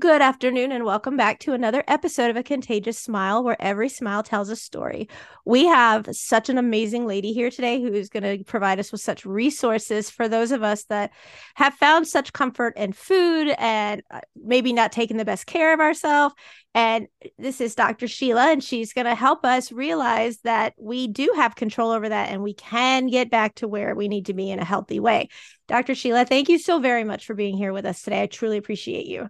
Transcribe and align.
Good 0.00 0.22
afternoon, 0.22 0.72
and 0.72 0.86
welcome 0.86 1.18
back 1.18 1.40
to 1.40 1.52
another 1.52 1.84
episode 1.86 2.30
of 2.30 2.36
A 2.36 2.42
Contagious 2.42 2.96
Smile, 2.96 3.44
where 3.44 3.60
every 3.60 3.90
smile 3.90 4.22
tells 4.22 4.48
a 4.48 4.56
story. 4.56 5.10
We 5.44 5.66
have 5.66 6.08
such 6.12 6.48
an 6.48 6.56
amazing 6.56 7.06
lady 7.06 7.34
here 7.34 7.50
today 7.50 7.82
who 7.82 7.92
is 7.92 8.08
going 8.08 8.22
to 8.22 8.42
provide 8.44 8.80
us 8.80 8.92
with 8.92 9.02
such 9.02 9.26
resources 9.26 10.08
for 10.08 10.26
those 10.26 10.52
of 10.52 10.62
us 10.62 10.84
that 10.84 11.10
have 11.56 11.74
found 11.74 12.08
such 12.08 12.32
comfort 12.32 12.78
in 12.78 12.94
food 12.94 13.54
and 13.58 14.02
uh, 14.10 14.20
maybe 14.42 14.72
not 14.72 14.90
taking 14.90 15.18
the 15.18 15.24
best 15.26 15.44
care 15.44 15.74
of 15.74 15.80
ourselves. 15.80 16.34
And 16.74 17.06
this 17.38 17.60
is 17.60 17.74
Dr. 17.74 18.08
Sheila, 18.08 18.52
and 18.52 18.64
she's 18.64 18.94
going 18.94 19.04
to 19.04 19.14
help 19.14 19.44
us 19.44 19.70
realize 19.70 20.38
that 20.44 20.72
we 20.78 21.08
do 21.08 21.30
have 21.36 21.56
control 21.56 21.90
over 21.90 22.08
that 22.08 22.30
and 22.30 22.42
we 22.42 22.54
can 22.54 23.08
get 23.08 23.30
back 23.30 23.56
to 23.56 23.68
where 23.68 23.94
we 23.94 24.08
need 24.08 24.26
to 24.26 24.34
be 24.34 24.50
in 24.50 24.60
a 24.60 24.64
healthy 24.64 24.98
way. 24.98 25.28
Dr. 25.68 25.94
Sheila, 25.94 26.24
thank 26.24 26.48
you 26.48 26.58
so 26.58 26.78
very 26.78 27.04
much 27.04 27.26
for 27.26 27.34
being 27.34 27.58
here 27.58 27.74
with 27.74 27.84
us 27.84 28.00
today. 28.00 28.22
I 28.22 28.26
truly 28.26 28.56
appreciate 28.56 29.04
you. 29.04 29.28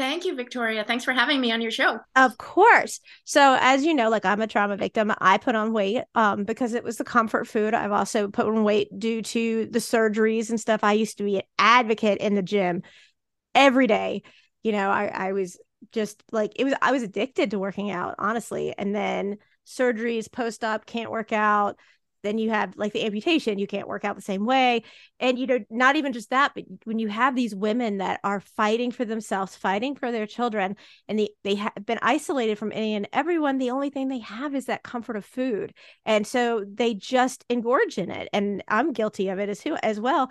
Thank 0.00 0.24
you, 0.24 0.34
Victoria. 0.34 0.82
Thanks 0.82 1.04
for 1.04 1.12
having 1.12 1.42
me 1.42 1.52
on 1.52 1.60
your 1.60 1.70
show. 1.70 1.98
Of 2.16 2.38
course. 2.38 3.00
So, 3.24 3.58
as 3.60 3.84
you 3.84 3.92
know, 3.92 4.08
like 4.08 4.24
I'm 4.24 4.40
a 4.40 4.46
trauma 4.46 4.78
victim. 4.78 5.12
I 5.18 5.36
put 5.36 5.54
on 5.54 5.74
weight 5.74 6.04
um, 6.14 6.44
because 6.44 6.72
it 6.72 6.82
was 6.82 6.96
the 6.96 7.04
comfort 7.04 7.46
food. 7.46 7.74
I've 7.74 7.92
also 7.92 8.28
put 8.28 8.46
on 8.46 8.64
weight 8.64 8.88
due 8.98 9.20
to 9.20 9.66
the 9.66 9.78
surgeries 9.78 10.48
and 10.48 10.58
stuff. 10.58 10.82
I 10.82 10.94
used 10.94 11.18
to 11.18 11.24
be 11.24 11.36
an 11.36 11.42
advocate 11.58 12.16
in 12.16 12.34
the 12.34 12.40
gym 12.42 12.82
every 13.54 13.86
day. 13.86 14.22
You 14.62 14.72
know, 14.72 14.88
I, 14.88 15.08
I 15.08 15.32
was 15.32 15.60
just 15.92 16.22
like 16.32 16.52
it 16.56 16.64
was. 16.64 16.72
I 16.80 16.92
was 16.92 17.02
addicted 17.02 17.50
to 17.50 17.58
working 17.58 17.90
out, 17.90 18.14
honestly. 18.18 18.72
And 18.78 18.94
then 18.94 19.36
surgeries, 19.66 20.32
post 20.32 20.64
op, 20.64 20.86
can't 20.86 21.10
work 21.10 21.30
out 21.30 21.76
then 22.22 22.38
you 22.38 22.50
have 22.50 22.74
like 22.76 22.92
the 22.92 23.04
amputation 23.04 23.58
you 23.58 23.66
can't 23.66 23.88
work 23.88 24.04
out 24.04 24.16
the 24.16 24.22
same 24.22 24.44
way. 24.44 24.82
And 25.18 25.38
you 25.38 25.46
know 25.46 25.58
not 25.70 25.96
even 25.96 26.12
just 26.12 26.30
that 26.30 26.52
but 26.54 26.64
when 26.84 26.98
you 26.98 27.08
have 27.08 27.34
these 27.34 27.54
women 27.54 27.98
that 27.98 28.20
are 28.24 28.40
fighting 28.40 28.90
for 28.90 29.04
themselves 29.04 29.56
fighting 29.56 29.94
for 29.94 30.10
their 30.12 30.26
children 30.26 30.76
and 31.08 31.18
they 31.18 31.30
they 31.44 31.54
have 31.56 31.74
been 31.84 31.98
isolated 32.02 32.58
from 32.58 32.72
any 32.72 32.94
and 32.94 33.08
everyone 33.12 33.58
the 33.58 33.70
only 33.70 33.90
thing 33.90 34.08
they 34.08 34.18
have 34.18 34.54
is 34.54 34.66
that 34.66 34.82
comfort 34.82 35.16
of 35.16 35.24
food. 35.24 35.72
And 36.04 36.26
so 36.26 36.64
they 36.66 36.94
just 36.94 37.44
engorge 37.48 37.98
in 37.98 38.10
it. 38.10 38.28
And 38.32 38.62
i'm 38.68 38.92
guilty 38.92 39.28
of 39.28 39.38
it 39.38 39.48
as, 39.48 39.60
who 39.60 39.76
as 39.82 40.00
well 40.00 40.30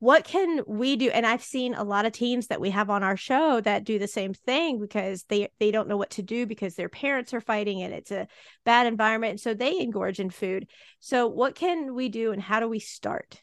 what 0.00 0.24
can 0.24 0.62
we 0.66 0.96
do? 0.96 1.10
And 1.10 1.26
i've 1.26 1.42
seen 1.42 1.74
a 1.74 1.84
lot 1.84 2.06
of 2.06 2.12
teens 2.12 2.48
that 2.48 2.60
we 2.60 2.70
have 2.70 2.90
on 2.90 3.02
our 3.02 3.16
show 3.16 3.60
that 3.60 3.84
do 3.84 3.98
the 3.98 4.08
same 4.08 4.32
thing 4.34 4.80
because 4.80 5.24
they 5.28 5.48
they 5.60 5.70
don't 5.70 5.88
know 5.88 5.98
what 5.98 6.10
to 6.10 6.22
do 6.22 6.46
because 6.46 6.74
their 6.74 6.88
parents 6.88 7.32
are 7.34 7.40
fighting 7.40 7.82
and 7.82 7.92
it's 7.94 8.10
a 8.10 8.26
bad 8.64 8.86
environment. 8.86 9.32
And 9.32 9.40
so 9.40 9.54
they 9.54 9.78
engorge 9.78 10.18
in 10.18 10.30
food. 10.30 10.68
So 10.98 11.28
what 11.28 11.54
can 11.54 11.94
we 11.94 12.08
do 12.08 12.32
and 12.32 12.40
how 12.42 12.60
do 12.60 12.68
we 12.68 12.80
start? 12.80 13.40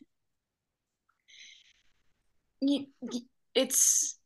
It's 3.53 4.17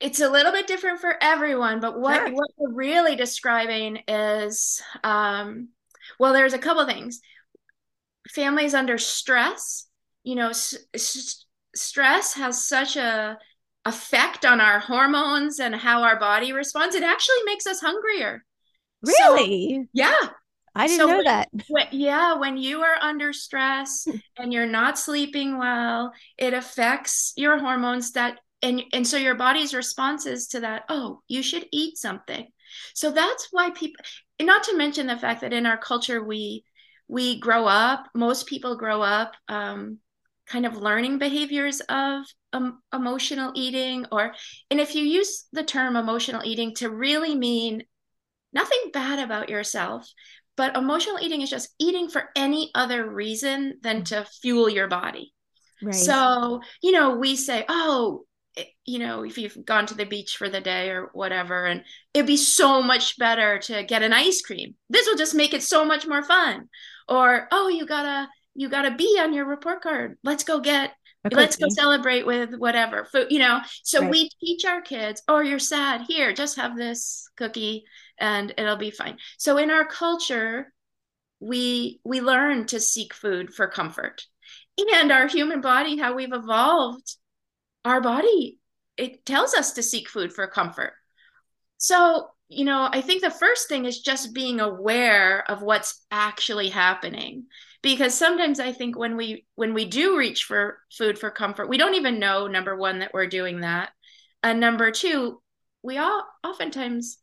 it's 0.00 0.20
a 0.20 0.30
little 0.30 0.52
bit 0.52 0.66
different 0.66 1.00
for 1.00 1.16
everyone 1.22 1.80
but 1.80 1.98
what 1.98 2.22
sure. 2.26 2.32
what 2.34 2.50
we're 2.56 2.72
really 2.72 3.16
describing 3.16 4.02
is 4.08 4.82
um 5.04 5.68
well 6.18 6.32
there's 6.32 6.54
a 6.54 6.58
couple 6.58 6.86
things. 6.86 7.20
Families 8.30 8.72
under 8.74 8.96
stress 8.96 9.88
you 10.24 10.34
know 10.34 10.48
s- 10.48 11.45
stress 11.76 12.34
has 12.34 12.64
such 12.64 12.96
a 12.96 13.38
effect 13.84 14.44
on 14.44 14.60
our 14.60 14.80
hormones 14.80 15.60
and 15.60 15.74
how 15.74 16.02
our 16.02 16.18
body 16.18 16.52
responds 16.52 16.94
it 16.94 17.02
actually 17.02 17.42
makes 17.44 17.66
us 17.66 17.80
hungrier. 17.80 18.44
Really? 19.02 19.74
so, 19.74 19.84
yeah. 19.92 20.28
I 20.74 20.88
didn't 20.88 21.00
so 21.00 21.06
know 21.06 21.16
when, 21.16 21.24
that. 21.24 21.48
when, 21.68 21.86
yeah 21.90 22.34
when 22.34 22.58
you 22.58 22.82
are 22.82 22.96
under 23.00 23.32
stress 23.32 24.06
and 24.38 24.52
you're 24.52 24.66
not 24.66 24.98
sleeping 24.98 25.56
well 25.56 26.12
it 26.36 26.52
affects 26.52 27.32
your 27.36 27.58
hormones 27.58 28.12
that 28.12 28.40
and 28.60 28.82
and 28.92 29.06
so 29.06 29.16
your 29.16 29.36
body's 29.36 29.72
responses 29.72 30.48
to 30.48 30.60
that 30.60 30.84
oh 30.90 31.22
you 31.28 31.42
should 31.42 31.66
eat 31.72 31.96
something. 31.96 32.46
So 32.94 33.10
that's 33.10 33.48
why 33.50 33.70
people 33.70 34.04
not 34.42 34.64
to 34.64 34.76
mention 34.76 35.06
the 35.06 35.16
fact 35.16 35.40
that 35.40 35.52
in 35.52 35.64
our 35.64 35.78
culture 35.78 36.22
we 36.22 36.64
we 37.08 37.38
grow 37.40 37.66
up 37.66 38.08
most 38.14 38.46
people 38.46 38.76
grow 38.76 39.00
up 39.00 39.32
um, 39.48 39.98
kind 40.46 40.66
of 40.66 40.76
learning 40.76 41.18
behaviors 41.18 41.80
of 41.88 42.24
um, 42.52 42.80
emotional 42.92 43.52
eating 43.54 44.06
or 44.12 44.34
and 44.70 44.80
if 44.80 44.94
you 44.94 45.02
use 45.02 45.46
the 45.52 45.64
term 45.64 45.96
emotional 45.96 46.42
eating 46.44 46.74
to 46.74 46.90
really 46.90 47.34
mean 47.34 47.82
nothing 48.52 48.90
bad 48.92 49.18
about 49.18 49.48
yourself 49.48 50.08
but 50.56 50.76
emotional 50.76 51.18
eating 51.20 51.42
is 51.42 51.50
just 51.50 51.74
eating 51.78 52.08
for 52.08 52.30
any 52.34 52.70
other 52.74 53.08
reason 53.08 53.74
than 53.82 54.04
to 54.04 54.24
fuel 54.40 54.68
your 54.68 54.88
body. 54.88 55.32
Right. 55.82 55.94
so 55.94 56.62
you 56.82 56.92
know 56.92 57.16
we 57.16 57.36
say 57.36 57.66
oh 57.68 58.24
you 58.86 58.98
know 58.98 59.24
if 59.24 59.36
you've 59.36 59.58
gone 59.66 59.84
to 59.84 59.94
the 59.94 60.06
beach 60.06 60.38
for 60.38 60.48
the 60.48 60.62
day 60.62 60.88
or 60.88 61.10
whatever 61.12 61.66
and 61.66 61.82
it'd 62.14 62.26
be 62.26 62.38
so 62.38 62.82
much 62.82 63.18
better 63.18 63.58
to 63.58 63.82
get 63.82 64.02
an 64.02 64.14
ice 64.14 64.40
cream. 64.40 64.74
This 64.88 65.06
will 65.06 65.16
just 65.16 65.34
make 65.34 65.52
it 65.52 65.62
so 65.62 65.84
much 65.84 66.06
more 66.06 66.22
fun. 66.22 66.70
Or 67.08 67.46
oh 67.52 67.68
you 67.68 67.86
gotta 67.86 68.28
you 68.56 68.68
got 68.68 68.86
a 68.86 68.90
B 68.90 69.18
on 69.20 69.32
your 69.32 69.44
report 69.44 69.82
card. 69.82 70.18
Let's 70.24 70.44
go 70.44 70.60
get 70.60 70.92
let's 71.32 71.56
go 71.56 71.66
celebrate 71.68 72.24
with 72.24 72.54
whatever 72.54 73.04
food 73.04 73.26
you 73.30 73.38
know? 73.38 73.60
So 73.82 74.00
right. 74.00 74.10
we 74.10 74.30
teach 74.40 74.64
our 74.64 74.80
kids 74.80 75.22
oh 75.28 75.40
you're 75.40 75.58
sad. 75.58 76.02
Here 76.08 76.32
just 76.32 76.56
have 76.56 76.76
this 76.76 77.28
cookie 77.36 77.84
and 78.18 78.54
it'll 78.56 78.76
be 78.76 78.90
fine. 78.90 79.18
So 79.38 79.58
in 79.58 79.70
our 79.70 79.84
culture 79.84 80.72
we 81.40 82.00
we 82.04 82.20
learn 82.20 82.66
to 82.66 82.80
seek 82.80 83.12
food 83.12 83.52
for 83.52 83.66
comfort. 83.66 84.26
And 84.78 85.10
our 85.10 85.26
human 85.26 85.60
body 85.60 85.96
how 85.98 86.14
we've 86.14 86.32
evolved 86.32 87.16
our 87.84 88.00
body 88.00 88.58
it 88.96 89.26
tells 89.26 89.52
us 89.52 89.72
to 89.72 89.82
seek 89.82 90.08
food 90.08 90.32
for 90.32 90.46
comfort. 90.46 90.94
So 91.78 92.30
you 92.48 92.64
know 92.64 92.88
i 92.92 93.00
think 93.00 93.22
the 93.22 93.30
first 93.30 93.68
thing 93.68 93.84
is 93.84 94.00
just 94.00 94.34
being 94.34 94.60
aware 94.60 95.48
of 95.50 95.62
what's 95.62 96.04
actually 96.10 96.68
happening 96.68 97.46
because 97.86 98.18
sometimes 98.18 98.58
i 98.58 98.72
think 98.72 98.98
when 98.98 99.16
we 99.16 99.46
when 99.54 99.72
we 99.72 99.84
do 99.84 100.18
reach 100.18 100.42
for 100.42 100.80
food 100.90 101.16
for 101.16 101.30
comfort 101.30 101.68
we 101.68 101.78
don't 101.78 101.94
even 101.94 102.18
know 102.18 102.48
number 102.48 102.76
one 102.76 102.98
that 102.98 103.14
we're 103.14 103.28
doing 103.28 103.60
that. 103.60 103.90
And 104.42 104.58
number 104.58 104.90
two 104.90 105.40
we 105.84 105.96
all 105.96 106.26
oftentimes 106.42 107.18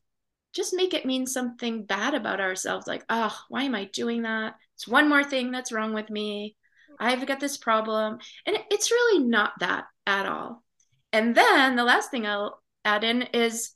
just 0.55 0.73
make 0.73 0.93
it 0.93 1.05
mean 1.05 1.27
something 1.27 1.83
bad 1.83 2.13
about 2.13 2.39
ourselves 2.39 2.87
like 2.87 3.03
oh 3.09 3.37
why 3.49 3.63
am 3.63 3.75
i 3.75 3.89
doing 3.91 4.21
that? 4.21 4.53
It's 4.75 4.87
one 4.87 5.09
more 5.09 5.25
thing 5.25 5.51
that's 5.51 5.73
wrong 5.73 5.93
with 5.93 6.09
me. 6.09 6.55
I've 6.97 7.25
got 7.25 7.41
this 7.41 7.57
problem. 7.57 8.19
And 8.45 8.57
it's 8.71 8.89
really 8.89 9.25
not 9.27 9.51
that 9.59 9.83
at 10.07 10.25
all. 10.25 10.63
And 11.11 11.35
then 11.35 11.75
the 11.75 11.83
last 11.83 12.09
thing 12.09 12.25
i'll 12.25 12.61
add 12.85 13.03
in 13.03 13.23
is 13.33 13.71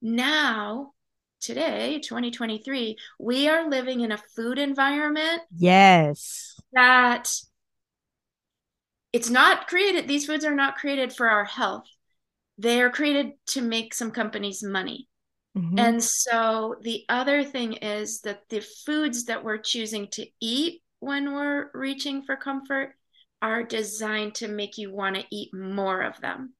now 0.00 0.92
today 1.42 1.98
2023 1.98 2.96
we 3.18 3.48
are 3.48 3.68
living 3.68 4.00
in 4.00 4.12
a 4.12 4.22
food 4.34 4.58
environment 4.58 5.42
yes. 5.56 6.54
that 6.72 7.28
it's 9.12 9.28
not 9.28 9.68
created 9.68 10.08
these 10.08 10.26
foods 10.26 10.44
are 10.44 10.54
not 10.54 10.76
created 10.76 11.12
for 11.12 11.28
our 11.28 11.44
health. 11.44 11.86
They 12.58 12.80
are 12.80 12.90
created 12.90 13.32
to 13.48 13.62
make 13.62 13.94
some 13.94 14.10
companies 14.10 14.62
money. 14.62 15.08
Mm-hmm. 15.54 15.78
and 15.78 16.02
so 16.02 16.76
the 16.80 17.04
other 17.10 17.44
thing 17.44 17.74
is 17.74 18.22
that 18.22 18.40
the 18.48 18.62
foods 18.86 19.26
that 19.26 19.44
we're 19.44 19.58
choosing 19.58 20.08
to 20.12 20.26
eat 20.40 20.82
when 21.00 21.34
we're 21.34 21.70
reaching 21.74 22.22
for 22.22 22.36
comfort 22.36 22.94
are 23.42 23.62
designed 23.62 24.34
to 24.36 24.48
make 24.48 24.78
you 24.78 24.90
want 24.90 25.16
to 25.16 25.26
eat 25.30 25.52
more 25.52 26.00
of 26.00 26.18
them. 26.22 26.54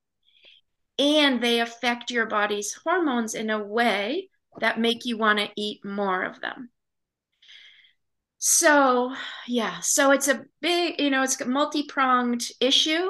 And 0.99 1.43
they 1.43 1.61
affect 1.61 2.11
your 2.11 2.27
body's 2.27 2.75
hormones 2.85 3.35
in 3.35 3.49
a 3.49 3.65
way 3.65 4.29
that 4.61 4.81
make 4.81 5.05
you 5.05 5.19
want 5.19 5.39
to 5.39 5.49
eat 5.57 5.85
more 5.85 6.23
of 6.23 6.41
them. 6.41 6.71
So, 8.39 9.15
yeah, 9.47 9.79
so 9.81 10.11
it's 10.11 10.27
a 10.27 10.45
big, 10.61 11.01
you 11.01 11.11
know, 11.11 11.23
it's 11.23 11.41
a 11.41 11.47
multi 11.47 11.85
pronged 11.85 12.45
issue. 12.61 13.09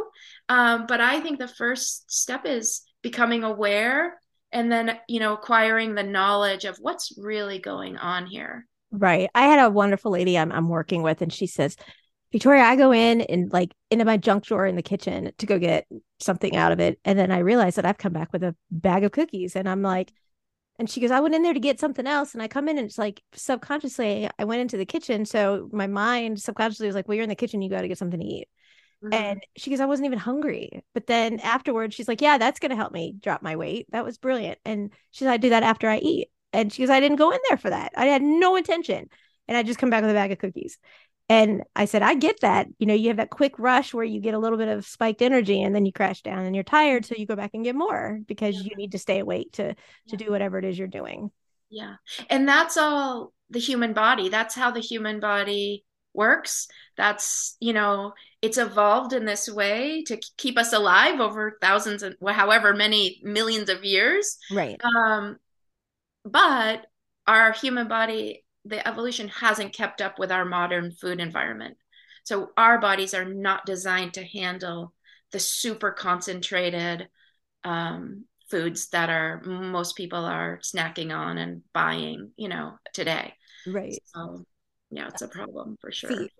Um, 0.48 0.84
but 0.86 1.00
I 1.00 1.20
think 1.20 1.38
the 1.38 1.48
first 1.48 2.12
step 2.12 2.44
is 2.44 2.82
becoming 3.02 3.42
aware 3.42 4.18
and 4.52 4.70
then, 4.70 4.98
you 5.08 5.20
know, 5.20 5.32
acquiring 5.32 5.94
the 5.94 6.02
knowledge 6.02 6.66
of 6.66 6.76
what's 6.76 7.16
really 7.16 7.58
going 7.58 7.96
on 7.96 8.26
here. 8.26 8.66
Right. 8.90 9.30
I 9.34 9.44
had 9.46 9.64
a 9.64 9.70
wonderful 9.70 10.12
lady 10.12 10.36
I'm, 10.36 10.52
I'm 10.52 10.68
working 10.68 11.02
with, 11.02 11.22
and 11.22 11.32
she 11.32 11.46
says, 11.46 11.76
Victoria, 12.30 12.64
I 12.64 12.76
go 12.76 12.92
in 12.92 13.22
and 13.22 13.50
like 13.52 13.72
into 13.90 14.04
my 14.04 14.18
junk 14.18 14.44
drawer 14.44 14.66
in 14.66 14.76
the 14.76 14.82
kitchen 14.82 15.32
to 15.38 15.46
go 15.46 15.58
get 15.58 15.86
something 16.20 16.56
out 16.56 16.72
of 16.72 16.80
it. 16.80 16.98
And 17.04 17.18
then 17.18 17.30
I 17.30 17.38
realize 17.38 17.76
that 17.76 17.86
I've 17.86 17.98
come 17.98 18.12
back 18.12 18.32
with 18.32 18.42
a 18.42 18.54
bag 18.70 19.04
of 19.04 19.12
cookies. 19.12 19.56
And 19.56 19.68
I'm 19.68 19.82
like, 19.82 20.12
and 20.82 20.90
she 20.90 20.98
goes, 20.98 21.12
I 21.12 21.20
went 21.20 21.36
in 21.36 21.44
there 21.44 21.54
to 21.54 21.60
get 21.60 21.78
something 21.78 22.08
else. 22.08 22.34
And 22.34 22.42
I 22.42 22.48
come 22.48 22.68
in 22.68 22.76
and 22.76 22.88
it's 22.88 22.98
like 22.98 23.22
subconsciously, 23.34 24.28
I 24.36 24.42
went 24.42 24.62
into 24.62 24.76
the 24.76 24.84
kitchen. 24.84 25.24
So 25.24 25.68
my 25.70 25.86
mind 25.86 26.42
subconsciously 26.42 26.88
was 26.88 26.96
like, 26.96 27.06
well, 27.06 27.14
you're 27.14 27.22
in 27.22 27.28
the 27.28 27.36
kitchen, 27.36 27.62
you 27.62 27.70
got 27.70 27.82
to 27.82 27.88
get 27.88 27.98
something 27.98 28.18
to 28.18 28.26
eat. 28.26 28.48
Mm-hmm. 29.04 29.14
And 29.14 29.46
she 29.56 29.70
goes, 29.70 29.78
I 29.78 29.86
wasn't 29.86 30.06
even 30.06 30.18
hungry. 30.18 30.82
But 30.92 31.06
then 31.06 31.38
afterwards, 31.38 31.94
she's 31.94 32.08
like, 32.08 32.20
Yeah, 32.20 32.36
that's 32.36 32.58
going 32.58 32.70
to 32.70 32.76
help 32.76 32.92
me 32.92 33.14
drop 33.16 33.42
my 33.42 33.54
weight. 33.54 33.86
That 33.92 34.04
was 34.04 34.18
brilliant. 34.18 34.58
And 34.64 34.90
she 35.12 35.20
said, 35.20 35.32
I 35.32 35.36
do 35.36 35.50
that 35.50 35.62
after 35.62 35.88
I 35.88 35.98
eat. 35.98 36.30
And 36.52 36.72
she 36.72 36.82
goes, 36.82 36.90
I 36.90 36.98
didn't 36.98 37.18
go 37.18 37.30
in 37.30 37.38
there 37.48 37.58
for 37.58 37.70
that. 37.70 37.92
I 37.96 38.06
had 38.06 38.20
no 38.20 38.56
intention. 38.56 39.08
And 39.46 39.56
I 39.56 39.62
just 39.62 39.78
come 39.78 39.90
back 39.90 40.02
with 40.02 40.10
a 40.10 40.14
bag 40.14 40.32
of 40.32 40.38
cookies. 40.38 40.78
And 41.28 41.62
I 41.74 41.86
said, 41.86 42.02
I 42.02 42.14
get 42.14 42.40
that. 42.40 42.66
You 42.78 42.86
know, 42.86 42.94
you 42.94 43.08
have 43.08 43.16
that 43.16 43.30
quick 43.30 43.58
rush 43.58 43.94
where 43.94 44.04
you 44.04 44.20
get 44.20 44.34
a 44.34 44.38
little 44.38 44.58
bit 44.58 44.68
of 44.68 44.84
spiked 44.84 45.22
energy 45.22 45.62
and 45.62 45.74
then 45.74 45.86
you 45.86 45.92
crash 45.92 46.22
down 46.22 46.44
and 46.44 46.54
you're 46.54 46.64
tired. 46.64 47.06
So 47.06 47.14
you 47.16 47.26
go 47.26 47.36
back 47.36 47.52
and 47.54 47.64
get 47.64 47.74
more 47.74 48.20
because 48.26 48.56
yeah. 48.56 48.64
you 48.64 48.76
need 48.76 48.92
to 48.92 48.98
stay 48.98 49.18
awake 49.20 49.52
to 49.52 49.74
to 50.08 50.16
do 50.16 50.30
whatever 50.30 50.58
it 50.58 50.64
is 50.64 50.78
you're 50.78 50.88
doing. 50.88 51.30
Yeah. 51.70 51.94
And 52.28 52.46
that's 52.46 52.76
all 52.76 53.32
the 53.48 53.58
human 53.58 53.94
body. 53.94 54.28
That's 54.28 54.54
how 54.54 54.72
the 54.72 54.80
human 54.80 55.20
body 55.20 55.84
works. 56.12 56.68
That's, 56.96 57.56
you 57.60 57.72
know, 57.72 58.12
it's 58.42 58.58
evolved 58.58 59.14
in 59.14 59.24
this 59.24 59.48
way 59.48 60.02
to 60.08 60.20
keep 60.36 60.58
us 60.58 60.72
alive 60.72 61.20
over 61.20 61.56
thousands 61.60 62.02
and 62.02 62.16
however 62.28 62.74
many 62.74 63.20
millions 63.22 63.70
of 63.70 63.84
years. 63.84 64.36
Right. 64.50 64.78
Um, 64.84 65.38
but 66.24 66.86
our 67.26 67.52
human 67.52 67.88
body, 67.88 68.41
the 68.64 68.86
evolution 68.86 69.28
hasn't 69.28 69.74
kept 69.74 70.00
up 70.00 70.18
with 70.18 70.30
our 70.30 70.44
modern 70.44 70.92
food 70.92 71.20
environment. 71.20 71.76
So 72.24 72.50
our 72.56 72.78
bodies 72.78 73.14
are 73.14 73.24
not 73.24 73.66
designed 73.66 74.14
to 74.14 74.24
handle 74.24 74.94
the 75.32 75.40
super 75.40 75.90
concentrated 75.90 77.08
um, 77.64 78.24
foods 78.50 78.88
that 78.90 79.08
are 79.08 79.42
most 79.44 79.96
people 79.96 80.24
are 80.24 80.60
snacking 80.62 81.14
on 81.16 81.38
and 81.38 81.62
buying, 81.72 82.30
you 82.36 82.48
know, 82.48 82.74
today. 82.92 83.34
Right. 83.66 83.98
So 84.04 84.44
yeah, 84.90 85.08
it's 85.08 85.22
a 85.22 85.28
problem 85.28 85.76
for 85.80 85.90
sure. 85.90 86.10
See, 86.10 86.30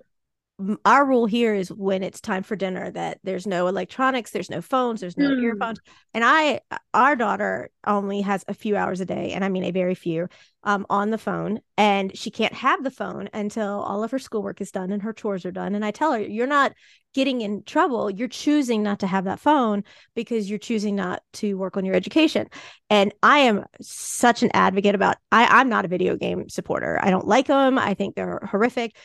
our 0.84 1.06
rule 1.06 1.26
here 1.26 1.54
is 1.54 1.72
when 1.72 2.02
it's 2.02 2.20
time 2.20 2.42
for 2.42 2.56
dinner 2.56 2.90
that 2.90 3.18
there's 3.24 3.46
no 3.46 3.66
electronics 3.66 4.30
there's 4.30 4.50
no 4.50 4.60
phones 4.60 5.00
there's 5.00 5.16
no 5.16 5.30
mm. 5.30 5.42
earphones. 5.42 5.78
And 6.14 6.24
i 6.24 6.60
our 6.94 7.16
daughter 7.16 7.70
only 7.86 8.20
has 8.20 8.44
a 8.48 8.54
few 8.54 8.76
hours 8.76 9.00
a 9.00 9.06
day 9.06 9.32
and 9.32 9.44
i 9.44 9.48
mean 9.48 9.64
a 9.64 9.70
very 9.70 9.94
few 9.94 10.28
um, 10.64 10.86
on 10.88 11.10
the 11.10 11.18
phone 11.18 11.60
and 11.76 12.16
she 12.16 12.30
can't 12.30 12.54
have 12.54 12.84
the 12.84 12.90
phone 12.90 13.28
until 13.32 13.80
all 13.80 14.04
of 14.04 14.10
her 14.12 14.18
schoolwork 14.18 14.60
is 14.60 14.70
done 14.70 14.92
and 14.92 15.02
her 15.02 15.12
chores 15.12 15.44
are 15.44 15.52
done. 15.52 15.74
And 15.74 15.84
i 15.84 15.90
tell 15.90 16.12
her 16.12 16.20
you're 16.20 16.46
not 16.46 16.72
getting 17.14 17.42
in 17.42 17.62
trouble. 17.64 18.10
You're 18.10 18.26
choosing 18.26 18.82
not 18.82 19.00
to 19.00 19.06
have 19.06 19.24
that 19.24 19.38
phone 19.38 19.84
because 20.14 20.48
you're 20.48 20.58
choosing 20.58 20.96
not 20.96 21.22
to 21.34 21.58
work 21.58 21.76
on 21.76 21.84
your 21.84 21.94
education. 21.94 22.46
And 22.90 23.12
i 23.22 23.38
am 23.38 23.64
such 23.80 24.42
an 24.42 24.50
advocate 24.54 24.94
about 24.94 25.16
i 25.32 25.46
i'm 25.46 25.68
not 25.68 25.84
a 25.84 25.88
video 25.88 26.16
game 26.16 26.48
supporter. 26.48 26.98
I 27.02 27.10
don't 27.10 27.26
like 27.26 27.46
them 27.46 27.78
i 27.78 27.94
think 27.94 28.14
they're 28.14 28.48
horrific 28.50 28.96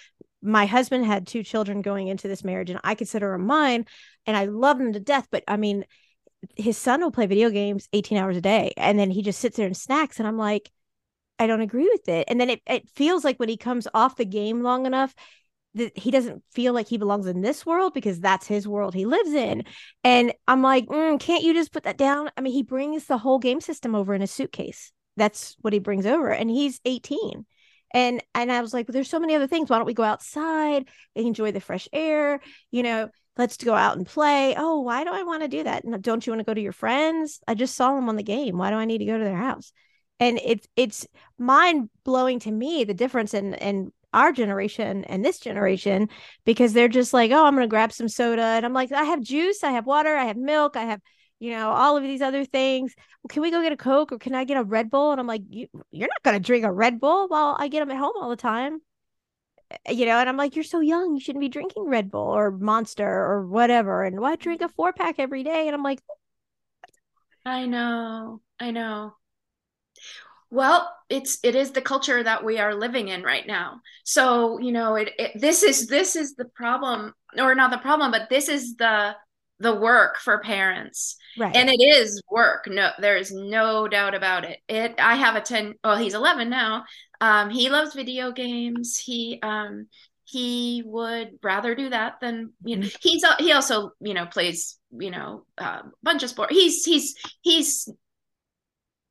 my 0.41 0.65
husband 0.65 1.05
had 1.05 1.27
two 1.27 1.43
children 1.43 1.81
going 1.81 2.07
into 2.07 2.27
this 2.27 2.43
marriage 2.43 2.69
and 2.69 2.79
I 2.83 2.95
consider 2.95 3.31
them 3.31 3.45
mine 3.45 3.85
and 4.25 4.37
I 4.37 4.45
love 4.45 4.77
them 4.77 4.93
to 4.93 4.99
death. 4.99 5.27
But 5.31 5.43
I 5.47 5.57
mean, 5.57 5.85
his 6.55 6.77
son 6.77 7.01
will 7.01 7.11
play 7.11 7.25
video 7.25 7.49
games 7.49 7.87
18 7.93 8.17
hours 8.17 8.37
a 8.37 8.41
day 8.41 8.73
and 8.77 8.97
then 8.99 9.09
he 9.09 9.21
just 9.21 9.39
sits 9.39 9.57
there 9.57 9.65
and 9.65 9.75
snacks. 9.75 10.19
And 10.19 10.27
I'm 10.27 10.37
like, 10.37 10.71
I 11.39 11.47
don't 11.47 11.61
agree 11.61 11.89
with 11.91 12.07
it. 12.07 12.25
And 12.27 12.39
then 12.39 12.49
it, 12.49 12.61
it 12.65 12.89
feels 12.89 13.23
like 13.23 13.37
when 13.37 13.49
he 13.49 13.57
comes 13.57 13.87
off 13.93 14.15
the 14.15 14.25
game 14.25 14.61
long 14.61 14.85
enough, 14.85 15.13
that 15.75 15.97
he 15.97 16.11
doesn't 16.11 16.43
feel 16.51 16.73
like 16.73 16.87
he 16.87 16.97
belongs 16.97 17.27
in 17.27 17.41
this 17.41 17.65
world 17.65 17.93
because 17.93 18.19
that's 18.19 18.47
his 18.47 18.67
world 18.67 18.93
he 18.93 19.05
lives 19.05 19.31
in. 19.31 19.63
And 20.03 20.33
I'm 20.47 20.61
like, 20.61 20.87
mm, 20.87 21.19
can't 21.19 21.43
you 21.43 21.53
just 21.53 21.71
put 21.71 21.83
that 21.83 21.97
down? 21.97 22.31
I 22.35 22.41
mean, 22.41 22.53
he 22.53 22.63
brings 22.63 23.05
the 23.05 23.17
whole 23.17 23.37
game 23.37 23.61
system 23.61 23.93
over 23.93 24.13
in 24.13 24.21
a 24.21 24.27
suitcase. 24.27 24.91
That's 25.17 25.55
what 25.61 25.73
he 25.73 25.79
brings 25.79 26.05
over. 26.05 26.29
And 26.29 26.49
he's 26.49 26.79
18 26.85 27.45
and 27.91 28.23
and 28.33 28.51
i 28.51 28.61
was 28.61 28.73
like 28.73 28.87
there's 28.87 29.09
so 29.09 29.19
many 29.19 29.35
other 29.35 29.47
things. 29.47 29.69
Why 29.69 29.77
don't 29.77 29.85
we 29.85 29.93
go 29.93 30.03
outside 30.03 30.87
and 31.15 31.27
enjoy 31.27 31.51
the 31.51 31.59
fresh 31.59 31.87
air? 31.93 32.39
You 32.71 32.83
know 32.83 33.09
let's 33.37 33.57
go 33.57 33.75
out 33.75 33.97
and 33.97 34.05
play. 34.05 34.55
Oh 34.57 34.81
why 34.81 35.03
do 35.03 35.11
i 35.11 35.23
want 35.23 35.43
to 35.43 35.47
do 35.47 35.63
that? 35.63 35.83
Don't 36.01 36.25
you 36.25 36.31
want 36.31 36.39
to 36.39 36.45
go 36.45 36.53
to 36.53 36.61
your 36.61 36.71
friends? 36.73 37.39
I 37.47 37.53
just 37.53 37.75
saw 37.75 37.95
them 37.95 38.09
on 38.09 38.15
the 38.15 38.23
game. 38.23 38.57
Why 38.57 38.69
do 38.69 38.77
i 38.77 38.85
need 38.85 38.99
to 38.99 39.05
go 39.05 39.17
to 39.17 39.23
their 39.23 39.37
house? 39.37 39.71
And 40.19 40.39
it's 40.43 40.67
it's 40.75 41.07
mind 41.37 41.89
blowing 42.03 42.39
to 42.39 42.51
me 42.51 42.83
the 42.83 42.93
difference 42.93 43.33
in 43.33 43.53
in 43.55 43.91
our 44.13 44.31
generation 44.31 45.03
and 45.03 45.23
this 45.23 45.37
generation 45.39 46.09
because 46.45 46.73
they're 46.73 46.87
just 46.87 47.13
like 47.13 47.31
oh 47.31 47.45
i'm 47.45 47.53
going 47.55 47.67
to 47.67 47.69
grab 47.69 47.91
some 47.91 48.07
soda. 48.09 48.41
And 48.41 48.65
i'm 48.65 48.73
like 48.73 48.91
i 48.91 49.03
have 49.03 49.21
juice 49.21 49.63
i 49.63 49.71
have 49.71 49.85
water 49.85 50.15
i 50.15 50.25
have 50.25 50.37
milk 50.37 50.75
i 50.75 50.85
have 50.85 51.01
you 51.39 51.51
know, 51.51 51.69
all 51.69 51.97
of 51.97 52.03
these 52.03 52.21
other 52.21 52.45
things. 52.45 52.95
Well, 53.21 53.29
can 53.29 53.41
we 53.41 53.51
go 53.51 53.61
get 53.61 53.71
a 53.71 53.77
Coke 53.77 54.11
or 54.11 54.17
can 54.17 54.33
I 54.33 54.43
get 54.43 54.57
a 54.57 54.63
Red 54.63 54.89
Bull? 54.89 55.11
And 55.11 55.19
I'm 55.19 55.27
like, 55.27 55.43
you, 55.49 55.67
you're 55.91 56.07
not 56.07 56.23
going 56.23 56.35
to 56.35 56.45
drink 56.45 56.65
a 56.65 56.71
Red 56.71 56.99
Bull 56.99 57.27
while 57.27 57.55
I 57.59 57.67
get 57.67 57.79
them 57.79 57.91
at 57.91 57.97
home 57.97 58.13
all 58.19 58.29
the 58.29 58.35
time. 58.35 58.79
Eh, 59.85 59.91
you 59.91 60.05
know, 60.05 60.17
and 60.17 60.27
I'm 60.27 60.37
like, 60.37 60.55
you're 60.55 60.63
so 60.63 60.79
young. 60.79 61.13
You 61.13 61.19
shouldn't 61.19 61.41
be 61.41 61.49
drinking 61.49 61.85
Red 61.85 62.09
Bull 62.09 62.21
or 62.21 62.51
Monster 62.51 63.07
or 63.07 63.45
whatever. 63.45 64.03
And 64.03 64.19
why 64.19 64.35
drink 64.35 64.61
a 64.61 64.69
four 64.69 64.93
pack 64.93 65.15
every 65.19 65.43
day? 65.43 65.67
And 65.67 65.75
I'm 65.75 65.83
like, 65.83 66.01
I 67.45 67.65
know. 67.65 68.41
I 68.59 68.71
know. 68.71 69.15
Well, 70.49 70.89
it's 71.09 71.39
it 71.43 71.55
is 71.55 71.71
the 71.71 71.81
culture 71.81 72.23
that 72.23 72.43
we 72.43 72.57
are 72.57 72.73
living 72.73 73.09
in 73.09 73.21
right 73.21 73.45
now. 73.45 73.81
So, 74.05 74.59
you 74.59 74.71
know, 74.71 74.95
it, 74.95 75.11
it 75.19 75.31
this 75.35 75.61
is 75.61 75.87
this 75.87 76.15
is 76.15 76.35
the 76.35 76.45
problem 76.45 77.13
or 77.37 77.53
not 77.53 77.71
the 77.71 77.77
problem, 77.77 78.11
but 78.11 78.29
this 78.29 78.47
is 78.47 78.77
the 78.77 79.15
the 79.59 79.75
work 79.75 80.17
for 80.17 80.39
parents. 80.39 81.17
Right. 81.37 81.55
And 81.55 81.69
it 81.69 81.81
is 81.81 82.21
work. 82.29 82.67
No 82.67 82.91
there 82.99 83.17
is 83.17 83.31
no 83.31 83.87
doubt 83.87 84.13
about 84.13 84.43
it. 84.45 84.59
It 84.67 84.95
i 84.99 85.15
have 85.15 85.35
a 85.35 85.41
10 85.41 85.75
well 85.83 85.97
he's 85.97 86.13
11 86.13 86.49
now. 86.49 86.85
Um 87.21 87.49
he 87.49 87.69
loves 87.69 87.95
video 87.95 88.31
games. 88.31 88.97
He 88.97 89.39
um 89.41 89.87
he 90.25 90.83
would 90.85 91.39
rather 91.41 91.73
do 91.73 91.89
that 91.89 92.15
than 92.21 92.51
you 92.63 92.75
know 92.75 92.85
mm-hmm. 92.85 92.97
he's 93.01 93.23
he 93.39 93.51
also 93.53 93.91
you 94.01 94.13
know 94.13 94.25
plays 94.25 94.77
you 94.91 95.09
know 95.09 95.45
a 95.57 95.63
uh, 95.63 95.81
bunch 96.03 96.23
of 96.23 96.29
sport. 96.29 96.51
He's 96.51 96.83
he's 96.85 97.15
he's 97.41 97.89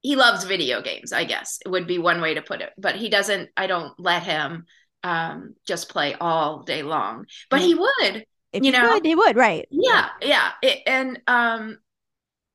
he 0.03 0.15
loves 0.15 0.45
video 0.45 0.83
games 0.83 1.13
i 1.13 1.25
guess 1.25 1.59
it 1.65 1.69
would 1.69 1.89
be 1.89 1.99
one 1.99 2.21
way 2.21 2.35
to 2.35 2.43
put 2.43 2.61
it. 2.61 2.71
But 2.79 2.97
he 2.97 3.09
doesn't 3.09 3.51
i 3.57 3.67
don't 3.67 3.99
let 3.99 4.23
him 4.23 4.67
um 5.03 5.55
just 5.67 5.89
play 5.89 6.15
all 6.15 6.63
day 6.63 6.83
long. 6.83 7.27
But 7.51 7.61
he 7.61 7.75
would 7.75 8.25
if 8.57 8.65
you 8.65 8.73
know, 8.73 8.99
could, 9.01 9.17
would, 9.17 9.37
right? 9.37 9.67
Yeah, 9.71 10.09
yeah. 10.21 10.53
It, 10.63 10.83
and 10.87 11.21
um, 11.27 11.79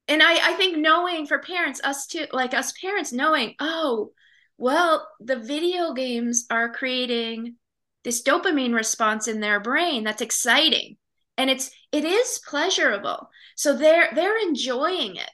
and 0.07 0.21
I 0.21 0.51
I 0.51 0.53
think 0.53 0.77
knowing 0.77 1.25
for 1.25 1.39
parents, 1.39 1.81
us 1.83 2.07
too, 2.07 2.25
like 2.31 2.53
us 2.53 2.73
parents, 2.73 3.13
knowing, 3.13 3.55
oh, 3.59 4.11
well, 4.57 5.07
the 5.19 5.37
video 5.37 5.93
games 5.93 6.45
are 6.49 6.71
creating 6.71 7.55
this 8.03 8.23
dopamine 8.23 8.73
response 8.73 9.27
in 9.27 9.39
their 9.39 9.59
brain 9.59 10.03
that's 10.03 10.21
exciting, 10.21 10.97
and 11.37 11.49
it's 11.49 11.71
it 11.91 12.05
is 12.05 12.41
pleasurable. 12.47 13.29
So 13.55 13.75
they're 13.75 14.09
they're 14.13 14.47
enjoying 14.47 15.15
it, 15.15 15.31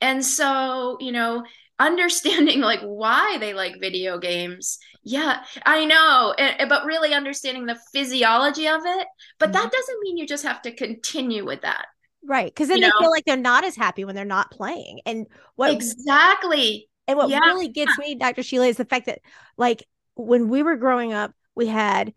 and 0.00 0.24
so 0.24 0.98
you 1.00 1.12
know 1.12 1.44
understanding 1.80 2.60
like 2.70 2.80
why 2.82 3.38
they 3.38 3.54
like 3.54 3.80
video 3.80 4.18
games 4.18 4.78
yeah 5.02 5.42
i 5.64 5.84
know 5.84 6.34
but 6.68 6.84
really 6.84 7.14
understanding 7.14 7.66
the 7.66 7.78
physiology 7.92 8.68
of 8.68 8.82
it 8.84 9.06
but 9.38 9.46
mm-hmm. 9.46 9.54
that 9.54 9.72
doesn't 9.72 10.00
mean 10.02 10.16
you 10.16 10.26
just 10.26 10.44
have 10.44 10.62
to 10.62 10.72
continue 10.72 11.44
with 11.44 11.62
that 11.62 11.86
right 12.24 12.52
because 12.54 12.68
then 12.68 12.76
you 12.78 12.84
they 12.84 12.88
know? 12.88 13.00
feel 13.00 13.10
like 13.10 13.24
they're 13.24 13.36
not 13.36 13.64
as 13.64 13.74
happy 13.74 14.04
when 14.04 14.14
they're 14.14 14.24
not 14.24 14.50
playing 14.50 15.00
and 15.06 15.26
what 15.56 15.72
exactly 15.72 16.88
and 17.08 17.16
what 17.16 17.30
yeah. 17.30 17.38
really 17.40 17.68
gets 17.68 17.98
me 17.98 18.14
dr 18.14 18.42
sheila 18.42 18.66
is 18.66 18.76
the 18.76 18.84
fact 18.84 19.06
that 19.06 19.20
like 19.56 19.84
when 20.16 20.48
we 20.48 20.62
were 20.62 20.76
growing 20.76 21.14
up 21.14 21.32
we 21.54 21.66
had 21.66 22.12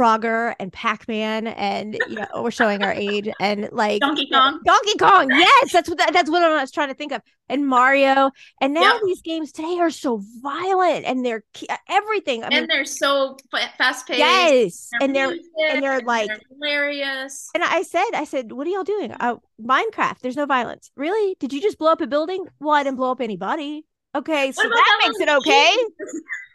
Frogger 0.00 0.54
and 0.58 0.72
Pac-Man 0.72 1.46
and 1.48 1.98
you 2.08 2.14
know 2.14 2.26
we're 2.36 2.50
showing 2.50 2.82
our 2.82 2.92
age 2.92 3.28
and 3.38 3.68
like 3.70 4.00
Donkey 4.00 4.30
Kong. 4.30 4.58
Donkey 4.64 4.96
Kong. 4.98 5.28
Yes, 5.28 5.72
that's 5.72 5.90
what 5.90 5.98
that, 5.98 6.14
that's 6.14 6.30
what 6.30 6.42
I 6.42 6.58
was 6.58 6.70
trying 6.70 6.88
to 6.88 6.94
think 6.94 7.12
of. 7.12 7.20
And 7.50 7.66
Mario. 7.66 8.30
And 8.62 8.72
now 8.72 8.94
yep. 8.94 9.02
these 9.04 9.20
games 9.20 9.52
today 9.52 9.76
are 9.78 9.90
so 9.90 10.22
violent 10.40 11.04
and 11.04 11.26
they're 11.26 11.44
everything. 11.90 12.42
I 12.44 12.46
and 12.46 12.54
mean, 12.54 12.66
they're 12.68 12.86
so 12.86 13.36
fast 13.76 14.06
paced. 14.06 14.18
Yes. 14.18 14.88
They're 14.90 15.06
and 15.06 15.14
they're 15.14 15.36
and 15.68 15.82
they're 15.82 16.00
like 16.00 16.28
they're 16.28 16.40
hilarious. 16.50 17.50
And 17.54 17.62
I 17.62 17.82
said 17.82 18.08
I 18.14 18.24
said, 18.24 18.52
"What 18.52 18.66
are 18.66 18.70
y'all 18.70 18.84
doing? 18.84 19.12
Uh, 19.12 19.36
Minecraft. 19.62 20.20
There's 20.20 20.36
no 20.36 20.46
violence. 20.46 20.90
Really? 20.96 21.36
Did 21.40 21.52
you 21.52 21.60
just 21.60 21.76
blow 21.76 21.92
up 21.92 22.00
a 22.00 22.06
building? 22.06 22.46
Well, 22.58 22.74
I 22.74 22.84
didn't 22.84 22.96
blow 22.96 23.10
up 23.10 23.20
anybody. 23.20 23.84
Okay, 24.14 24.50
so 24.50 24.62
that, 24.62 24.70
that 24.70 25.06
makes 25.06 25.20
it 25.20 25.28
okay." 25.28 25.76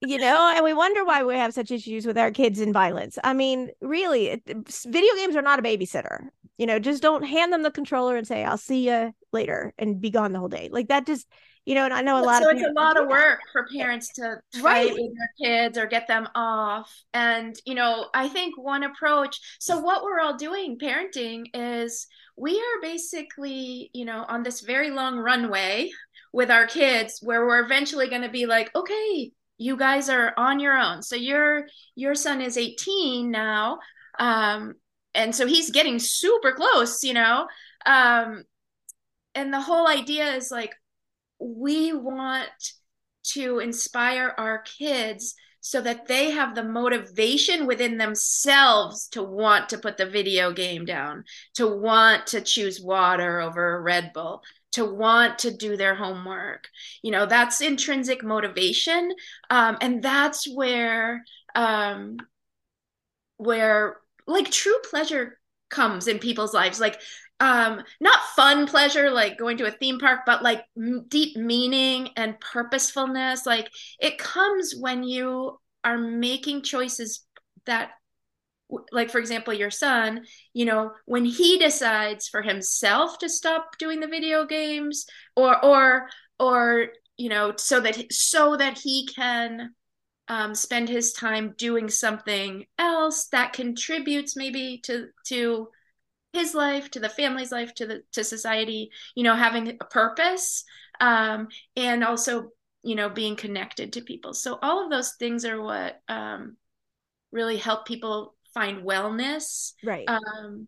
you 0.00 0.18
know 0.18 0.52
and 0.54 0.64
we 0.64 0.72
wonder 0.72 1.04
why 1.04 1.22
we 1.22 1.34
have 1.34 1.52
such 1.52 1.70
issues 1.70 2.06
with 2.06 2.18
our 2.18 2.30
kids 2.30 2.60
and 2.60 2.72
violence. 2.72 3.18
I 3.24 3.32
mean 3.32 3.70
really 3.80 4.28
it, 4.28 4.42
video 4.86 5.14
games 5.16 5.36
are 5.36 5.42
not 5.42 5.58
a 5.58 5.62
babysitter. 5.62 6.28
You 6.56 6.66
know 6.66 6.78
just 6.78 7.02
don't 7.02 7.24
hand 7.24 7.52
them 7.52 7.62
the 7.62 7.70
controller 7.70 8.16
and 8.16 8.26
say 8.26 8.44
i'll 8.44 8.56
see 8.56 8.88
you 8.88 9.12
later 9.32 9.74
and 9.78 10.00
be 10.00 10.10
gone 10.10 10.32
the 10.32 10.38
whole 10.38 10.48
day. 10.48 10.68
Like 10.70 10.88
that 10.88 11.06
just 11.06 11.26
you 11.66 11.74
know 11.74 11.84
and 11.84 11.92
i 11.92 12.00
know 12.00 12.18
a 12.18 12.24
lot 12.24 12.42
so 12.42 12.50
of 12.50 12.56
it's 12.56 12.66
a 12.66 12.72
lot 12.72 12.98
of 12.98 13.08
work 13.08 13.40
for 13.52 13.66
parents 13.76 14.08
to 14.14 14.36
right. 14.62 14.90
with 14.90 14.96
their 14.96 15.30
kids 15.38 15.76
or 15.76 15.86
get 15.86 16.06
them 16.06 16.26
off. 16.34 16.90
And 17.12 17.54
you 17.66 17.74
know 17.74 18.08
i 18.14 18.28
think 18.28 18.56
one 18.56 18.84
approach 18.84 19.38
so 19.58 19.78
what 19.78 20.02
we're 20.02 20.20
all 20.20 20.36
doing 20.36 20.78
parenting 20.78 21.46
is 21.54 22.06
we 22.36 22.56
are 22.56 22.80
basically 22.80 23.90
you 23.92 24.04
know 24.04 24.24
on 24.28 24.42
this 24.42 24.60
very 24.60 24.90
long 24.90 25.18
runway 25.18 25.90
with 26.32 26.50
our 26.50 26.66
kids 26.66 27.18
where 27.22 27.46
we're 27.46 27.64
eventually 27.64 28.08
going 28.08 28.22
to 28.22 28.28
be 28.28 28.46
like 28.46 28.74
okay 28.74 29.30
you 29.58 29.76
guys 29.76 30.08
are 30.08 30.32
on 30.36 30.60
your 30.60 30.78
own. 30.78 31.02
So 31.02 31.16
your 31.16 31.66
your 31.94 32.14
son 32.14 32.40
is 32.40 32.56
18 32.56 33.30
now 33.30 33.78
um 34.18 34.74
and 35.14 35.34
so 35.34 35.46
he's 35.46 35.70
getting 35.70 35.98
super 35.98 36.52
close 36.52 37.02
you 37.04 37.14
know? 37.14 37.46
Um 37.84 38.44
and 39.34 39.52
the 39.52 39.60
whole 39.60 39.86
idea 39.86 40.32
is 40.34 40.50
like 40.50 40.74
we 41.38 41.92
want 41.92 42.48
to 43.34 43.58
inspire 43.58 44.34
our 44.38 44.62
kids 44.62 45.34
so 45.60 45.80
that 45.80 46.06
they 46.06 46.30
have 46.30 46.54
the 46.54 46.62
motivation 46.62 47.66
within 47.66 47.98
themselves 47.98 49.08
to 49.08 49.22
want 49.22 49.68
to 49.68 49.78
put 49.78 49.96
the 49.96 50.06
video 50.06 50.52
game 50.52 50.84
down, 50.84 51.24
to 51.54 51.66
want 51.66 52.28
to 52.28 52.40
choose 52.40 52.80
water 52.80 53.40
over 53.40 53.76
a 53.76 53.80
Red 53.80 54.12
Bull, 54.14 54.42
to 54.72 54.84
want 54.84 55.40
to 55.40 55.50
do 55.50 55.76
their 55.76 55.94
homework. 55.94 56.68
You 57.02 57.10
know, 57.12 57.26
that's 57.26 57.60
intrinsic 57.60 58.22
motivation. 58.22 59.12
Um, 59.50 59.78
and 59.80 60.02
that's 60.02 60.48
where, 60.48 61.24
um, 61.54 62.18
where 63.36 63.96
like 64.26 64.50
true 64.50 64.76
pleasure 64.90 65.38
comes 65.70 66.06
in 66.08 66.18
people's 66.18 66.54
lives. 66.54 66.80
Like, 66.80 67.00
um 67.40 67.80
not 68.00 68.18
fun 68.34 68.66
pleasure 68.66 69.12
like 69.12 69.38
going 69.38 69.56
to 69.58 69.64
a 69.64 69.70
theme 69.70 70.00
park 70.00 70.22
but 70.26 70.42
like 70.42 70.64
m- 70.76 71.04
deep 71.06 71.36
meaning 71.36 72.08
and 72.16 72.34
purposefulness 72.40 73.46
like 73.46 73.70
it 74.00 74.18
comes 74.18 74.74
when 74.76 75.04
you 75.04 75.56
are 75.84 75.96
making 75.98 76.62
choices 76.62 77.24
that 77.64 77.90
like 78.92 79.10
for 79.10 79.18
example 79.18 79.52
your 79.52 79.70
son 79.70 80.24
you 80.52 80.64
know 80.64 80.92
when 81.06 81.24
he 81.24 81.58
decides 81.58 82.28
for 82.28 82.42
himself 82.42 83.18
to 83.18 83.28
stop 83.28 83.78
doing 83.78 84.00
the 84.00 84.06
video 84.06 84.44
games 84.44 85.06
or 85.36 85.64
or 85.64 86.08
or 86.38 86.88
you 87.16 87.28
know 87.28 87.52
so 87.56 87.80
that 87.80 88.12
so 88.12 88.56
that 88.56 88.78
he 88.78 89.06
can 89.06 89.70
um, 90.30 90.54
spend 90.54 90.90
his 90.90 91.14
time 91.14 91.54
doing 91.56 91.88
something 91.88 92.66
else 92.78 93.28
that 93.28 93.54
contributes 93.54 94.36
maybe 94.36 94.80
to 94.84 95.08
to 95.26 95.68
his 96.34 96.54
life 96.54 96.90
to 96.90 97.00
the 97.00 97.08
family's 97.08 97.50
life 97.50 97.74
to 97.74 97.86
the 97.86 98.02
to 98.12 98.22
society 98.22 98.90
you 99.14 99.24
know 99.24 99.34
having 99.34 99.68
a 99.80 99.84
purpose 99.86 100.64
um, 101.00 101.48
and 101.76 102.04
also 102.04 102.50
you 102.82 102.94
know 102.94 103.08
being 103.08 103.36
connected 103.36 103.92
to 103.92 104.02
people. 104.02 104.34
So 104.34 104.58
all 104.62 104.84
of 104.84 104.90
those 104.90 105.14
things 105.18 105.44
are 105.44 105.60
what 105.60 106.00
um, 106.08 106.56
really 107.32 107.56
help 107.56 107.86
people 107.86 108.34
find 108.58 108.84
wellness 108.84 109.72
right. 109.84 110.08
um, 110.08 110.66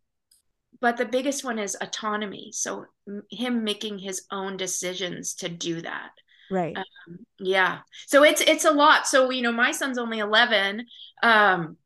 but 0.80 0.97
the 0.97 1.04
biggest 1.04 1.44
one 1.44 1.59
is 1.59 1.76
autonomy. 1.80 2.50
So 2.52 2.87
him 3.30 3.64
making 3.64 3.99
his 3.99 4.23
own 4.30 4.56
decisions 4.56 5.35
to 5.37 5.49
do 5.49 5.82
that. 5.82 6.11
Right. 6.50 6.76
Um, 6.76 7.18
yeah. 7.38 7.80
So 8.06 8.25
it's 8.25 8.40
it's 8.40 8.64
a 8.64 8.70
lot. 8.70 9.06
So 9.06 9.30
you 9.30 9.42
know 9.42 9.52
my 9.52 9.73
son's 9.73 9.99
only 9.99 10.18
11 10.18 10.87
um 11.23 11.76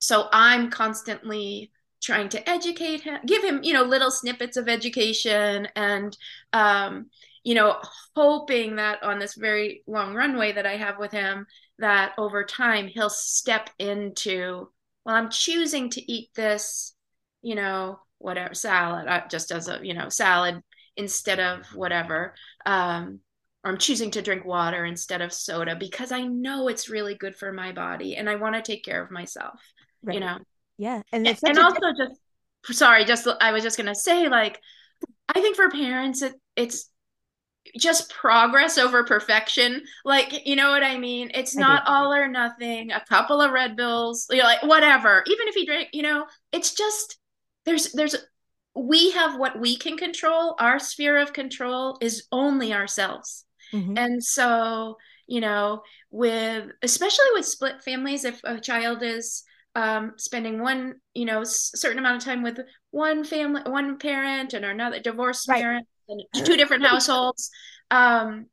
so 0.00 0.26
i'm 0.32 0.68
constantly 0.68 1.70
trying 2.02 2.28
to 2.28 2.50
educate 2.50 3.00
him, 3.00 3.20
give 3.24 3.42
him, 3.44 3.60
you 3.62 3.72
know, 3.72 3.84
little 3.84 4.10
snippets 4.10 4.56
of 4.56 4.68
education 4.68 5.68
and, 5.76 6.16
um, 6.52 7.06
you 7.44 7.54
know, 7.54 7.76
hoping 8.16 8.76
that 8.76 9.02
on 9.02 9.18
this 9.18 9.34
very 9.34 9.82
long 9.86 10.14
runway 10.14 10.52
that 10.52 10.66
I 10.66 10.76
have 10.76 10.98
with 10.98 11.12
him, 11.12 11.46
that 11.78 12.12
over 12.18 12.44
time 12.44 12.88
he'll 12.88 13.08
step 13.08 13.70
into, 13.78 14.68
well, 15.04 15.16
I'm 15.16 15.30
choosing 15.30 15.90
to 15.90 16.12
eat 16.12 16.30
this, 16.34 16.94
you 17.42 17.54
know, 17.54 18.00
whatever 18.18 18.54
salad, 18.54 19.08
uh, 19.08 19.22
just 19.28 19.50
as 19.50 19.68
a, 19.68 19.80
you 19.82 19.94
know, 19.94 20.08
salad 20.08 20.62
instead 20.96 21.40
of 21.40 21.66
whatever. 21.74 22.34
Um, 22.64 23.20
or 23.64 23.70
I'm 23.70 23.78
choosing 23.78 24.10
to 24.12 24.22
drink 24.22 24.44
water 24.44 24.84
instead 24.84 25.22
of 25.22 25.32
soda 25.32 25.76
because 25.76 26.12
I 26.12 26.22
know 26.22 26.68
it's 26.68 26.88
really 26.88 27.14
good 27.14 27.36
for 27.36 27.52
my 27.52 27.72
body 27.72 28.16
and 28.16 28.28
I 28.28 28.36
want 28.36 28.56
to 28.56 28.62
take 28.62 28.84
care 28.84 29.02
of 29.02 29.10
myself, 29.10 29.60
right. 30.02 30.14
you 30.14 30.20
know? 30.20 30.38
Yeah. 30.78 31.02
And 31.12 31.26
it's 31.26 31.42
and 31.42 31.58
also 31.58 31.80
just 31.96 32.20
sorry, 32.76 33.04
just 33.04 33.28
I 33.40 33.52
was 33.52 33.62
just 33.62 33.76
gonna 33.76 33.94
say, 33.94 34.28
like, 34.28 34.60
I 35.28 35.40
think 35.40 35.56
for 35.56 35.70
parents 35.70 36.22
it 36.22 36.34
it's 36.56 36.90
just 37.78 38.10
progress 38.10 38.78
over 38.78 39.04
perfection. 39.04 39.82
Like, 40.04 40.46
you 40.46 40.56
know 40.56 40.70
what 40.70 40.82
I 40.82 40.98
mean? 40.98 41.30
It's 41.34 41.56
not 41.56 41.84
all 41.86 42.12
or 42.12 42.28
nothing, 42.28 42.90
a 42.90 43.04
couple 43.08 43.40
of 43.40 43.52
Red 43.52 43.76
Bulls, 43.76 44.26
you 44.30 44.38
know, 44.38 44.44
like 44.44 44.62
whatever. 44.62 45.22
Even 45.26 45.48
if 45.48 45.56
you 45.56 45.66
drink, 45.66 45.88
you 45.92 46.02
know, 46.02 46.26
it's 46.52 46.74
just 46.74 47.18
there's 47.64 47.92
there's 47.92 48.16
we 48.74 49.10
have 49.12 49.38
what 49.38 49.58
we 49.58 49.76
can 49.76 49.96
control. 49.96 50.56
Our 50.58 50.78
sphere 50.78 51.18
of 51.18 51.32
control 51.32 51.98
is 52.00 52.26
only 52.32 52.72
ourselves. 52.72 53.44
Mm-hmm. 53.72 53.96
And 53.96 54.24
so, 54.24 54.96
you 55.26 55.40
know, 55.40 55.82
with 56.10 56.70
especially 56.82 57.26
with 57.34 57.46
split 57.46 57.82
families, 57.82 58.24
if 58.24 58.40
a 58.44 58.60
child 58.60 59.02
is 59.02 59.44
um, 59.74 60.12
spending 60.16 60.60
one, 60.60 60.96
you 61.14 61.24
know, 61.24 61.42
certain 61.44 61.98
amount 61.98 62.16
of 62.16 62.24
time 62.24 62.42
with 62.42 62.60
one 62.90 63.24
family, 63.24 63.62
one 63.64 63.98
parent, 63.98 64.52
and 64.52 64.64
another 64.64 65.00
divorced 65.00 65.48
right. 65.48 65.62
parent, 65.62 65.86
two 66.34 66.56
different 66.56 66.84
households. 66.84 67.50
Um, 67.90 68.46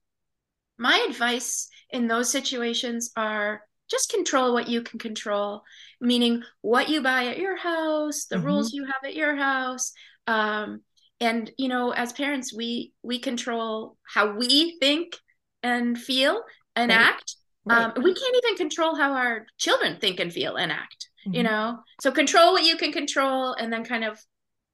my 0.77 1.06
advice 1.10 1.70
in 1.89 2.08
those 2.08 2.29
situations 2.29 3.12
are 3.15 3.62
just 3.89 4.12
control 4.12 4.53
what 4.53 4.70
you 4.70 4.82
can 4.82 5.00
control, 5.00 5.63
meaning 6.00 6.44
what 6.62 6.89
you 6.89 7.01
buy 7.01 7.27
at 7.27 7.39
your 7.39 7.58
house, 7.58 8.25
the 8.25 8.38
mm-hmm. 8.38 8.46
rules 8.46 8.74
you 8.74 8.86
have 8.86 9.03
at 9.03 9.15
your 9.15 9.36
house. 9.36 9.91
Um, 10.27 10.82
and 11.20 11.51
you 11.58 11.68
know, 11.68 11.91
as 11.91 12.13
parents, 12.13 12.53
we 12.53 12.94
we 13.03 13.20
control 13.20 13.98
how 14.03 14.36
we 14.36 14.77
think 14.79 15.18
and 15.63 15.98
feel 15.98 16.44
and 16.75 16.89
right. 16.89 17.00
act. 17.00 17.36
Right. 17.65 17.84
Um, 17.84 18.03
we 18.03 18.13
can't 18.13 18.36
even 18.44 18.56
control 18.56 18.96
how 18.96 19.13
our 19.13 19.46
children 19.58 19.98
think 20.00 20.20
and 20.20 20.32
feel 20.32 20.56
and 20.56 20.72
act 20.72 21.10
mm-hmm. 21.25 21.36
you 21.36 21.44
know 21.44 21.79
so 22.01 22.12
control 22.12 22.53
what 22.53 22.63
you 22.63 22.77
can 22.77 22.91
control 22.91 23.53
and 23.53 23.72
then 23.72 23.84
kind 23.84 24.03
of 24.03 24.20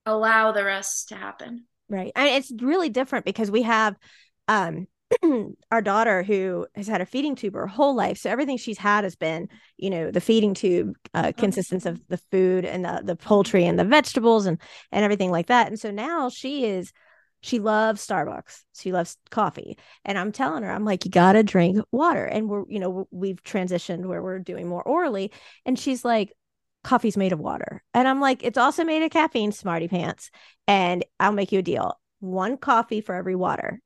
allow 0.06 0.52
the 0.52 0.64
rest 0.64 1.10
to 1.10 1.16
happen 1.16 1.66
right 1.90 2.12
and 2.16 2.28
it's 2.28 2.52
really 2.62 2.90
different 2.90 3.26
because 3.26 3.52
we 3.52 3.62
have 3.62 3.96
um 4.48 4.88
our 5.72 5.82
daughter 5.82 6.24
who 6.24 6.66
has 6.76 6.88
had 6.88 7.02
a 7.02 7.06
feeding 7.06 7.36
tube 7.36 7.54
her 7.54 7.68
whole 7.68 7.96
life 7.96 8.18
so 8.18 8.30
everything 8.30 8.58
she's 8.58 8.78
had 8.78 9.04
has 9.04 9.16
been 9.16 9.48
you 9.78 9.90
know 9.90 10.10
the 10.10 10.22
feeding 10.22 10.54
tube 10.54 10.96
uh, 11.14 11.26
oh. 11.28 11.34
consistence 11.34 11.86
of 11.86 12.02
the 12.08 12.18
food 12.32 12.66
and 12.66 12.84
the, 12.84 13.02
the 13.04 13.16
poultry 13.16 13.66
and 13.66 13.78
the 13.78 13.84
vegetables 13.84 14.46
and 14.46 14.60
and 14.92 15.04
everything 15.04 15.32
like 15.32 15.48
that 15.48 15.68
and 15.68 15.80
so 15.80 15.92
now 15.92 16.30
she 16.30 16.66
is 16.66 16.92
she 17.46 17.60
loves 17.60 18.06
Starbucks. 18.06 18.64
She 18.74 18.92
loves 18.92 19.18
coffee. 19.30 19.78
And 20.04 20.18
I'm 20.18 20.32
telling 20.32 20.64
her, 20.64 20.72
I'm 20.72 20.84
like, 20.84 21.06
you 21.06 21.12
got 21.12 21.34
to 21.34 21.44
drink 21.44 21.78
water. 21.92 22.26
And 22.26 22.50
we're, 22.50 22.64
you 22.68 22.80
know, 22.80 23.08
we've 23.12 23.42
transitioned 23.44 24.08
where 24.08 24.24
we're 24.24 24.40
doing 24.40 24.68
more 24.68 24.82
orally. 24.82 25.32
And 25.64 25.78
she's 25.78 26.04
like, 26.04 26.34
coffee's 26.86 27.18
made 27.18 27.34
of 27.34 27.40
water. 27.40 27.84
And 27.94 28.08
I'm 28.08 28.22
like, 28.22 28.44
it's 28.44 28.58
also 28.58 28.84
made 28.84 29.04
of 29.04 29.12
caffeine, 29.12 29.52
smarty 29.52 29.88
pants. 29.88 30.30
And 30.68 31.04
I'll 31.20 31.32
make 31.32 31.52
you 31.52 31.60
a 31.60 31.64
deal 31.64 32.00
one 32.20 32.58
coffee 32.58 33.02
for 33.02 33.14
every 33.16 33.36
water. 33.36 33.82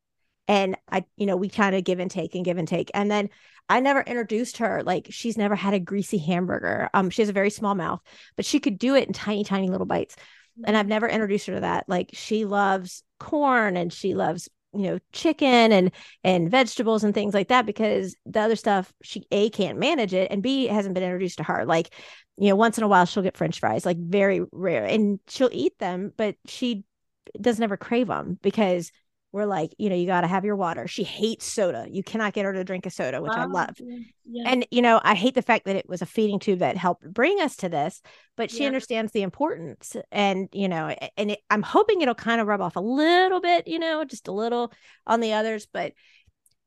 And 0.47 0.77
I, 0.91 1.05
you 1.17 1.25
know, 1.25 1.35
we 1.35 1.49
kind 1.49 1.75
of 1.75 1.83
give 1.83 1.99
and 1.99 2.11
take 2.11 2.35
and 2.35 2.45
give 2.45 2.57
and 2.57 2.67
take. 2.67 2.91
And 2.93 3.09
then 3.09 3.29
I 3.69 3.79
never 3.79 4.01
introduced 4.01 4.57
her. 4.57 4.83
Like 4.83 5.07
she's 5.09 5.37
never 5.37 5.55
had 5.55 5.73
a 5.73 5.79
greasy 5.79 6.17
hamburger. 6.17 6.89
Um, 6.93 7.09
she 7.09 7.21
has 7.21 7.29
a 7.29 7.33
very 7.33 7.49
small 7.49 7.75
mouth, 7.75 8.01
but 8.35 8.45
she 8.45 8.59
could 8.59 8.77
do 8.77 8.95
it 8.95 9.07
in 9.07 9.13
tiny, 9.13 9.43
tiny 9.43 9.69
little 9.69 9.85
bites. 9.85 10.15
And 10.65 10.75
I've 10.75 10.87
never 10.87 11.07
introduced 11.07 11.47
her 11.47 11.55
to 11.55 11.61
that. 11.61 11.85
Like 11.87 12.09
she 12.13 12.45
loves 12.45 13.03
corn 13.19 13.77
and 13.77 13.93
she 13.93 14.13
loves 14.13 14.49
you 14.73 14.83
know 14.83 14.99
chicken 15.11 15.71
and 15.71 15.91
and 16.23 16.51
vegetables 16.51 17.03
and 17.03 17.13
things 17.13 17.33
like 17.33 17.47
that 17.47 17.65
because 17.65 18.15
the 18.25 18.39
other 18.39 18.55
stuff 18.55 18.93
she 19.01 19.25
a 19.31 19.49
can't 19.49 19.79
manage 19.79 20.13
it 20.13 20.31
and 20.31 20.43
b 20.43 20.67
hasn't 20.67 20.93
been 20.93 21.03
introduced 21.03 21.37
to 21.37 21.43
her. 21.43 21.65
Like 21.65 21.93
you 22.37 22.49
know 22.49 22.55
once 22.55 22.77
in 22.77 22.83
a 22.83 22.87
while 22.87 23.05
she'll 23.05 23.23
get 23.23 23.37
french 23.37 23.59
fries 23.59 23.85
like 23.85 23.97
very 23.97 24.41
rare 24.51 24.85
and 24.85 25.19
she'll 25.27 25.49
eat 25.51 25.77
them 25.79 26.13
but 26.17 26.35
she 26.45 26.83
doesn't 27.39 27.63
ever 27.63 27.77
crave 27.77 28.07
them 28.07 28.37
because 28.41 28.91
we're 29.31 29.45
like, 29.45 29.75
you 29.77 29.89
know, 29.89 29.95
you 29.95 30.07
got 30.07 30.21
to 30.21 30.27
have 30.27 30.43
your 30.43 30.55
water. 30.55 30.87
She 30.87 31.03
hates 31.03 31.45
soda. 31.45 31.85
You 31.89 32.01
cannot 32.01 32.33
get 32.33 32.45
her 32.45 32.53
to 32.53 32.63
drink 32.63 32.87
a 32.87 32.89
soda, 32.89 33.21
which 33.21 33.31
I 33.31 33.43
ah, 33.43 33.45
love. 33.45 33.75
Yeah. 34.25 34.43
And, 34.47 34.65
you 34.71 34.81
know, 34.81 34.99
I 35.03 35.13
hate 35.13 35.35
the 35.35 35.43
fact 35.43 35.65
that 35.65 35.75
it 35.75 35.87
was 35.87 36.01
a 36.01 36.07
feeding 36.07 36.39
tube 36.39 36.59
that 36.59 36.77
helped 36.77 37.03
bring 37.11 37.39
us 37.39 37.55
to 37.57 37.69
this, 37.69 38.01
but 38.35 38.49
she 38.49 38.61
yeah. 38.61 38.67
understands 38.67 39.11
the 39.11 39.21
importance. 39.21 39.95
And, 40.11 40.49
you 40.51 40.67
know, 40.67 40.95
and 41.15 41.31
it, 41.31 41.39
I'm 41.49 41.61
hoping 41.61 42.01
it'll 42.01 42.15
kind 42.15 42.41
of 42.41 42.47
rub 42.47 42.61
off 42.61 42.75
a 42.75 42.81
little 42.81 43.39
bit, 43.39 43.67
you 43.67 43.77
know, 43.77 44.03
just 44.03 44.27
a 44.27 44.31
little 44.31 44.73
on 45.05 45.19
the 45.19 45.33
others, 45.33 45.67
but 45.71 45.93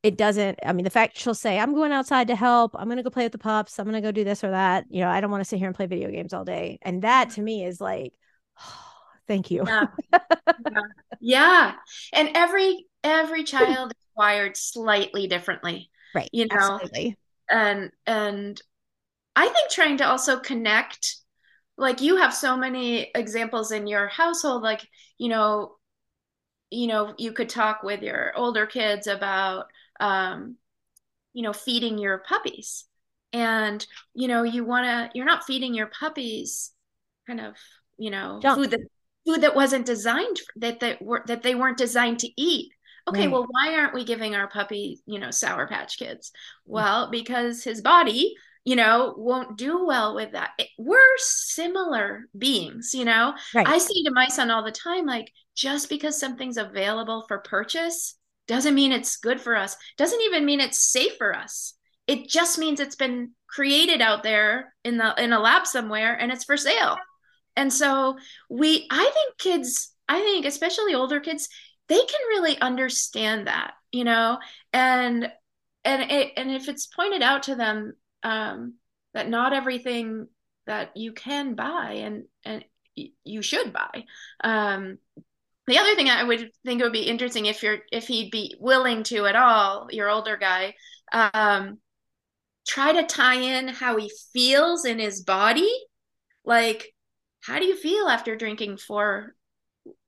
it 0.04 0.16
doesn't. 0.16 0.60
I 0.64 0.72
mean, 0.72 0.84
the 0.84 0.90
fact 0.90 1.18
she'll 1.18 1.34
say, 1.34 1.58
I'm 1.58 1.74
going 1.74 1.92
outside 1.92 2.28
to 2.28 2.36
help. 2.36 2.76
I'm 2.76 2.86
going 2.86 2.96
to 2.96 3.02
go 3.02 3.10
play 3.10 3.24
with 3.24 3.32
the 3.32 3.38
pups. 3.38 3.78
I'm 3.78 3.86
going 3.86 4.00
to 4.00 4.06
go 4.06 4.12
do 4.12 4.24
this 4.24 4.44
or 4.44 4.50
that. 4.50 4.84
You 4.88 5.00
know, 5.00 5.08
I 5.08 5.20
don't 5.20 5.30
want 5.30 5.42
to 5.42 5.48
sit 5.48 5.58
here 5.58 5.68
and 5.68 5.76
play 5.76 5.86
video 5.86 6.10
games 6.10 6.32
all 6.32 6.44
day. 6.44 6.78
And 6.82 7.02
that 7.02 7.30
to 7.30 7.42
me 7.42 7.64
is 7.64 7.80
like, 7.80 8.12
oh, 8.60 8.91
Thank 9.26 9.50
you. 9.50 9.64
Yeah. 9.66 9.86
yeah. 10.12 10.82
yeah. 11.20 11.72
And 12.12 12.30
every 12.34 12.86
every 13.04 13.44
child 13.44 13.92
is 13.92 14.04
wired 14.16 14.56
slightly 14.56 15.26
differently. 15.26 15.90
Right. 16.14 16.28
You 16.32 16.46
know. 16.46 16.56
Absolutely. 16.56 17.16
And 17.50 17.90
and 18.06 18.60
I 19.36 19.48
think 19.48 19.70
trying 19.70 19.98
to 19.98 20.08
also 20.08 20.38
connect 20.38 21.16
like 21.78 22.00
you 22.00 22.16
have 22.16 22.34
so 22.34 22.56
many 22.56 23.10
examples 23.14 23.72
in 23.72 23.86
your 23.86 24.08
household 24.08 24.62
like, 24.62 24.86
you 25.18 25.28
know, 25.28 25.76
you 26.70 26.86
know, 26.86 27.14
you 27.18 27.32
could 27.32 27.48
talk 27.48 27.82
with 27.82 28.02
your 28.02 28.32
older 28.36 28.66
kids 28.66 29.06
about 29.06 29.66
um 30.00 30.56
you 31.34 31.42
know, 31.42 31.54
feeding 31.54 31.96
your 31.96 32.18
puppies. 32.18 32.84
And 33.32 33.84
you 34.14 34.28
know, 34.28 34.42
you 34.42 34.64
want 34.64 34.84
to 34.84 35.10
you're 35.16 35.26
not 35.26 35.44
feeding 35.44 35.74
your 35.74 35.86
puppies 35.86 36.72
kind 37.26 37.40
of 37.40 37.54
you 37.98 38.10
know 38.10 38.40
Junk. 38.42 38.58
food 38.58 38.70
that 38.70 38.80
food 39.26 39.42
that 39.42 39.54
wasn't 39.54 39.86
designed 39.86 40.38
for, 40.38 40.60
that 40.60 40.80
that 40.80 41.02
were 41.02 41.22
that 41.26 41.42
they 41.42 41.54
weren't 41.54 41.78
designed 41.78 42.18
to 42.18 42.28
eat 42.36 42.72
okay 43.08 43.22
right. 43.22 43.30
well 43.30 43.46
why 43.48 43.74
aren't 43.74 43.94
we 43.94 44.04
giving 44.04 44.34
our 44.34 44.48
puppy 44.48 45.00
you 45.06 45.18
know 45.18 45.30
sour 45.30 45.66
patch 45.66 45.98
kids 45.98 46.30
mm. 46.30 46.72
well 46.72 47.10
because 47.10 47.64
his 47.64 47.80
body 47.80 48.34
you 48.64 48.76
know, 48.76 49.14
won't 49.16 49.58
do 49.58 49.84
well 49.84 50.14
with 50.14 50.32
that. 50.32 50.50
It, 50.58 50.68
we're 50.78 51.16
similar 51.16 52.28
beings, 52.36 52.94
you 52.94 53.04
know. 53.04 53.34
Right. 53.54 53.66
I 53.66 53.78
say 53.78 54.02
to 54.04 54.12
my 54.12 54.28
son 54.28 54.50
all 54.50 54.62
the 54.62 54.70
time, 54.70 55.04
like, 55.04 55.32
just 55.56 55.88
because 55.88 56.18
something's 56.18 56.56
available 56.56 57.24
for 57.26 57.38
purchase 57.38 58.14
doesn't 58.46 58.74
mean 58.74 58.92
it's 58.92 59.16
good 59.16 59.40
for 59.40 59.56
us, 59.56 59.76
doesn't 59.96 60.20
even 60.22 60.44
mean 60.44 60.60
it's 60.60 60.78
safe 60.78 61.16
for 61.16 61.36
us. 61.36 61.74
It 62.06 62.28
just 62.28 62.58
means 62.58 62.80
it's 62.80 62.96
been 62.96 63.32
created 63.48 64.00
out 64.00 64.22
there 64.22 64.74
in 64.84 64.96
the 64.96 65.14
in 65.22 65.32
a 65.32 65.38
lab 65.38 65.66
somewhere 65.66 66.14
and 66.14 66.32
it's 66.32 66.44
for 66.44 66.56
sale. 66.56 66.96
And 67.56 67.72
so 67.72 68.16
we 68.48 68.86
I 68.90 69.10
think 69.14 69.38
kids, 69.38 69.92
I 70.08 70.20
think 70.20 70.46
especially 70.46 70.94
older 70.94 71.20
kids, 71.20 71.48
they 71.88 71.98
can 71.98 72.28
really 72.28 72.58
understand 72.60 73.46
that, 73.46 73.74
you 73.90 74.04
know, 74.04 74.38
and 74.72 75.30
and 75.84 76.10
it, 76.10 76.32
and 76.36 76.50
if 76.50 76.68
it's 76.68 76.86
pointed 76.86 77.22
out 77.22 77.44
to 77.44 77.54
them 77.54 77.94
um, 78.22 78.74
that 79.14 79.28
not 79.28 79.52
everything 79.52 80.28
that 80.66 80.96
you 80.96 81.12
can 81.12 81.54
buy 81.54 81.92
and 82.04 82.24
and 82.44 82.64
you 82.94 83.42
should 83.42 83.72
buy. 83.72 84.04
Um, 84.44 84.98
the 85.66 85.78
other 85.78 85.94
thing 85.94 86.08
I 86.08 86.24
would 86.24 86.50
think 86.64 86.80
it 86.80 86.84
would 86.84 86.92
be 86.92 87.02
interesting 87.02 87.46
if 87.46 87.62
you're 87.62 87.78
if 87.90 88.06
he'd 88.06 88.30
be 88.30 88.56
willing 88.60 89.02
to 89.04 89.26
at 89.26 89.36
all, 89.36 89.88
your 89.90 90.10
older 90.10 90.36
guy, 90.36 90.74
um, 91.12 91.78
try 92.66 92.92
to 92.92 93.04
tie 93.06 93.34
in 93.34 93.68
how 93.68 93.96
he 93.96 94.10
feels 94.32 94.84
in 94.84 94.98
his 94.98 95.22
body. 95.22 95.72
Like, 96.44 96.91
how 97.42 97.58
do 97.58 97.66
you 97.66 97.76
feel 97.76 98.08
after 98.08 98.36
drinking 98.36 98.78
four 98.78 99.34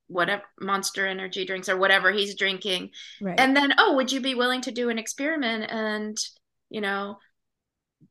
whatever 0.07 0.43
monster 0.61 1.07
energy 1.07 1.45
drinks 1.45 1.69
or 1.69 1.77
whatever 1.77 2.13
he's 2.13 2.37
drinking? 2.37 2.91
Right. 3.21 3.39
And 3.39 3.57
then, 3.57 3.75
oh, 3.79 3.97
would 3.97 4.13
you 4.13 4.21
be 4.21 4.35
willing 4.35 4.63
to 4.63 4.73
do 4.73 4.89
an 4.89 4.99
experiment 4.99 5.71
and, 5.71 6.17
you 6.71 6.81
know, 6.81 7.19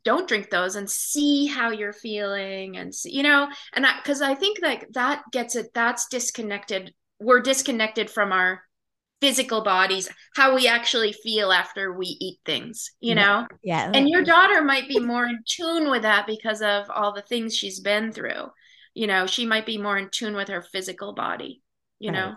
don't 0.03 0.27
drink 0.27 0.50
those 0.50 0.75
and 0.75 0.89
see 0.89 1.46
how 1.46 1.72
you're 1.72 1.94
feeling 1.94 2.77
and 2.77 2.94
see, 2.94 3.15
you 3.15 3.24
know 3.24 3.48
and 3.74 3.86
i 3.86 3.96
because 3.98 4.22
i 4.22 4.34
think 4.34 4.58
like 4.62 4.88
that 4.94 5.22
gets 5.32 5.56
it 5.56 5.68
that's 5.74 6.08
disconnected 6.08 6.94
we're 7.20 7.39
disconnected 7.39 8.10
from 8.10 8.32
our 8.32 8.63
physical 9.22 9.62
bodies 9.62 10.10
how 10.36 10.56
we 10.56 10.68
actually 10.68 11.13
feel 11.13 11.51
after 11.51 11.94
we 11.94 12.08
eat 12.20 12.39
things 12.46 12.92
you 13.00 13.15
know 13.15 13.48
yeah, 13.62 13.86
yeah. 13.86 13.92
and 13.98 14.10
your 14.10 14.24
daughter 14.24 14.62
might 14.62 14.88
be 14.88 15.00
more 15.00 15.25
in 15.25 15.39
tune 15.46 15.89
with 15.89 16.01
that 16.01 16.27
because 16.27 16.62
of 16.62 16.89
all 16.89 17.13
the 17.13 17.22
things 17.22 17.56
she's 17.56 17.80
been 17.80 18.12
through 18.12 18.50
you 18.93 19.07
know 19.07 19.25
she 19.25 19.45
might 19.45 19.65
be 19.65 19.77
more 19.77 19.97
in 19.97 20.09
tune 20.09 20.35
with 20.35 20.47
her 20.47 20.62
physical 20.62 21.13
body 21.13 21.62
you 22.00 22.12
right. 22.12 22.17
know? 22.17 22.35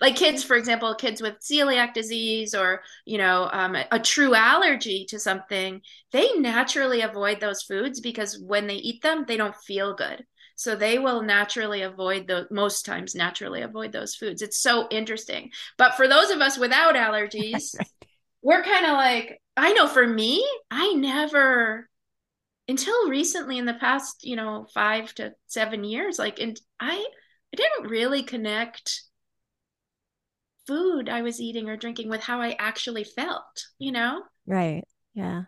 Like 0.00 0.16
kids 0.16 0.42
for 0.42 0.56
example 0.56 0.94
kids 0.94 1.20
with 1.20 1.40
celiac 1.40 1.92
disease 1.92 2.54
or 2.54 2.80
you 3.04 3.18
know 3.18 3.50
um, 3.52 3.76
a, 3.76 3.86
a, 3.92 3.98
true 3.98 4.34
allergy 4.34 5.04
to 5.10 5.18
something 5.18 5.82
they 6.10 6.32
naturally 6.38 7.02
avoid 7.02 7.38
those 7.38 7.62
foods 7.62 8.00
because 8.00 8.38
when 8.38 8.66
they 8.66 8.76
eat 8.76 9.02
them 9.02 9.26
they 9.28 9.36
don't 9.36 9.54
feel 9.54 9.94
good. 9.94 10.24
So 10.56 10.74
they 10.74 10.98
will 10.98 11.20
naturally 11.20 11.82
avoid 11.82 12.26
the 12.26 12.46
most 12.50 12.86
times 12.86 13.14
naturally 13.14 13.60
avoid 13.60 13.92
those 13.92 14.14
foods. 14.14 14.40
It's 14.40 14.56
so 14.56 14.86
interesting. 14.90 15.50
But 15.76 15.96
for 15.96 16.08
those 16.08 16.30
of 16.30 16.40
us 16.40 16.56
without 16.56 16.94
allergies 16.94 17.74
we're 18.44 18.62
kind 18.62 18.86
of 18.86 18.92
like 18.92 19.40
i 19.56 19.72
know 19.72 19.88
for 19.88 20.06
me 20.06 20.46
i 20.70 20.92
never 20.92 21.88
until 22.68 23.08
recently 23.08 23.58
in 23.58 23.66
the 23.66 23.74
past 23.74 24.24
you 24.24 24.36
know 24.36 24.66
five 24.72 25.14
to 25.14 25.32
seven 25.46 25.84
years 25.84 26.18
like 26.18 26.40
and 26.40 26.60
i 26.80 26.92
i 26.94 27.56
didn't 27.56 27.90
really 27.90 28.22
connect 28.22 29.02
food 30.66 31.08
I 31.08 31.22
was 31.22 31.40
eating 31.40 31.68
or 31.68 31.76
drinking 31.76 32.08
with 32.08 32.22
how 32.22 32.40
I 32.40 32.56
actually 32.58 33.04
felt, 33.04 33.66
you 33.78 33.92
know? 33.92 34.22
Right. 34.46 34.84
Yeah. 35.14 35.42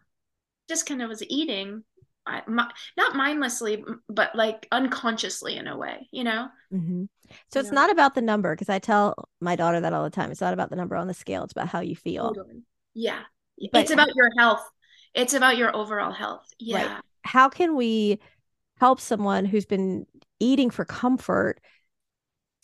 Just 0.69 0.87
kind 0.87 1.03
of 1.03 1.09
was 1.09 1.23
eating, 1.29 1.85
my, 2.27 2.71
not 2.97 3.17
mindlessly, 3.17 3.85
but 4.09 4.35
like 4.35 4.67
unconsciously 4.73 5.57
in 5.57 5.69
a 5.69 5.77
way, 5.77 6.09
you 6.11 6.25
know? 6.25 6.49
Mm-hmm. 6.73 7.05
So 7.53 7.59
you 7.59 7.61
it's 7.61 7.71
know? 7.71 7.83
not 7.83 7.91
about 7.91 8.15
the 8.15 8.23
number 8.23 8.55
because 8.55 8.69
I 8.69 8.79
tell 8.79 9.29
my 9.41 9.57
daughter 9.57 9.81
that 9.81 9.93
all 9.93 10.05
the 10.05 10.11
time. 10.11 10.31
It's 10.31 10.41
not 10.41 10.55
about 10.55 10.71
the 10.71 10.77
number 10.77 10.97
on 10.97 11.07
the 11.07 11.15
scale, 11.15 11.45
it's 11.45 11.53
about 11.53 11.69
how 11.69 11.81
you 11.81 11.97
feel. 11.97 12.35
Totally. 12.35 12.63
Yeah. 12.95 13.21
But 13.73 13.83
it's 13.83 13.91
about 13.91 14.15
your 14.15 14.31
health, 14.37 14.65
it's 15.17 15.35
about 15.35 15.57
your 15.57 15.75
overall 15.75 16.13
health. 16.13 16.47
Yeah. 16.59 16.95
Right. 16.95 17.03
How 17.23 17.49
can 17.49 17.75
we 17.75 18.21
help 18.79 19.01
someone 19.01 19.47
who's 19.47 19.67
been 19.67 20.07
eating 20.39 20.71
for 20.71 20.85
comfort 20.85 21.61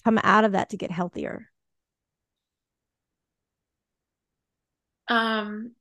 come 0.05 0.21
out 0.23 0.45
of 0.45 0.53
that 0.53 0.71
to 0.71 0.77
get 0.77 0.91
healthier? 0.91 1.49
Um, 5.09 5.73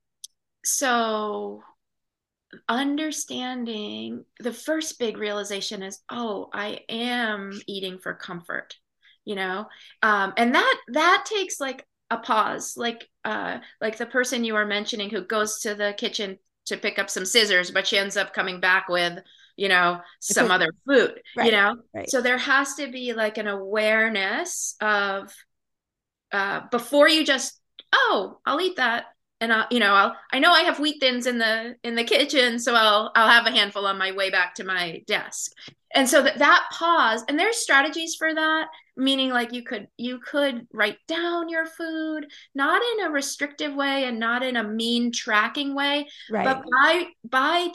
so 0.64 1.62
understanding 2.68 4.24
the 4.40 4.52
first 4.52 4.98
big 4.98 5.18
realization 5.18 5.82
is, 5.82 6.00
oh, 6.08 6.48
I 6.52 6.80
am 6.88 7.52
eating 7.66 7.98
for 7.98 8.14
comfort, 8.14 8.74
you 9.24 9.36
know? 9.36 9.66
Um, 10.02 10.32
and 10.36 10.54
that 10.54 10.80
that 10.88 11.26
takes 11.26 11.60
like 11.60 11.86
a 12.10 12.18
pause, 12.18 12.76
like 12.76 13.08
uh 13.24 13.58
like 13.80 13.98
the 13.98 14.06
person 14.06 14.44
you 14.44 14.56
are 14.56 14.66
mentioning 14.66 15.10
who 15.10 15.22
goes 15.22 15.60
to 15.60 15.74
the 15.74 15.94
kitchen 15.96 16.38
to 16.66 16.76
pick 16.76 16.98
up 16.98 17.10
some 17.10 17.24
scissors, 17.24 17.70
but 17.70 17.86
she 17.86 17.98
ends 17.98 18.16
up 18.16 18.32
coming 18.32 18.60
back 18.60 18.88
with 18.88 19.18
you 19.56 19.68
know 19.68 20.00
some 20.18 20.50
other 20.50 20.72
food 20.86 21.20
right, 21.36 21.44
you 21.44 21.52
know 21.52 21.76
right. 21.94 22.08
so 22.08 22.22
there 22.22 22.38
has 22.38 22.74
to 22.74 22.90
be 22.90 23.12
like 23.12 23.36
an 23.36 23.46
awareness 23.46 24.76
of 24.80 25.30
uh 26.32 26.62
before 26.70 27.06
you 27.06 27.22
just 27.22 27.60
oh 27.92 28.38
i'll 28.46 28.62
eat 28.62 28.76
that 28.76 29.04
and 29.42 29.52
I'll, 29.52 29.66
you 29.72 29.80
know, 29.80 29.92
I'll, 29.92 30.16
I 30.32 30.38
know 30.38 30.52
I 30.52 30.62
have 30.62 30.78
wheat 30.78 31.00
thins 31.00 31.26
in 31.26 31.38
the 31.38 31.74
in 31.82 31.96
the 31.96 32.04
kitchen, 32.04 32.60
so 32.60 32.76
I'll 32.76 33.10
I'll 33.16 33.28
have 33.28 33.44
a 33.44 33.50
handful 33.50 33.86
on 33.86 33.98
my 33.98 34.12
way 34.12 34.30
back 34.30 34.54
to 34.54 34.64
my 34.64 35.02
desk. 35.08 35.50
And 35.92 36.08
so 36.08 36.22
that 36.22 36.38
that 36.38 36.68
pause, 36.72 37.24
and 37.28 37.36
there's 37.36 37.56
strategies 37.56 38.14
for 38.14 38.32
that, 38.32 38.68
meaning 38.96 39.30
like 39.30 39.52
you 39.52 39.62
could 39.62 39.88
you 39.96 40.18
could 40.18 40.66
write 40.72 40.98
down 41.08 41.48
your 41.48 41.66
food, 41.66 42.26
not 42.54 42.82
in 42.82 43.06
a 43.06 43.10
restrictive 43.10 43.74
way 43.74 44.04
and 44.04 44.18
not 44.18 44.42
in 44.42 44.56
a 44.56 44.64
mean 44.64 45.12
tracking 45.12 45.74
way, 45.74 46.08
right. 46.30 46.44
but 46.44 46.64
by 46.70 47.06
by 47.24 47.68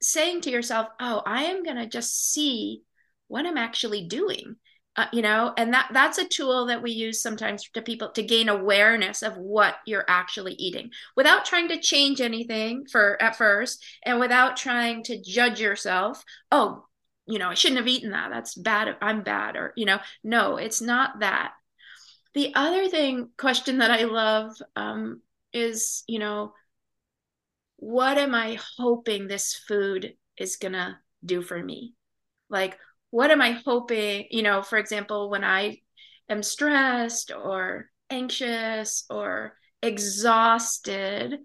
saying 0.00 0.42
to 0.42 0.50
yourself, 0.50 0.88
"Oh, 1.00 1.22
I 1.24 1.44
am 1.44 1.62
gonna 1.62 1.88
just 1.88 2.32
see 2.32 2.82
what 3.28 3.46
I'm 3.46 3.58
actually 3.58 4.06
doing." 4.06 4.56
uh, 4.98 5.06
you 5.12 5.22
know 5.22 5.54
and 5.56 5.72
that 5.72 5.88
that's 5.92 6.18
a 6.18 6.26
tool 6.26 6.66
that 6.66 6.82
we 6.82 6.90
use 6.90 7.22
sometimes 7.22 7.70
to 7.70 7.80
people 7.80 8.10
to 8.10 8.22
gain 8.22 8.48
awareness 8.48 9.22
of 9.22 9.36
what 9.36 9.76
you're 9.86 10.04
actually 10.08 10.54
eating 10.54 10.90
without 11.16 11.44
trying 11.44 11.68
to 11.68 11.80
change 11.80 12.20
anything 12.20 12.84
for 12.90 13.20
at 13.22 13.36
first 13.36 13.82
and 14.04 14.18
without 14.18 14.56
trying 14.56 15.04
to 15.04 15.22
judge 15.22 15.60
yourself 15.60 16.24
oh 16.50 16.84
you 17.28 17.38
know 17.38 17.50
i 17.50 17.54
shouldn't 17.54 17.78
have 17.78 17.88
eaten 17.88 18.10
that. 18.10 18.30
That's 18.30 18.54
bad. 18.54 18.96
I'm 19.00 19.22
bad 19.22 19.56
or 19.56 19.72
you 19.76 19.86
know 19.86 19.98
no 20.24 20.56
it's 20.56 20.80
not 20.80 21.20
that. 21.20 21.52
The 22.34 22.52
other 22.54 22.88
thing 22.88 23.30
question 23.36 23.78
that 23.78 23.90
i 23.90 24.04
love 24.04 24.52
um, 24.76 25.22
is 25.52 26.04
you 26.06 26.18
know 26.18 26.52
what 27.76 28.18
am 28.18 28.34
i 28.34 28.58
hoping 28.76 29.26
this 29.26 29.54
food 29.54 30.14
is 30.36 30.56
gonna 30.56 30.98
do 31.24 31.42
for 31.42 31.62
me? 31.62 31.94
Like 32.48 32.78
what 33.10 33.30
am 33.30 33.40
I 33.40 33.52
hoping, 33.52 34.26
you 34.30 34.42
know, 34.42 34.62
for 34.62 34.78
example, 34.78 35.30
when 35.30 35.44
I 35.44 35.80
am 36.28 36.42
stressed 36.42 37.32
or 37.32 37.90
anxious 38.10 39.04
or 39.08 39.54
exhausted 39.82 41.38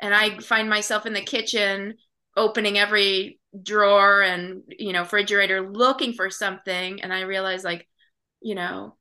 and 0.00 0.14
I 0.14 0.38
find 0.38 0.70
myself 0.70 1.06
in 1.06 1.12
the 1.12 1.20
kitchen 1.20 1.94
opening 2.36 2.78
every 2.78 3.39
drawer 3.60 4.22
and, 4.22 4.62
you 4.68 4.92
know, 4.92 5.00
refrigerator 5.00 5.70
looking 5.70 6.12
for 6.12 6.30
something 6.30 7.02
and 7.02 7.12
I 7.12 7.22
realize 7.22 7.64
like, 7.64 7.88
you 8.40 8.54
know, 8.54 8.96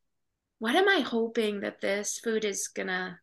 what 0.60 0.76
am 0.76 0.90
I 0.90 1.00
hoping 1.00 1.62
that 1.62 1.82
this 1.82 2.20
food 2.20 2.46
is 2.46 2.68
going 2.70 2.88
to 2.88 3.18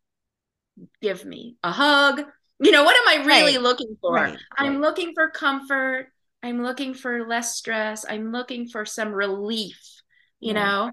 give 1.03 1.25
me? 1.25 1.57
A 1.63 1.71
hug? 1.71 2.23
You 2.59 2.71
know, 2.71 2.85
what 2.85 2.97
am 2.97 3.21
I 3.21 3.27
really 3.27 3.57
right. 3.57 3.63
looking 3.63 3.97
for? 4.01 4.15
Right. 4.15 4.39
I'm 4.57 4.81
looking 4.81 5.13
for 5.15 5.29
comfort. 5.29 6.09
I'm 6.43 6.63
looking 6.63 6.95
for 6.95 7.27
less 7.27 7.57
stress. 7.57 8.05
I'm 8.09 8.33
looking 8.33 8.69
for 8.69 8.85
some 8.85 9.13
relief, 9.13 10.01
you 10.41 10.55
yeah. 10.55 10.65
know? 10.65 10.91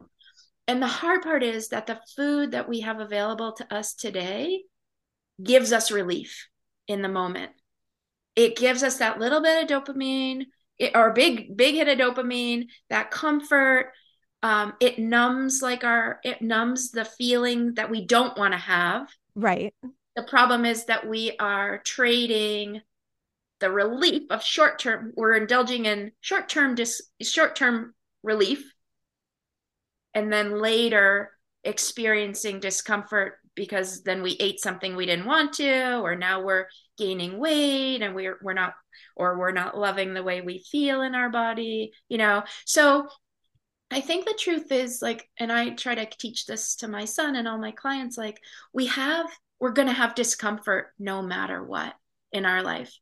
And 0.67 0.81
the 0.81 0.87
hard 0.87 1.21
part 1.21 1.43
is 1.43 1.69
that 1.69 1.87
the 1.87 1.99
food 2.15 2.51
that 2.51 2.67
we 2.67 2.81
have 2.81 2.99
available 2.99 3.53
to 3.53 3.73
us 3.73 3.93
today 3.93 4.63
gives 5.41 5.71
us 5.73 5.91
relief 5.91 6.47
in 6.87 7.01
the 7.01 7.09
moment. 7.09 7.51
It 8.35 8.55
gives 8.55 8.83
us 8.83 8.97
that 8.97 9.19
little 9.19 9.41
bit 9.41 9.69
of 9.69 9.83
dopamine, 9.83 10.45
it, 10.77 10.95
or 10.95 11.11
big, 11.11 11.55
big 11.55 11.75
hit 11.75 11.87
of 11.87 11.97
dopamine, 11.97 12.67
that 12.89 13.11
comfort. 13.11 13.91
Um, 14.41 14.73
it 14.79 14.99
numbs 14.99 15.61
like 15.61 15.83
our, 15.83 16.19
it 16.23 16.41
numbs 16.41 16.91
the 16.91 17.05
feeling 17.05 17.75
that 17.75 17.89
we 17.89 18.05
don't 18.05 18.37
want 18.37 18.53
to 18.53 18.57
have. 18.57 19.07
Right. 19.35 19.73
The 20.15 20.23
problem 20.23 20.65
is 20.65 20.85
that 20.85 21.07
we 21.07 21.35
are 21.39 21.79
trading 21.79 22.81
the 23.63 23.71
relief 23.71 24.23
of 24.29 24.43
short 24.43 24.77
term 24.77 25.13
we're 25.15 25.35
indulging 25.35 25.85
in 25.85 26.11
short 26.19 26.49
term 26.49 26.75
dis 26.75 27.01
short 27.21 27.55
term 27.55 27.93
relief 28.21 28.73
and 30.13 30.33
then 30.33 30.59
later 30.59 31.31
experiencing 31.63 32.59
discomfort 32.59 33.39
because 33.55 34.03
then 34.03 34.23
we 34.23 34.31
ate 34.39 34.59
something 34.59 34.95
we 34.95 35.05
didn't 35.05 35.25
want 35.25 35.53
to 35.53 35.99
or 35.99 36.15
now 36.15 36.41
we're 36.43 36.67
gaining 36.97 37.37
weight 37.37 38.01
and 38.01 38.15
we're 38.15 38.37
we're 38.41 38.53
not 38.53 38.73
or 39.15 39.37
we're 39.37 39.51
not 39.51 39.77
loving 39.77 40.13
the 40.13 40.23
way 40.23 40.41
we 40.41 40.63
feel 40.71 41.01
in 41.01 41.15
our 41.15 41.29
body 41.29 41.91
you 42.09 42.17
know? 42.17 42.43
So 42.65 43.07
i 43.91 44.01
think 44.01 44.25
the 44.25 44.37
truth 44.39 44.71
is 44.71 45.01
like 45.01 45.29
and 45.39 45.51
i 45.51 45.69
try 45.69 45.93
to 45.93 46.07
teach 46.17 46.45
this 46.45 46.75
to 46.75 46.87
my 46.87 47.05
son 47.05 47.35
and 47.35 47.47
all 47.47 47.59
my 47.59 47.71
clients 47.71 48.17
like 48.17 48.39
we 48.73 48.87
have 48.87 49.27
we're 49.63 49.71
going 49.71 49.87
to 49.87 49.93
have 49.93 50.13
discomfort 50.13 50.87
no 50.99 51.21
matter 51.21 51.63
what 51.63 51.93
in 52.33 52.45
our 52.45 52.61
life. 52.61 52.93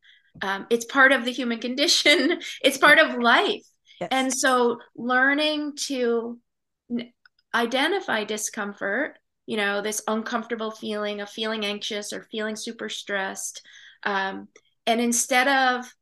Um, 0.43 0.67
it's 0.69 0.85
part 0.85 1.11
of 1.11 1.25
the 1.25 1.31
human 1.31 1.57
condition. 1.67 2.39
It's 2.63 2.77
part 2.77 2.99
of 2.99 3.17
life. 3.17 3.63
Yes. 3.99 4.09
and 4.11 4.33
so 4.33 4.79
learning 4.95 5.73
to 5.87 6.39
identify 7.53 8.23
discomfort 8.23 9.19
you 9.51 9.57
know 9.57 9.81
this 9.81 10.01
uncomfortable 10.07 10.71
feeling 10.71 11.19
of 11.19 11.29
feeling 11.29 11.65
anxious 11.65 12.13
or 12.13 12.23
feeling 12.31 12.55
super 12.55 12.87
stressed 12.87 13.61
um, 14.03 14.47
and 14.87 15.01
instead 15.01 15.45
of 15.49 15.93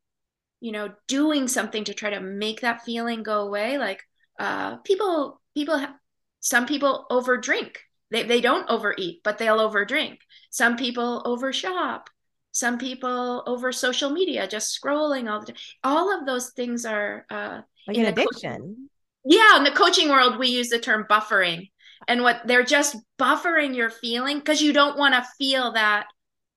you 0.60 0.70
know 0.70 0.90
doing 1.08 1.48
something 1.48 1.82
to 1.82 1.92
try 1.92 2.10
to 2.10 2.20
make 2.20 2.60
that 2.60 2.84
feeling 2.84 3.24
go 3.24 3.40
away 3.40 3.76
like 3.76 4.04
uh, 4.38 4.76
people 4.76 5.40
people 5.52 5.76
have, 5.76 5.94
some 6.38 6.64
people 6.64 7.06
over 7.10 7.36
drink 7.38 7.80
they, 8.12 8.22
they 8.22 8.40
don't 8.40 8.70
overeat 8.70 9.20
but 9.24 9.36
they'll 9.36 9.58
over 9.58 9.84
drink 9.84 10.20
some 10.50 10.76
people 10.76 11.20
over 11.24 11.52
shop 11.52 12.08
some 12.52 12.78
people 12.78 13.42
over 13.48 13.72
social 13.72 14.10
media 14.10 14.46
just 14.46 14.80
scrolling 14.80 15.28
all 15.28 15.40
the 15.40 15.46
time 15.46 15.56
all 15.82 16.16
of 16.16 16.24
those 16.24 16.50
things 16.50 16.86
are 16.86 17.26
uh 17.30 17.58
like 17.88 17.96
an 17.96 18.06
addiction. 18.06 18.88
Yeah 19.24 19.56
in 19.56 19.64
the 19.64 19.72
coaching 19.72 20.08
world 20.08 20.38
we 20.38 20.50
use 20.50 20.68
the 20.68 20.78
term 20.78 21.04
buffering 21.10 21.68
and 22.08 22.22
what 22.22 22.42
they're 22.46 22.64
just 22.64 22.96
buffering 23.18 23.74
your 23.74 23.90
feeling 23.90 24.38
because 24.38 24.62
you 24.62 24.72
don't 24.72 24.98
want 24.98 25.14
to 25.14 25.26
feel 25.38 25.72
that 25.72 26.06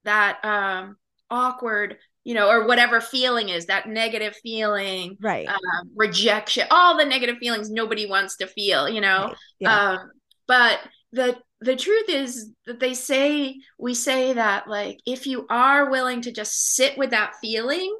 that 0.03 0.43
um 0.43 0.97
awkward 1.29 1.97
you 2.23 2.33
know 2.33 2.49
or 2.49 2.67
whatever 2.67 3.01
feeling 3.01 3.49
is 3.49 3.65
that 3.65 3.87
negative 3.87 4.35
feeling 4.41 5.17
right 5.19 5.47
um, 5.47 5.89
rejection 5.95 6.65
all 6.71 6.97
the 6.97 7.05
negative 7.05 7.37
feelings 7.37 7.69
nobody 7.69 8.05
wants 8.05 8.37
to 8.37 8.47
feel 8.47 8.87
you 8.87 9.01
know 9.01 9.27
right. 9.27 9.35
yeah. 9.59 9.89
um 9.91 10.11
but 10.47 10.79
the 11.11 11.37
the 11.61 11.75
truth 11.75 12.09
is 12.09 12.51
that 12.65 12.79
they 12.79 12.93
say 12.93 13.55
we 13.77 13.93
say 13.93 14.33
that 14.33 14.67
like 14.67 14.99
if 15.05 15.25
you 15.25 15.45
are 15.49 15.89
willing 15.89 16.21
to 16.21 16.31
just 16.31 16.75
sit 16.75 16.97
with 16.97 17.11
that 17.11 17.35
feeling 17.41 17.95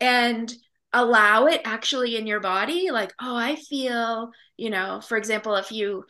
and 0.00 0.52
allow 0.92 1.46
it 1.46 1.60
actually 1.64 2.16
in 2.16 2.26
your 2.26 2.40
body 2.40 2.90
like 2.90 3.12
oh 3.20 3.36
i 3.36 3.56
feel 3.56 4.30
you 4.56 4.70
know 4.70 5.00
for 5.00 5.16
example 5.16 5.56
if 5.56 5.72
you 5.72 6.04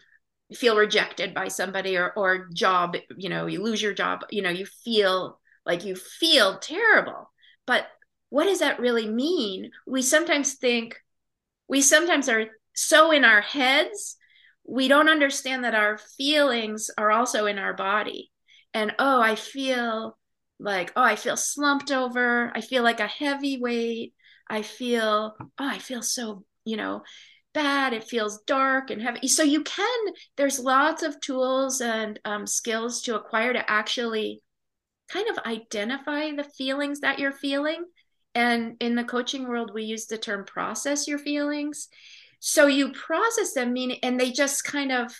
feel 0.52 0.76
rejected 0.76 1.32
by 1.32 1.48
somebody 1.48 1.96
or 1.96 2.12
or 2.16 2.48
job 2.52 2.96
you 3.16 3.28
know 3.28 3.46
you 3.46 3.62
lose 3.62 3.80
your 3.80 3.94
job 3.94 4.20
you 4.30 4.42
know 4.42 4.50
you 4.50 4.66
feel 4.66 5.40
like 5.66 5.84
you 5.84 5.94
feel 5.94 6.58
terrible. 6.58 7.30
But 7.66 7.86
what 8.30 8.44
does 8.44 8.60
that 8.60 8.80
really 8.80 9.08
mean? 9.08 9.70
We 9.86 10.02
sometimes 10.02 10.54
think 10.54 10.96
we 11.68 11.80
sometimes 11.80 12.28
are 12.28 12.46
so 12.74 13.12
in 13.12 13.24
our 13.24 13.40
heads 13.40 14.16
we 14.66 14.88
don't 14.88 15.10
understand 15.10 15.64
that 15.64 15.74
our 15.74 15.98
feelings 15.98 16.90
are 16.96 17.10
also 17.10 17.46
in 17.46 17.58
our 17.58 17.74
body. 17.74 18.30
And 18.72 18.94
oh 18.98 19.20
i 19.22 19.36
feel 19.36 20.18
like 20.58 20.92
oh 20.96 21.02
i 21.02 21.16
feel 21.16 21.36
slumped 21.36 21.92
over 21.92 22.50
i 22.54 22.60
feel 22.60 22.82
like 22.82 23.00
a 23.00 23.06
heavy 23.06 23.58
weight 23.58 24.14
i 24.48 24.62
feel 24.62 25.34
oh 25.38 25.48
i 25.58 25.78
feel 25.78 26.02
so 26.02 26.44
you 26.64 26.76
know 26.76 27.02
bad 27.54 27.92
it 27.92 28.04
feels 28.04 28.42
dark 28.42 28.90
and 28.90 29.00
heavy. 29.00 29.28
So 29.28 29.42
you 29.42 29.62
can 29.62 29.98
there's 30.36 30.58
lots 30.58 31.02
of 31.02 31.20
tools 31.20 31.80
and 31.80 32.20
um, 32.24 32.46
skills 32.46 33.00
to 33.02 33.16
acquire 33.16 33.52
to 33.52 33.70
actually 33.70 34.42
kind 35.08 35.28
of 35.30 35.38
identify 35.46 36.32
the 36.32 36.44
feelings 36.44 37.00
that 37.00 37.18
you're 37.18 37.32
feeling. 37.32 37.84
And 38.34 38.76
in 38.80 38.96
the 38.96 39.04
coaching 39.04 39.48
world 39.48 39.70
we 39.72 39.84
use 39.84 40.06
the 40.06 40.18
term 40.18 40.44
process 40.44 41.08
your 41.08 41.18
feelings. 41.18 41.88
So 42.40 42.66
you 42.66 42.92
process 42.92 43.54
them 43.54 43.72
meaning 43.72 44.00
and 44.02 44.20
they 44.20 44.30
just 44.30 44.64
kind 44.64 44.92
of 44.92 45.14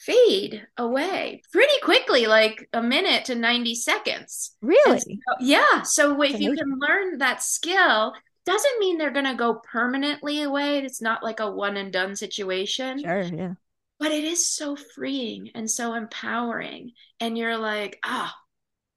fade 0.00 0.64
away 0.76 1.42
pretty 1.52 1.72
quickly 1.82 2.26
like 2.26 2.68
a 2.72 2.80
minute 2.82 3.26
to 3.26 3.34
90 3.34 3.74
seconds. 3.74 4.56
Really? 4.62 5.00
so, 5.00 5.16
yeah 5.40 5.82
so 5.82 6.22
if 6.22 6.40
you 6.40 6.54
can 6.54 6.78
learn 6.78 7.18
that 7.18 7.42
skill 7.42 8.14
doesn't 8.48 8.78
mean 8.80 8.96
they're 8.96 9.10
going 9.10 9.26
to 9.26 9.34
go 9.34 9.56
permanently 9.56 10.42
away. 10.42 10.78
It's 10.78 11.02
not 11.02 11.22
like 11.22 11.38
a 11.38 11.50
one 11.50 11.76
and 11.76 11.92
done 11.92 12.16
situation. 12.16 13.00
Sure, 13.00 13.20
yeah. 13.20 13.54
But 14.00 14.12
it 14.12 14.24
is 14.24 14.48
so 14.48 14.74
freeing 14.74 15.50
and 15.54 15.70
so 15.70 15.92
empowering. 15.92 16.92
And 17.20 17.36
you're 17.36 17.58
like, 17.58 17.98
ah, 18.04 18.34
oh, 18.34 18.40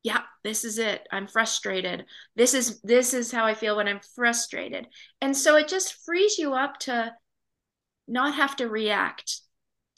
yeah, 0.04 0.22
this 0.46 0.64
is 0.64 0.78
it. 0.78 1.06
I'm 1.12 1.28
frustrated. 1.28 2.06
This 2.36 2.54
is 2.54 2.80
this 2.82 3.14
is 3.14 3.30
how 3.30 3.46
I 3.46 3.54
feel 3.54 3.76
when 3.76 3.90
I'm 3.90 4.00
frustrated. 4.16 4.88
And 5.20 5.36
so 5.36 5.58
it 5.58 5.68
just 5.68 6.06
frees 6.06 6.38
you 6.38 6.54
up 6.54 6.80
to 6.82 7.14
not 8.08 8.36
have 8.36 8.56
to 8.58 8.70
react 8.70 9.42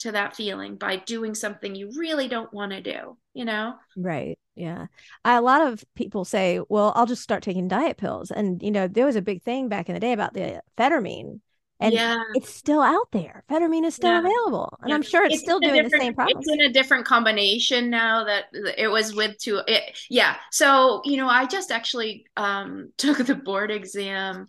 to 0.00 0.12
that 0.12 0.34
feeling 0.34 0.76
by 0.76 0.96
doing 0.96 1.36
something 1.36 1.76
you 1.76 1.92
really 1.96 2.26
don't 2.26 2.52
want 2.52 2.72
to 2.72 2.82
do, 2.82 3.16
you 3.34 3.44
know? 3.44 3.74
Right. 3.96 4.36
Yeah. 4.54 4.86
I, 5.24 5.36
a 5.36 5.42
lot 5.42 5.62
of 5.62 5.84
people 5.94 6.24
say, 6.24 6.60
well, 6.68 6.92
I'll 6.94 7.06
just 7.06 7.22
start 7.22 7.42
taking 7.42 7.68
diet 7.68 7.96
pills. 7.96 8.30
And, 8.30 8.62
you 8.62 8.70
know, 8.70 8.88
there 8.88 9.06
was 9.06 9.16
a 9.16 9.22
big 9.22 9.42
thing 9.42 9.68
back 9.68 9.88
in 9.88 9.94
the 9.94 10.00
day 10.00 10.12
about 10.12 10.34
the 10.34 10.62
phentermine. 10.78 11.40
And 11.80 11.92
yeah. 11.92 12.22
it's 12.34 12.54
still 12.54 12.80
out 12.80 13.10
there. 13.10 13.42
Phentermine 13.50 13.84
is 13.84 13.96
still 13.96 14.12
yeah. 14.12 14.20
available. 14.20 14.78
And 14.80 14.90
yeah. 14.90 14.94
I'm 14.94 15.02
sure 15.02 15.24
it's, 15.24 15.34
it's 15.34 15.42
still 15.42 15.58
doing 15.58 15.82
the 15.82 15.90
same 15.90 16.14
problem. 16.14 16.38
It's 16.38 16.50
in 16.50 16.60
a 16.60 16.72
different 16.72 17.04
combination 17.04 17.90
now 17.90 18.24
that 18.24 18.44
it 18.78 18.88
was 18.88 19.14
with 19.14 19.36
two. 19.38 19.60
It, 19.66 19.98
yeah. 20.08 20.36
So, 20.52 21.02
you 21.04 21.16
know, 21.16 21.28
I 21.28 21.46
just 21.46 21.72
actually 21.72 22.26
um, 22.36 22.92
took 22.96 23.18
the 23.18 23.34
board 23.34 23.70
exam 23.70 24.48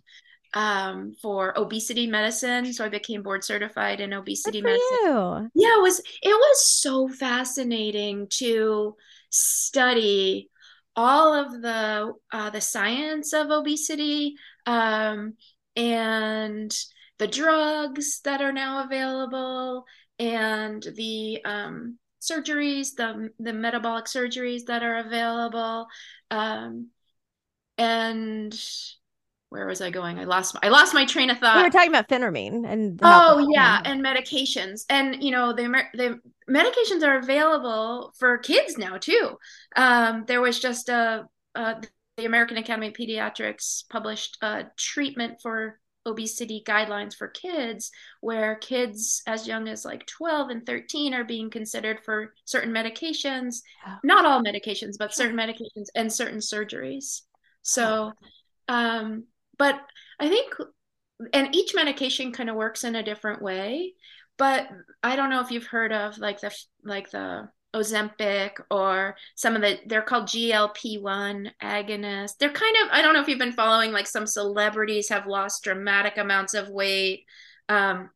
um, 0.54 1.14
for 1.20 1.56
obesity 1.58 2.06
medicine. 2.06 2.72
So 2.72 2.84
I 2.84 2.88
became 2.88 3.22
board 3.22 3.44
certified 3.44 4.00
in 4.00 4.14
obesity 4.14 4.62
medicine. 4.62 4.86
You. 5.02 5.50
Yeah, 5.54 5.76
it 5.76 5.82
was 5.82 6.00
it 6.22 6.30
was 6.30 6.70
so 6.70 7.08
fascinating 7.08 8.28
to 8.38 8.96
study 9.30 10.50
all 10.94 11.34
of 11.34 11.60
the 11.60 12.12
uh, 12.32 12.50
the 12.50 12.60
science 12.60 13.32
of 13.32 13.50
obesity 13.50 14.34
um, 14.64 15.34
and 15.76 16.74
the 17.18 17.26
drugs 17.28 18.20
that 18.24 18.40
are 18.40 18.52
now 18.52 18.84
available 18.84 19.84
and 20.18 20.82
the 20.96 21.40
um, 21.44 21.98
surgeries, 22.20 22.94
the 22.96 23.30
the 23.38 23.52
metabolic 23.52 24.06
surgeries 24.06 24.64
that 24.66 24.82
are 24.82 24.96
available, 24.98 25.86
um, 26.30 26.88
and 27.78 28.58
where 29.50 29.66
was 29.66 29.80
I 29.80 29.90
going? 29.90 30.18
I 30.18 30.24
lost 30.24 30.54
my, 30.54 30.60
I 30.64 30.68
lost 30.70 30.94
my 30.94 31.04
train 31.04 31.30
of 31.30 31.38
thought. 31.38 31.56
We 31.56 31.62
were 31.62 31.70
talking 31.70 31.90
about 31.90 32.08
phentermine 32.08 32.66
and 32.66 32.98
oh 33.02 33.46
yeah, 33.52 33.80
and 33.84 34.04
medications, 34.04 34.84
and 34.88 35.22
you 35.22 35.30
know 35.30 35.52
the 35.52 35.82
the 35.94 36.20
medications 36.48 37.02
are 37.02 37.18
available 37.18 38.14
for 38.18 38.38
kids 38.38 38.78
now 38.78 38.98
too. 38.98 39.36
Um, 39.74 40.24
there 40.26 40.40
was 40.40 40.58
just 40.58 40.88
a, 40.88 41.26
a 41.54 41.82
the 42.16 42.24
American 42.24 42.56
Academy 42.56 42.88
of 42.88 42.94
Pediatrics 42.94 43.88
published 43.90 44.38
a 44.40 44.64
treatment 44.78 45.42
for 45.42 45.78
obesity 46.06 46.62
guidelines 46.66 47.14
for 47.14 47.28
kids 47.28 47.90
where 48.20 48.54
kids 48.54 49.22
as 49.26 49.46
young 49.46 49.68
as 49.68 49.84
like 49.84 50.06
12 50.06 50.50
and 50.50 50.64
13 50.64 51.12
are 51.12 51.24
being 51.24 51.50
considered 51.50 51.98
for 52.04 52.32
certain 52.44 52.72
medications. 52.72 53.56
Not 54.04 54.24
all 54.24 54.42
medications 54.42 54.94
but 54.98 55.14
certain 55.14 55.36
medications 55.36 55.88
and 55.94 56.10
certain 56.10 56.38
surgeries. 56.38 57.22
So 57.62 58.12
um 58.68 59.24
but 59.58 59.80
I 60.18 60.28
think, 60.28 60.54
and 61.32 61.54
each 61.54 61.74
medication 61.74 62.32
kind 62.32 62.50
of 62.50 62.56
works 62.56 62.84
in 62.84 62.96
a 62.96 63.02
different 63.02 63.42
way. 63.42 63.94
But 64.38 64.68
I 65.02 65.16
don't 65.16 65.30
know 65.30 65.40
if 65.40 65.50
you've 65.50 65.66
heard 65.66 65.92
of 65.92 66.18
like 66.18 66.40
the 66.40 66.54
like 66.84 67.10
the 67.10 67.48
Ozempic 67.74 68.52
or 68.70 69.16
some 69.34 69.54
of 69.54 69.62
the 69.62 69.78
they're 69.86 70.02
called 70.02 70.24
GLP-1 70.24 71.50
agonists. 71.62 72.36
They're 72.38 72.50
kind 72.50 72.76
of 72.82 72.88
I 72.92 73.02
don't 73.02 73.14
know 73.14 73.20
if 73.20 73.28
you've 73.28 73.38
been 73.38 73.52
following 73.52 73.92
like 73.92 74.06
some 74.06 74.26
celebrities 74.26 75.08
have 75.08 75.26
lost 75.26 75.64
dramatic 75.64 76.16
amounts 76.16 76.54
of 76.54 76.68
weight. 76.68 77.24
Um 77.68 78.10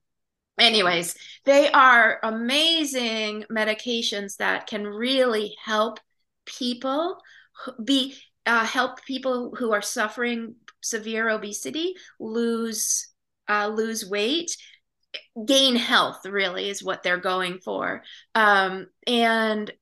anyways, 0.58 1.16
they 1.44 1.70
are 1.70 2.20
amazing 2.22 3.44
medications 3.50 4.36
that 4.36 4.66
can 4.66 4.86
really 4.86 5.56
help 5.64 6.00
people 6.46 7.18
be 7.84 8.16
uh, 8.46 8.64
help 8.64 9.04
people 9.04 9.54
who 9.56 9.72
are 9.72 9.82
suffering 9.82 10.54
severe 10.80 11.28
obesity 11.28 11.94
lose 12.18 13.08
uh, 13.48 13.68
lose 13.68 14.08
weight 14.08 14.56
gain 15.46 15.76
health 15.76 16.24
really 16.24 16.68
is 16.68 16.82
what 16.82 17.02
they're 17.02 17.18
going 17.18 17.58
for 17.58 18.02
um, 18.34 18.86
and 19.06 19.72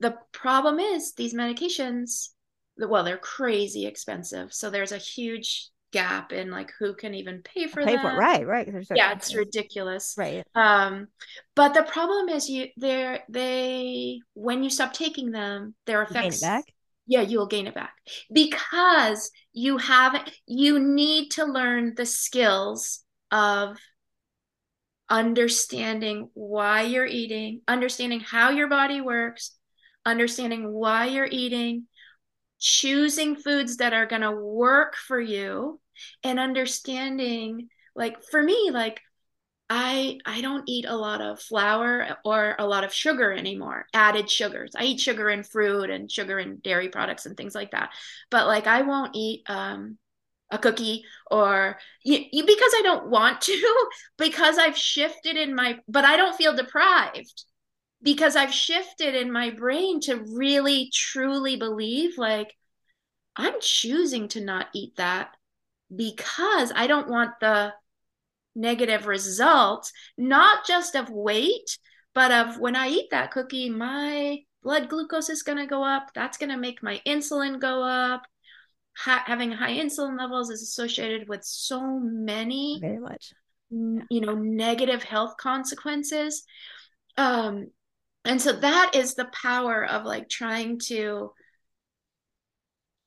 the 0.00 0.16
problem 0.32 0.78
is 0.78 1.14
these 1.14 1.34
medications 1.34 2.28
well 2.76 3.04
they're 3.04 3.16
crazy 3.16 3.86
expensive 3.86 4.52
so 4.52 4.70
there's 4.70 4.92
a 4.92 4.98
huge 4.98 5.70
gap 5.94 6.32
in 6.32 6.50
like 6.50 6.72
who 6.80 6.92
can 6.92 7.14
even 7.14 7.40
pay 7.42 7.68
for 7.68 7.84
Pay 7.84 7.94
that. 7.94 8.02
for 8.02 8.10
it. 8.10 8.16
Right, 8.16 8.44
right. 8.44 8.68
Yeah, 8.92 9.12
it's 9.12 9.32
ridiculous. 9.32 10.14
Right. 10.18 10.44
Um, 10.54 11.06
but 11.54 11.72
the 11.72 11.84
problem 11.84 12.28
is 12.28 12.50
you 12.50 12.66
they're 12.76 13.20
they 13.28 14.20
when 14.34 14.64
you 14.64 14.70
stop 14.70 14.92
taking 14.92 15.30
them, 15.30 15.76
their 15.86 16.02
effects 16.02 16.40
back. 16.40 16.64
Yeah, 17.06 17.20
you'll 17.20 17.46
gain 17.46 17.68
it 17.68 17.74
back 17.74 17.94
because 18.32 19.30
you 19.52 19.78
have 19.78 20.28
you 20.46 20.80
need 20.80 21.30
to 21.32 21.44
learn 21.44 21.94
the 21.94 22.06
skills 22.06 23.04
of 23.30 23.78
understanding 25.14 26.28
why 26.34 26.82
you're 26.82 27.06
eating, 27.06 27.60
understanding 27.68 28.18
how 28.18 28.50
your 28.50 28.66
body 28.66 29.00
works, 29.00 29.52
understanding 30.04 30.72
why 30.72 31.06
you're 31.06 31.28
eating, 31.30 31.86
choosing 32.58 33.36
foods 33.36 33.76
that 33.76 33.92
are 33.92 34.06
going 34.06 34.22
to 34.22 34.32
work 34.32 34.96
for 34.96 35.20
you 35.20 35.80
and 36.24 36.40
understanding 36.40 37.68
like 37.94 38.24
for 38.24 38.42
me 38.42 38.70
like 38.72 39.00
I 39.70 40.18
I 40.26 40.40
don't 40.40 40.68
eat 40.68 40.84
a 40.84 40.96
lot 40.96 41.20
of 41.20 41.40
flour 41.40 42.18
or 42.24 42.56
a 42.58 42.66
lot 42.66 42.82
of 42.82 42.92
sugar 42.92 43.32
anymore, 43.32 43.86
added 43.94 44.28
sugars. 44.28 44.72
I 44.76 44.84
eat 44.84 45.00
sugar 45.00 45.30
in 45.30 45.44
fruit 45.44 45.90
and 45.90 46.10
sugar 46.10 46.40
in 46.40 46.56
dairy 46.58 46.88
products 46.88 47.24
and 47.24 47.36
things 47.36 47.54
like 47.54 47.70
that. 47.70 47.90
But 48.32 48.48
like 48.48 48.66
I 48.66 48.82
won't 48.82 49.14
eat 49.14 49.44
um 49.48 49.96
a 50.54 50.58
cookie 50.58 51.04
or 51.30 51.78
you, 52.04 52.20
you, 52.32 52.46
because 52.46 52.72
I 52.76 52.82
don't 52.82 53.10
want 53.10 53.40
to 53.42 53.88
because 54.18 54.58
I've 54.58 54.76
shifted 54.76 55.36
in 55.36 55.54
my 55.54 55.78
but 55.88 56.04
I 56.04 56.16
don't 56.16 56.36
feel 56.36 56.54
deprived 56.54 57.44
because 58.02 58.36
I've 58.36 58.52
shifted 58.52 59.14
in 59.14 59.32
my 59.32 59.50
brain 59.50 60.00
to 60.02 60.24
really 60.34 60.90
truly 60.92 61.56
believe 61.56 62.18
like 62.18 62.54
I'm 63.36 63.54
choosing 63.60 64.28
to 64.28 64.40
not 64.40 64.68
eat 64.74 64.96
that 64.96 65.30
because 65.94 66.72
I 66.74 66.86
don't 66.86 67.08
want 67.08 67.32
the 67.40 67.72
negative 68.54 69.06
results, 69.06 69.92
not 70.16 70.66
just 70.66 70.94
of 70.94 71.10
weight, 71.10 71.78
but 72.14 72.30
of 72.30 72.58
when 72.58 72.76
I 72.76 72.88
eat 72.88 73.10
that 73.10 73.32
cookie, 73.32 73.70
my 73.70 74.38
blood 74.62 74.88
glucose 74.88 75.28
is 75.28 75.42
going 75.42 75.58
to 75.58 75.66
go 75.66 75.82
up. 75.82 76.10
That's 76.14 76.38
going 76.38 76.50
to 76.50 76.56
make 76.56 76.82
my 76.82 77.00
insulin 77.06 77.60
go 77.60 77.82
up. 77.82 78.22
Ha- 78.98 79.24
having 79.26 79.50
high 79.50 79.74
insulin 79.76 80.18
levels 80.18 80.50
is 80.50 80.62
associated 80.62 81.28
with 81.28 81.44
so 81.44 81.98
many 81.98 82.78
very 82.80 82.98
much. 82.98 83.32
you 83.70 84.20
know 84.20 84.34
negative 84.34 85.02
health 85.02 85.36
consequences. 85.36 86.44
Um 87.16 87.68
and 88.24 88.40
so 88.40 88.52
that 88.52 88.92
is 88.94 89.14
the 89.14 89.28
power 89.42 89.84
of 89.84 90.04
like 90.04 90.28
trying 90.28 90.78
to 90.86 91.32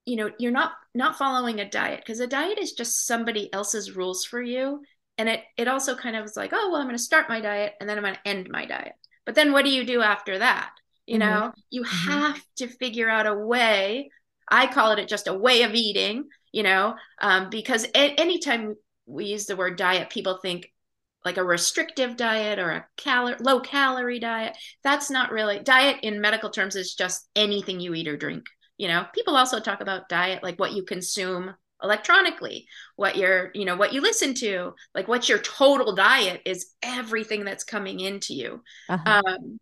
you 0.05 0.15
know 0.15 0.31
you're 0.39 0.51
not 0.51 0.73
not 0.93 1.17
following 1.17 1.59
a 1.59 1.69
diet 1.69 2.01
because 2.01 2.19
a 2.19 2.27
diet 2.27 2.59
is 2.59 2.73
just 2.73 3.05
somebody 3.05 3.51
else's 3.53 3.95
rules 3.95 4.25
for 4.25 4.41
you. 4.41 4.81
And 5.17 5.29
it 5.29 5.41
it 5.57 5.67
also 5.67 5.95
kind 5.95 6.15
of 6.15 6.25
is 6.25 6.37
like 6.37 6.51
oh 6.53 6.69
well 6.71 6.81
i'm 6.81 6.87
going 6.87 6.97
to 6.97 7.01
start 7.01 7.29
my 7.29 7.41
diet 7.41 7.73
and 7.79 7.89
then 7.89 7.97
i'm 7.97 8.03
going 8.03 8.15
to 8.15 8.27
end 8.27 8.49
my 8.49 8.65
diet. 8.65 8.93
But 9.25 9.35
then 9.35 9.51
what 9.51 9.65
do 9.65 9.71
you 9.71 9.85
do 9.85 10.01
after 10.01 10.39
that? 10.39 10.71
You 11.05 11.19
mm-hmm. 11.19 11.29
know 11.29 11.53
you 11.69 11.83
mm-hmm. 11.83 12.09
have 12.09 12.41
to 12.57 12.67
figure 12.67 13.09
out 13.09 13.25
a 13.25 13.33
way 13.35 14.09
i 14.49 14.67
call 14.67 14.91
it 14.91 15.07
just 15.07 15.27
a 15.27 15.33
way 15.33 15.63
of 15.63 15.73
eating 15.73 16.25
you 16.51 16.63
know 16.63 16.95
um, 17.21 17.49
because 17.49 17.85
a- 17.95 18.19
anytime 18.19 18.75
we 19.05 19.25
use 19.25 19.45
the 19.45 19.55
word 19.55 19.77
diet 19.77 20.09
people 20.09 20.39
think 20.41 20.67
like 21.25 21.37
a 21.37 21.43
restrictive 21.43 22.15
diet 22.15 22.57
or 22.57 22.71
a 22.71 22.85
cal- 22.95 23.35
low 23.41 23.59
calorie 23.59 24.19
diet. 24.19 24.55
That's 24.81 25.09
not 25.09 25.31
really 25.31 25.59
diet 25.59 25.97
in 26.01 26.21
medical 26.21 26.49
terms 26.49 26.77
is 26.77 26.95
just 26.95 27.27
anything 27.35 27.81
you 27.81 27.93
eat 27.93 28.07
or 28.07 28.15
drink 28.15 28.45
you 28.77 28.87
know. 28.87 29.05
People 29.13 29.35
also 29.35 29.59
talk 29.59 29.81
about 29.81 30.07
diet 30.07 30.41
like 30.41 30.57
what 30.57 30.73
you 30.73 30.83
consume 30.83 31.53
electronically 31.83 32.65
what 32.95 33.15
you're 33.15 33.51
you 33.53 33.63
know 33.63 33.75
what 33.75 33.93
you 33.93 34.01
listen 34.01 34.33
to 34.33 34.73
like 34.95 35.07
what's 35.07 35.29
your 35.29 35.37
total 35.37 35.93
diet 35.93 36.41
is 36.43 36.73
everything 36.81 37.43
that's 37.43 37.63
coming 37.63 37.99
into 37.99 38.33
you. 38.33 38.63
Uh-huh. 38.89 39.21
um, 39.25 39.59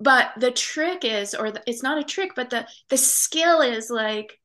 but 0.00 0.30
the 0.36 0.50
trick 0.50 1.04
is 1.04 1.34
or 1.34 1.50
the, 1.50 1.62
it's 1.66 1.82
not 1.82 1.98
a 1.98 2.04
trick 2.04 2.32
but 2.34 2.50
the 2.50 2.66
the 2.88 2.96
skill 2.96 3.60
is 3.60 3.90
like 3.90 4.38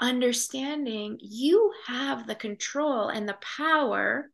understanding 0.00 1.18
you 1.20 1.72
have 1.86 2.26
the 2.26 2.34
control 2.34 3.08
and 3.08 3.28
the 3.28 3.38
power 3.56 4.30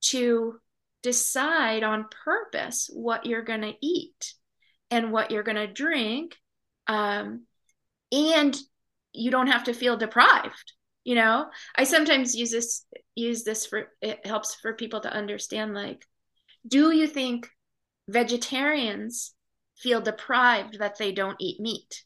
to 0.00 0.58
decide 1.02 1.82
on 1.82 2.06
purpose 2.24 2.90
what 2.92 3.26
you're 3.26 3.42
going 3.42 3.62
to 3.62 3.74
eat 3.80 4.34
and 4.90 5.10
what 5.10 5.30
you're 5.30 5.42
going 5.42 5.56
to 5.56 5.66
drink 5.66 6.36
um, 6.86 7.42
and 8.12 8.56
you 9.12 9.30
don't 9.30 9.46
have 9.46 9.64
to 9.64 9.72
feel 9.72 9.96
deprived 9.96 10.72
you 11.04 11.16
know? 11.16 11.46
I 11.74 11.84
sometimes 11.84 12.34
use 12.34 12.50
this 12.50 12.84
use 13.14 13.44
this 13.44 13.66
for 13.66 13.88
it 14.00 14.24
helps 14.24 14.54
for 14.54 14.72
people 14.72 15.00
to 15.00 15.12
understand 15.12 15.74
like 15.74 16.06
do 16.66 16.92
you 16.92 17.06
think 17.06 17.48
vegetarians 18.08 19.34
feel 19.76 20.00
deprived 20.00 20.78
that 20.78 20.98
they 20.98 21.12
don't 21.12 21.36
eat 21.40 21.60
meat 21.60 22.04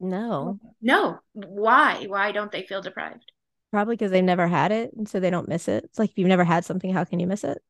no 0.00 0.58
no 0.80 1.18
why 1.32 2.04
why 2.06 2.30
don't 2.30 2.52
they 2.52 2.62
feel 2.62 2.80
deprived 2.80 3.32
probably 3.70 3.96
because 3.96 4.10
they've 4.10 4.24
never 4.24 4.46
had 4.46 4.70
it 4.70 4.92
and 4.96 5.08
so 5.08 5.18
they 5.18 5.30
don't 5.30 5.48
miss 5.48 5.68
it 5.68 5.84
it's 5.84 5.98
like 5.98 6.10
if 6.10 6.18
you've 6.18 6.28
never 6.28 6.44
had 6.44 6.64
something 6.64 6.92
how 6.92 7.04
can 7.04 7.18
you 7.18 7.26
miss 7.26 7.44
it 7.44 7.60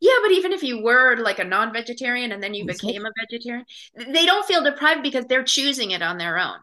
yeah, 0.00 0.18
but 0.22 0.32
even 0.32 0.52
if 0.52 0.62
you 0.62 0.82
were 0.82 1.16
like 1.16 1.38
a 1.38 1.44
non-vegetarian 1.44 2.32
and 2.32 2.42
then 2.42 2.54
you 2.54 2.66
became 2.66 3.04
a 3.04 3.12
vegetarian, 3.20 3.64
they 3.94 4.26
don't 4.26 4.46
feel 4.46 4.62
deprived 4.62 5.02
because 5.02 5.26
they're 5.26 5.44
choosing 5.44 5.92
it 5.92 6.02
on 6.02 6.18
their 6.18 6.38
own. 6.38 6.58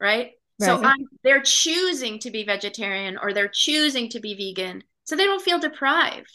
Right? 0.00 0.32
right. 0.60 0.66
So 0.66 0.82
I'm, 0.82 1.06
they're 1.22 1.42
choosing 1.42 2.18
to 2.20 2.30
be 2.30 2.44
vegetarian 2.44 3.18
or 3.20 3.32
they're 3.32 3.48
choosing 3.48 4.08
to 4.10 4.20
be 4.20 4.34
vegan. 4.34 4.82
So 5.04 5.16
they 5.16 5.24
don't 5.24 5.42
feel 5.42 5.58
deprived, 5.58 6.32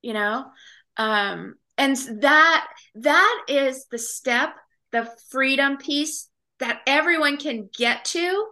you 0.00 0.12
know? 0.12 0.46
Um, 0.96 1.54
and 1.78 1.96
that 2.20 2.68
that 2.96 3.44
is 3.48 3.86
the 3.90 3.98
step, 3.98 4.54
the 4.92 5.10
freedom 5.30 5.76
piece 5.78 6.28
that 6.58 6.80
everyone 6.86 7.38
can 7.38 7.68
get 7.76 8.04
to 8.06 8.46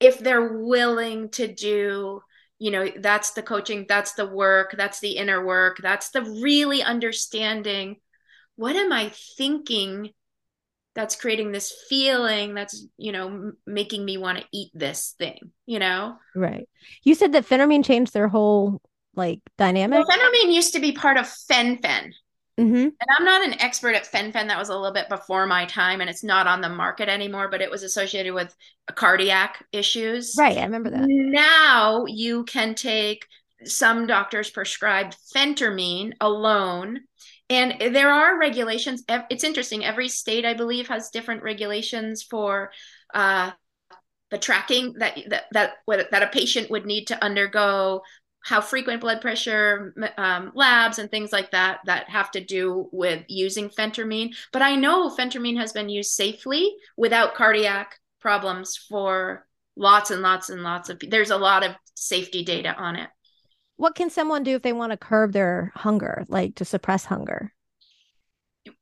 if 0.00 0.18
they're 0.18 0.58
willing 0.58 1.28
to 1.30 1.52
do 1.52 2.20
you 2.60 2.70
know 2.70 2.88
that's 3.00 3.32
the 3.32 3.42
coaching 3.42 3.86
that's 3.88 4.12
the 4.14 4.26
work 4.26 4.74
that's 4.76 5.00
the 5.00 5.12
inner 5.12 5.44
work 5.44 5.78
that's 5.80 6.10
the 6.10 6.22
really 6.42 6.82
understanding 6.82 7.96
what 8.56 8.74
am 8.76 8.92
i 8.92 9.12
thinking 9.36 10.10
that's 10.94 11.14
creating 11.16 11.52
this 11.52 11.72
feeling 11.88 12.54
that's 12.54 12.86
you 12.96 13.12
know 13.12 13.52
making 13.66 14.04
me 14.04 14.18
want 14.18 14.38
to 14.38 14.44
eat 14.52 14.70
this 14.74 15.14
thing 15.18 15.52
you 15.68 15.78
know? 15.78 16.16
Right. 16.34 16.66
You 17.04 17.14
said 17.14 17.32
that 17.32 17.46
phentermine 17.46 17.84
changed 17.84 18.14
their 18.14 18.26
whole 18.26 18.80
like 19.18 19.40
dynamic 19.58 19.98
well, 20.06 20.46
used 20.50 20.72
to 20.72 20.80
be 20.80 20.92
part 20.92 21.18
of 21.18 21.28
fen-phen 21.28 22.12
Mm-hmm. 22.58 22.74
And 22.74 23.08
I'm 23.16 23.24
not 23.24 23.46
an 23.46 23.60
expert 23.60 23.94
at 23.94 24.06
fen-phen. 24.06 24.48
That 24.48 24.58
was 24.58 24.68
a 24.68 24.74
little 24.74 24.92
bit 24.92 25.08
before 25.08 25.46
my 25.46 25.64
time, 25.66 26.00
and 26.00 26.10
it's 26.10 26.24
not 26.24 26.48
on 26.48 26.60
the 26.60 26.68
market 26.68 27.08
anymore. 27.08 27.48
But 27.48 27.60
it 27.60 27.70
was 27.70 27.84
associated 27.84 28.34
with 28.34 28.54
cardiac 28.96 29.64
issues. 29.72 30.34
Right, 30.36 30.58
I 30.58 30.64
remember 30.64 30.90
that. 30.90 31.06
Now 31.06 32.04
you 32.08 32.44
can 32.44 32.74
take 32.74 33.26
some 33.64 34.08
doctors 34.08 34.50
prescribed 34.50 35.16
phentermine 35.34 36.14
alone, 36.20 37.02
and 37.48 37.76
there 37.94 38.10
are 38.10 38.40
regulations. 38.40 39.04
It's 39.30 39.44
interesting. 39.44 39.84
Every 39.84 40.08
state, 40.08 40.44
I 40.44 40.54
believe, 40.54 40.88
has 40.88 41.10
different 41.10 41.44
regulations 41.44 42.24
for 42.24 42.72
uh, 43.14 43.52
the 44.32 44.38
tracking 44.38 44.94
that 44.98 45.16
that 45.28 45.44
that 45.52 46.10
that 46.10 46.22
a 46.22 46.26
patient 46.26 46.70
would 46.70 46.86
need 46.86 47.06
to 47.06 47.24
undergo 47.24 48.02
how 48.40 48.60
frequent 48.60 49.00
blood 49.00 49.20
pressure 49.20 49.94
um, 50.16 50.52
labs 50.54 50.98
and 50.98 51.10
things 51.10 51.32
like 51.32 51.50
that 51.50 51.80
that 51.86 52.08
have 52.08 52.30
to 52.30 52.44
do 52.44 52.88
with 52.92 53.24
using 53.28 53.68
phentermine. 53.68 54.34
But 54.52 54.62
I 54.62 54.76
know 54.76 55.10
phentermine 55.10 55.58
has 55.58 55.72
been 55.72 55.88
used 55.88 56.12
safely 56.12 56.74
without 56.96 57.34
cardiac 57.34 57.98
problems 58.20 58.76
for 58.76 59.46
lots 59.76 60.10
and 60.10 60.22
lots 60.22 60.50
and 60.50 60.62
lots 60.62 60.88
of. 60.88 61.00
There's 61.00 61.30
a 61.30 61.36
lot 61.36 61.64
of 61.64 61.74
safety 61.94 62.44
data 62.44 62.74
on 62.76 62.96
it. 62.96 63.08
What 63.76 63.94
can 63.94 64.10
someone 64.10 64.42
do 64.42 64.56
if 64.56 64.62
they 64.62 64.72
want 64.72 64.92
to 64.92 64.96
curb 64.96 65.32
their 65.32 65.72
hunger, 65.74 66.24
like 66.28 66.56
to 66.56 66.64
suppress 66.64 67.04
hunger? 67.04 67.52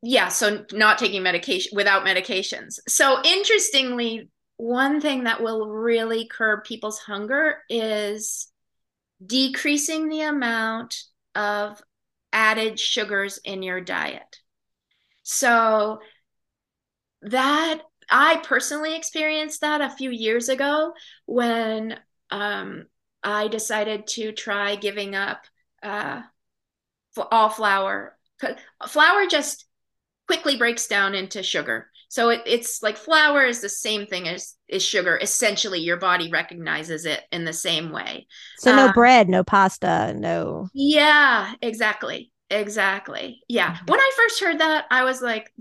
Yeah, 0.03 0.29
so 0.29 0.65
not 0.73 0.99
taking 0.99 1.23
medication 1.23 1.77
without 1.77 2.05
medications. 2.05 2.79
So 2.89 3.21
interestingly, 3.23 4.31
one 4.57 5.01
thing 5.01 5.25
that 5.25 5.43
will 5.43 5.69
really 5.69 6.27
curb 6.27 6.65
people's 6.65 6.99
hunger 6.99 7.59
is 7.69 8.49
decreasing 9.25 10.09
the 10.09 10.23
amount 10.23 11.03
of 11.35 11.83
added 12.33 12.79
sugars 12.79 13.39
in 13.45 13.63
your 13.63 13.81
diet. 13.81 14.41
So 15.23 16.01
that 17.23 17.83
I 18.09 18.37
personally 18.45 18.95
experienced 18.95 19.63
that 19.63 19.81
a 19.81 19.91
few 19.91 20.11
years 20.11 20.49
ago 20.49 20.93
when 21.27 21.99
um, 22.31 22.87
I 23.23 23.49
decided 23.49 24.07
to 24.09 24.33
try 24.33 24.77
giving 24.77 25.15
up 25.15 25.45
uh, 25.83 26.23
all 27.31 27.49
flour. 27.49 28.17
Flour 28.87 29.27
just 29.27 29.67
quickly 30.27 30.57
breaks 30.57 30.87
down 30.87 31.15
into 31.15 31.43
sugar. 31.43 31.91
So 32.09 32.31
it, 32.31 32.43
it's 32.47 32.83
like 32.83 32.97
flour 32.97 33.45
is 33.45 33.61
the 33.61 33.69
same 33.69 34.07
thing 34.07 34.29
as 34.29 34.55
is 34.69 34.83
sugar. 34.83 35.19
Essentially, 35.21 35.81
your 35.81 35.97
body 35.97 36.31
recognizes 36.31 37.05
it 37.05 37.23
in 37.33 37.45
the 37.45 37.53
same 37.53 37.91
way. 37.91 38.27
So 38.59 38.75
no 38.75 38.87
um, 38.87 38.93
bread, 38.93 39.29
no 39.29 39.45
pasta, 39.45 40.15
no. 40.15 40.69
Yeah, 40.73 41.53
exactly. 41.63 42.31
Exactly. 42.51 43.41
Yeah. 43.49 43.75
Mm-hmm. 43.75 43.87
When 43.87 44.01
I 44.01 44.11
first 44.17 44.41
heard 44.41 44.61
that, 44.61 44.87
I 44.91 45.05
was 45.05 45.21
like, 45.21 45.53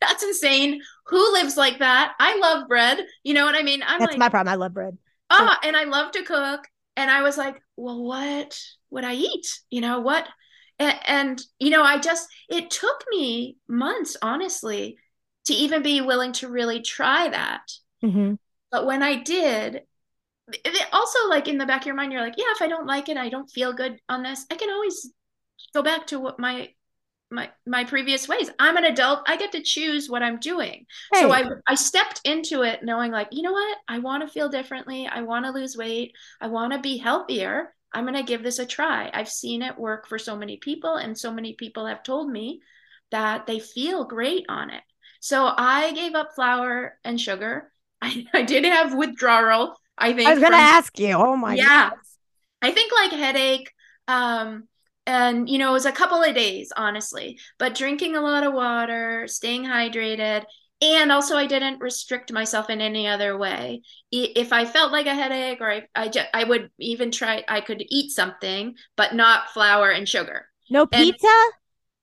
that's 0.00 0.22
insane. 0.22 0.82
Who 1.06 1.32
lives 1.32 1.56
like 1.56 1.78
that? 1.78 2.14
I 2.18 2.36
love 2.38 2.68
bread. 2.68 2.98
You 3.22 3.34
know 3.34 3.46
what 3.46 3.54
I 3.54 3.62
mean? 3.62 3.82
I'm 3.82 3.98
that's 3.98 4.12
like, 4.12 4.18
my 4.18 4.28
problem. 4.28 4.52
I 4.52 4.56
love 4.56 4.74
bread. 4.74 4.98
Ah, 5.30 5.58
and 5.62 5.76
I 5.76 5.84
love 5.84 6.12
to 6.12 6.22
cook. 6.22 6.68
And 6.96 7.10
I 7.10 7.22
was 7.22 7.36
like, 7.38 7.60
well, 7.76 8.02
what 8.02 8.60
would 8.90 9.04
I 9.04 9.14
eat? 9.14 9.46
You 9.70 9.80
know, 9.80 10.00
what? 10.00 10.28
And, 10.78 10.98
and, 11.06 11.42
you 11.58 11.70
know, 11.70 11.82
I 11.82 11.98
just, 11.98 12.28
it 12.48 12.70
took 12.70 13.04
me 13.10 13.56
months, 13.68 14.16
honestly, 14.20 14.98
to 15.46 15.54
even 15.54 15.82
be 15.82 16.00
willing 16.00 16.32
to 16.34 16.48
really 16.48 16.82
try 16.82 17.28
that. 17.28 17.62
Mm-hmm. 18.02 18.34
But 18.70 18.86
when 18.86 19.02
I 19.02 19.22
did, 19.22 19.82
it 20.48 20.88
also 20.92 21.28
like 21.28 21.48
in 21.48 21.58
the 21.58 21.66
back 21.66 21.82
of 21.82 21.86
your 21.86 21.94
mind, 21.94 22.12
you're 22.12 22.20
like, 22.20 22.34
yeah, 22.36 22.52
if 22.54 22.62
I 22.62 22.68
don't 22.68 22.86
like 22.86 23.08
it, 23.08 23.16
I 23.16 23.28
don't 23.28 23.50
feel 23.50 23.72
good 23.72 23.98
on 24.08 24.22
this, 24.22 24.44
I 24.50 24.56
can 24.56 24.70
always 24.70 25.10
go 25.74 25.82
back 25.82 26.06
to 26.08 26.20
what 26.20 26.38
my 26.38 26.70
my 27.30 27.50
my 27.66 27.84
previous 27.84 28.28
ways. 28.28 28.50
I'm 28.58 28.76
an 28.76 28.84
adult. 28.84 29.20
I 29.26 29.36
get 29.36 29.52
to 29.52 29.62
choose 29.62 30.08
what 30.08 30.22
I'm 30.22 30.38
doing. 30.38 30.86
Hey. 31.12 31.20
So 31.20 31.32
I 31.32 31.44
I 31.66 31.74
stepped 31.74 32.20
into 32.24 32.62
it 32.62 32.82
knowing 32.82 33.10
like, 33.10 33.28
you 33.32 33.42
know 33.42 33.52
what? 33.52 33.78
I 33.88 33.98
want 33.98 34.22
to 34.22 34.32
feel 34.32 34.48
differently. 34.48 35.06
I 35.06 35.22
want 35.22 35.44
to 35.46 35.50
lose 35.50 35.76
weight. 35.76 36.12
I 36.40 36.48
want 36.48 36.72
to 36.72 36.78
be 36.78 36.98
healthier. 36.98 37.74
I'm 37.92 38.04
going 38.04 38.14
to 38.16 38.24
give 38.24 38.42
this 38.42 38.58
a 38.58 38.66
try. 38.66 39.08
I've 39.14 39.28
seen 39.28 39.62
it 39.62 39.78
work 39.78 40.08
for 40.08 40.18
so 40.18 40.36
many 40.36 40.56
people 40.56 40.96
and 40.96 41.16
so 41.16 41.32
many 41.32 41.54
people 41.54 41.86
have 41.86 42.02
told 42.02 42.28
me 42.28 42.60
that 43.12 43.46
they 43.46 43.60
feel 43.60 44.04
great 44.04 44.44
on 44.48 44.70
it. 44.70 44.82
So 45.24 45.50
I 45.56 45.92
gave 45.92 46.14
up 46.14 46.34
flour 46.34 46.98
and 47.02 47.18
sugar. 47.18 47.72
I, 48.02 48.26
I 48.34 48.42
did 48.42 48.66
have 48.66 48.92
withdrawal. 48.92 49.74
I 49.96 50.12
think 50.12 50.28
I 50.28 50.34
was 50.34 50.40
going 50.40 50.52
to 50.52 50.58
ask 50.58 50.98
you. 50.98 51.14
Oh 51.14 51.34
my 51.34 51.56
god. 51.56 51.62
Yeah. 51.62 51.88
Goodness. 51.88 52.18
I 52.60 52.70
think 52.72 52.92
like 52.92 53.10
headache 53.12 53.70
um 54.06 54.68
and 55.06 55.48
you 55.48 55.56
know 55.56 55.70
it 55.70 55.72
was 55.72 55.86
a 55.86 55.92
couple 55.92 56.22
of 56.22 56.34
days 56.34 56.72
honestly 56.76 57.38
but 57.58 57.74
drinking 57.74 58.16
a 58.16 58.20
lot 58.20 58.44
of 58.44 58.52
water 58.52 59.26
staying 59.28 59.64
hydrated 59.64 60.44
and 60.82 61.10
also 61.10 61.36
i 61.36 61.46
didn't 61.46 61.80
restrict 61.80 62.32
myself 62.32 62.68
in 62.68 62.82
any 62.82 63.06
other 63.06 63.38
way 63.38 63.80
if 64.10 64.52
i 64.52 64.66
felt 64.66 64.92
like 64.92 65.06
a 65.06 65.14
headache 65.14 65.60
or 65.60 65.70
i 65.70 65.82
I, 65.94 66.08
just, 66.08 66.28
I 66.34 66.44
would 66.44 66.70
even 66.78 67.10
try 67.10 67.42
i 67.48 67.62
could 67.62 67.82
eat 67.88 68.10
something 68.10 68.74
but 68.94 69.14
not 69.14 69.50
flour 69.50 69.90
and 69.90 70.06
sugar 70.06 70.46
no 70.68 70.86
pizza 70.86 71.26
and 71.26 71.52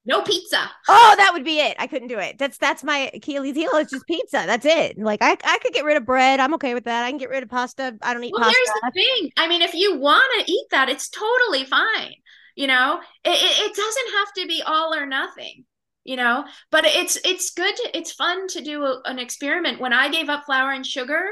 no 0.04 0.22
pizza. 0.22 0.70
Oh 0.88 1.14
that 1.16 1.30
would 1.32 1.44
be 1.44 1.60
it. 1.60 1.76
I 1.78 1.86
couldn't 1.86 2.08
do 2.08 2.18
it. 2.18 2.38
That's 2.38 2.58
that's 2.58 2.82
my 2.82 3.10
achilles 3.14 3.54
heel 3.54 3.70
it's 3.74 3.92
just 3.92 4.06
pizza. 4.06 4.44
That's 4.46 4.66
it. 4.66 4.98
Like 4.98 5.20
i, 5.22 5.36
I 5.44 5.58
could 5.58 5.72
get 5.72 5.84
rid 5.84 5.96
of 5.96 6.04
bread. 6.04 6.40
I'm 6.40 6.54
okay 6.54 6.74
with 6.74 6.84
that. 6.84 7.04
I 7.04 7.10
can 7.10 7.18
get 7.18 7.30
rid 7.30 7.42
of 7.42 7.48
pasta. 7.48 7.96
I 8.02 8.14
don't 8.14 8.24
eat 8.24 8.32
well, 8.32 8.42
pasta. 8.42 8.56
here's 8.56 8.80
the 8.82 8.90
thing. 8.92 9.30
I 9.36 9.48
mean 9.48 9.62
if 9.62 9.74
you 9.74 9.98
want 9.98 10.30
to 10.38 10.52
eat 10.52 10.66
that 10.70 10.88
it's 10.88 11.08
totally 11.08 11.64
fine 11.64 12.14
you 12.54 12.66
know? 12.66 13.00
It, 13.24 13.30
it 13.30 13.74
doesn't 13.74 14.12
have 14.18 14.32
to 14.34 14.46
be 14.46 14.62
all 14.62 14.94
or 14.94 15.06
nothing 15.06 15.64
you 16.04 16.16
know? 16.16 16.44
But 16.70 16.84
it's 16.84 17.16
it's 17.24 17.50
good 17.50 17.74
to, 17.76 17.96
it's 17.96 18.12
fun 18.12 18.48
to 18.48 18.60
do 18.60 18.82
a, 18.84 19.00
an 19.04 19.18
experiment. 19.18 19.80
When 19.80 19.92
i 19.92 20.10
gave 20.10 20.28
up 20.28 20.44
flour 20.44 20.72
and 20.72 20.84
sugar 20.84 21.24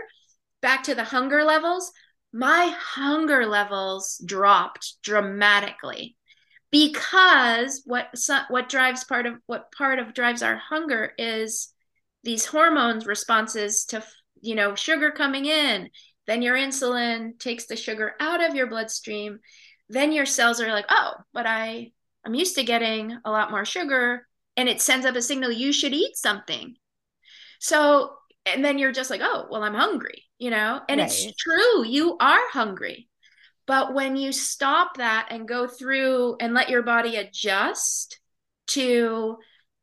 back 0.63 0.85
to 0.85 0.95
the 0.95 1.05
hunger 1.05 1.45
levels 1.45 1.93
my 2.33 2.73
hunger 2.79 3.47
levels 3.47 4.23
dropped 4.25 5.03
dramatically 5.03 6.17
because 6.71 7.83
what 7.85 8.15
what 8.49 8.69
drives 8.69 9.05
part 9.05 9.27
of 9.27 9.35
what 9.47 9.73
part 9.73 9.99
of 9.99 10.15
drives 10.15 10.43
our 10.43 10.57
hunger 10.57 11.13
is 11.19 11.73
these 12.23 12.45
hormones 12.45 13.07
responses 13.07 13.85
to 13.87 14.03
you 14.41 14.55
know 14.55 14.75
sugar 14.75 15.11
coming 15.11 15.47
in 15.47 15.89
then 16.27 16.43
your 16.43 16.57
insulin 16.57 17.39
takes 17.39 17.67
the 17.67 17.77
sugar 17.77 18.15
out 18.21 18.43
of 18.43 18.55
your 18.55 18.69
bloodstream 18.69 19.41
then 19.91 20.13
your 20.13 20.25
cells 20.25 20.61
are 20.61 20.73
like, 20.73 20.87
oh, 20.89 21.15
but 21.35 21.47
I 21.47 21.93
I'm 22.25 22.35
used 22.35 22.55
to 22.55 22.63
getting 22.63 23.19
a 23.25 23.31
lot 23.31 23.51
more 23.51 23.65
sugar 23.65 24.27
and 24.57 24.69
it 24.69 24.81
sends 24.81 25.05
up 25.05 25.17
a 25.17 25.23
signal 25.23 25.51
you 25.51 25.73
should 25.73 25.93
eat 25.93 26.17
something. 26.17 26.77
So 27.59 28.13
and 28.47 28.65
then 28.65 28.79
you're 28.79 28.93
just 28.93 29.11
like, 29.11 29.21
oh, 29.23 29.49
well, 29.51 29.63
I'm 29.63 29.75
hungry, 29.75 30.25
you 30.39 30.51
know? 30.51 30.81
And 30.89 31.01
right. 31.01 31.11
it's 31.11 31.37
true, 31.37 31.85
you 31.85 32.17
are 32.19 32.49
hungry. 32.51 33.09
But 33.71 33.95
when 33.95 34.17
you 34.17 34.33
stop 34.33 34.97
that 34.97 35.29
and 35.31 35.47
go 35.47 35.69
through 35.69 36.39
and 36.41 36.55
let 36.55 36.71
your 36.71 36.83
body 36.83 37.15
adjust 37.15 38.19
to, 38.71 39.37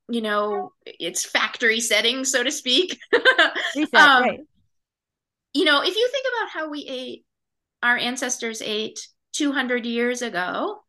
you 0.10 0.22
know, 0.22 0.74
its 0.86 1.24
factory 1.24 1.80
settings, 1.80 2.30
so 2.30 2.44
to 2.44 2.52
speak. 2.52 3.00
Reset, 3.78 3.94
um, 3.94 4.24
right. 4.24 4.40
You 5.54 5.64
know, 5.64 5.84
if 5.84 5.96
you 5.96 6.10
think 6.12 6.26
about 6.36 6.50
how 6.50 6.70
we 6.70 6.82
ate, 6.82 7.26
our 7.82 7.96
ancestors 7.96 8.62
ate 8.62 9.08
200 9.32 9.86
years 9.86 10.22
ago 10.22 10.82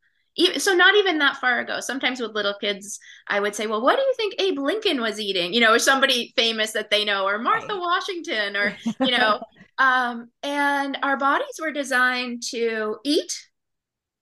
so 0.58 0.74
not 0.74 0.94
even 0.96 1.18
that 1.18 1.36
far 1.36 1.60
ago. 1.60 1.80
Sometimes 1.80 2.20
with 2.20 2.32
little 2.32 2.54
kids 2.60 2.98
i 3.28 3.40
would 3.40 3.54
say 3.54 3.66
well 3.66 3.82
what 3.82 3.96
do 3.96 4.02
you 4.02 4.14
think 4.16 4.34
abe 4.38 4.58
lincoln 4.58 5.00
was 5.00 5.20
eating? 5.20 5.52
You 5.52 5.60
know 5.60 5.74
or 5.74 5.78
somebody 5.78 6.32
famous 6.36 6.72
that 6.72 6.90
they 6.90 7.04
know 7.04 7.26
or 7.26 7.38
martha 7.38 7.74
right. 7.74 7.80
washington 7.80 8.56
or 8.56 8.76
you 9.00 9.16
know 9.16 9.40
um, 9.78 10.28
and 10.42 10.98
our 11.02 11.16
bodies 11.16 11.58
were 11.60 11.72
designed 11.72 12.42
to 12.50 12.96
eat 13.04 13.32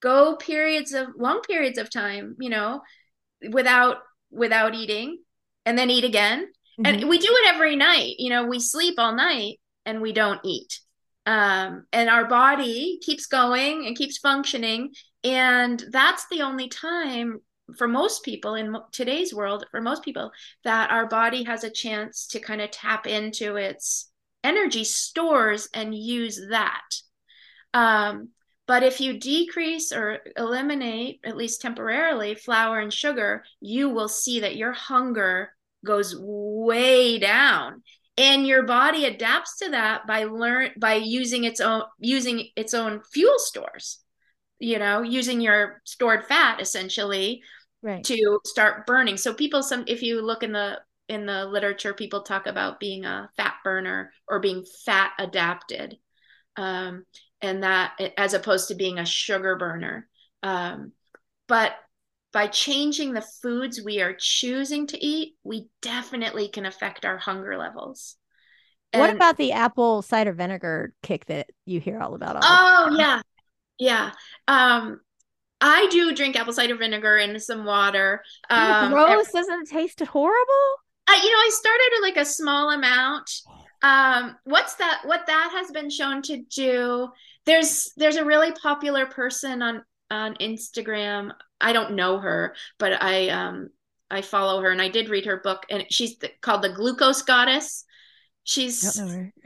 go 0.00 0.36
periods 0.36 0.92
of 0.92 1.08
long 1.16 1.40
periods 1.40 1.78
of 1.78 1.90
time 1.90 2.36
you 2.38 2.50
know 2.50 2.82
without 3.50 3.98
without 4.30 4.74
eating 4.74 5.18
and 5.64 5.76
then 5.76 5.90
eat 5.90 6.04
again. 6.04 6.48
Mm-hmm. 6.78 6.86
and 6.86 7.08
we 7.08 7.16
do 7.18 7.28
it 7.30 7.54
every 7.54 7.74
night. 7.74 8.16
You 8.18 8.30
know 8.30 8.46
we 8.46 8.60
sleep 8.60 8.96
all 8.98 9.14
night 9.14 9.58
and 9.84 10.00
we 10.00 10.12
don't 10.12 10.40
eat. 10.44 10.80
Um, 11.24 11.86
and 11.92 12.08
our 12.08 12.26
body 12.26 13.00
keeps 13.02 13.26
going 13.26 13.86
and 13.86 13.96
keeps 13.96 14.18
functioning 14.18 14.92
and 15.26 15.82
that's 15.90 16.28
the 16.28 16.42
only 16.42 16.68
time 16.68 17.40
for 17.76 17.88
most 17.88 18.22
people 18.24 18.54
in 18.54 18.76
today's 18.92 19.34
world 19.34 19.66
for 19.72 19.80
most 19.80 20.04
people 20.04 20.30
that 20.62 20.92
our 20.92 21.08
body 21.08 21.42
has 21.42 21.64
a 21.64 21.70
chance 21.70 22.28
to 22.28 22.38
kind 22.38 22.60
of 22.60 22.70
tap 22.70 23.08
into 23.08 23.56
its 23.56 24.08
energy 24.44 24.84
stores 24.84 25.68
and 25.74 25.92
use 25.92 26.40
that. 26.50 26.88
Um, 27.74 28.28
but 28.68 28.84
if 28.84 29.00
you 29.00 29.18
decrease 29.18 29.90
or 29.90 30.20
eliminate 30.36 31.18
at 31.24 31.36
least 31.36 31.60
temporarily 31.60 32.36
flour 32.36 32.78
and 32.78 32.92
sugar 32.92 33.42
you 33.60 33.88
will 33.88 34.08
see 34.08 34.40
that 34.40 34.56
your 34.56 34.72
hunger 34.72 35.50
goes 35.84 36.14
way 36.16 37.18
down. 37.18 37.82
And 38.16 38.46
your 38.46 38.62
body 38.62 39.06
adapts 39.06 39.58
to 39.58 39.70
that 39.70 40.06
by 40.06 40.24
learn 40.24 40.70
by 40.78 40.94
using 40.94 41.42
its 41.42 41.60
own 41.60 41.82
using 41.98 42.48
its 42.54 42.74
own 42.74 43.02
fuel 43.12 43.38
stores 43.38 43.98
you 44.58 44.78
know 44.78 45.02
using 45.02 45.40
your 45.40 45.80
stored 45.84 46.24
fat 46.26 46.60
essentially 46.60 47.42
right. 47.82 48.04
to 48.04 48.40
start 48.44 48.86
burning 48.86 49.16
so 49.16 49.34
people 49.34 49.62
some 49.62 49.84
if 49.86 50.02
you 50.02 50.24
look 50.24 50.42
in 50.42 50.52
the 50.52 50.80
in 51.08 51.26
the 51.26 51.44
literature 51.44 51.94
people 51.94 52.22
talk 52.22 52.46
about 52.46 52.80
being 52.80 53.04
a 53.04 53.28
fat 53.36 53.54
burner 53.62 54.12
or 54.28 54.40
being 54.40 54.64
fat 54.84 55.12
adapted 55.18 55.96
um, 56.56 57.04
and 57.40 57.62
that 57.62 58.00
as 58.16 58.34
opposed 58.34 58.68
to 58.68 58.74
being 58.74 58.98
a 58.98 59.04
sugar 59.04 59.56
burner 59.56 60.08
um, 60.42 60.92
but 61.48 61.74
by 62.36 62.46
changing 62.48 63.14
the 63.14 63.24
foods 63.40 63.80
we 63.82 64.02
are 64.02 64.12
choosing 64.12 64.86
to 64.88 65.02
eat, 65.02 65.36
we 65.42 65.68
definitely 65.80 66.48
can 66.48 66.66
affect 66.66 67.06
our 67.06 67.16
hunger 67.16 67.56
levels. 67.56 68.16
And, 68.92 69.00
what 69.00 69.08
about 69.08 69.38
the 69.38 69.52
apple 69.52 70.02
cider 70.02 70.34
vinegar 70.34 70.92
kick 71.02 71.24
that 71.26 71.48
you 71.64 71.80
hear 71.80 71.98
all 71.98 72.14
about? 72.14 72.36
All 72.36 72.42
oh 72.42 72.96
yeah, 72.98 73.22
yeah. 73.78 74.12
Um, 74.48 75.00
I 75.60 75.88
do 75.90 76.14
drink 76.14 76.36
apple 76.36 76.52
cider 76.52 76.76
vinegar 76.76 77.16
and 77.16 77.40
some 77.42 77.64
water. 77.64 78.22
Um, 78.50 78.92
gross! 78.92 79.30
Doesn't 79.32 79.62
it 79.62 79.70
taste 79.70 80.00
horrible? 80.00 80.76
I, 81.08 81.16
you 81.16 81.30
know, 81.30 81.38
I 81.38 81.50
started 81.52 81.90
at 81.96 82.02
like 82.02 82.16
a 82.16 82.28
small 82.28 82.70
amount. 82.70 83.30
Um, 83.82 84.36
what's 84.44 84.74
that? 84.74 85.02
What 85.04 85.26
that 85.26 85.50
has 85.52 85.70
been 85.70 85.90
shown 85.90 86.22
to 86.22 86.42
do? 86.42 87.08
There's 87.44 87.92
there's 87.96 88.16
a 88.16 88.24
really 88.24 88.52
popular 88.52 89.06
person 89.06 89.62
on 89.62 89.84
on 90.10 90.34
Instagram. 90.36 91.32
I 91.60 91.72
don't 91.72 91.94
know 91.94 92.18
her, 92.18 92.54
but 92.78 93.02
I 93.02 93.28
um 93.28 93.70
I 94.10 94.22
follow 94.22 94.60
her 94.60 94.70
and 94.70 94.82
I 94.82 94.88
did 94.88 95.08
read 95.08 95.26
her 95.26 95.38
book 95.38 95.66
and 95.70 95.84
she's 95.90 96.18
the, 96.18 96.30
called 96.40 96.62
the 96.62 96.72
Glucose 96.72 97.22
Goddess. 97.22 97.84
She's 98.48 99.00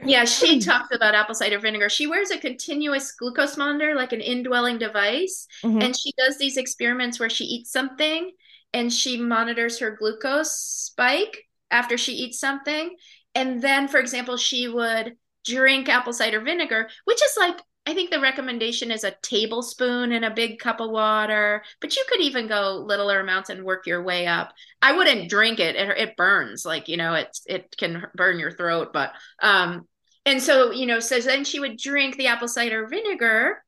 yeah, 0.05 0.25
she 0.25 0.59
talks 0.61 0.95
about 0.95 1.15
apple 1.15 1.33
cider 1.33 1.57
vinegar. 1.57 1.89
She 1.89 2.05
wears 2.05 2.29
a 2.29 2.37
continuous 2.37 3.11
glucose 3.13 3.57
monitor, 3.57 3.95
like 3.95 4.13
an 4.13 4.21
indwelling 4.21 4.77
device, 4.77 5.47
mm-hmm. 5.63 5.81
and 5.81 5.97
she 5.97 6.13
does 6.19 6.37
these 6.37 6.55
experiments 6.55 7.19
where 7.19 7.29
she 7.29 7.45
eats 7.45 7.71
something 7.71 8.31
and 8.73 8.93
she 8.93 9.17
monitors 9.17 9.79
her 9.79 9.97
glucose 9.97 10.55
spike 10.55 11.45
after 11.71 11.97
she 11.97 12.13
eats 12.13 12.39
something. 12.39 12.95
And 13.33 13.59
then, 13.59 13.87
for 13.87 13.99
example, 13.99 14.37
she 14.37 14.67
would 14.67 15.15
drink 15.45 15.89
apple 15.89 16.13
cider 16.13 16.39
vinegar, 16.39 16.87
which 17.05 17.23
is 17.23 17.35
like 17.39 17.59
I 17.85 17.95
think 17.95 18.11
the 18.11 18.19
recommendation 18.19 18.91
is 18.91 19.03
a 19.03 19.15
tablespoon 19.23 20.11
in 20.11 20.23
a 20.23 20.33
big 20.33 20.59
cup 20.59 20.79
of 20.79 20.91
water, 20.91 21.63
but 21.79 21.95
you 21.95 22.05
could 22.07 22.21
even 22.21 22.47
go 22.47 22.83
littler 22.85 23.19
amounts 23.19 23.49
and 23.49 23.63
work 23.65 23.87
your 23.87 24.03
way 24.03 24.27
up. 24.27 24.53
I 24.81 24.95
wouldn't 24.95 25.29
drink 25.29 25.59
it; 25.59 25.75
it, 25.75 25.97
it 25.97 26.15
burns, 26.17 26.63
like 26.63 26.87
you 26.87 26.97
know, 26.97 27.15
it 27.15 27.37
it 27.47 27.75
can 27.77 28.05
burn 28.15 28.37
your 28.39 28.51
throat. 28.51 28.93
But 28.93 29.13
um, 29.41 29.87
and 30.25 30.41
so 30.41 30.71
you 30.71 30.85
know, 30.85 30.99
so 30.99 31.19
then 31.19 31.43
she 31.43 31.59
would 31.59 31.77
drink 31.77 32.17
the 32.17 32.27
apple 32.27 32.47
cider 32.47 32.87
vinegar 32.87 33.63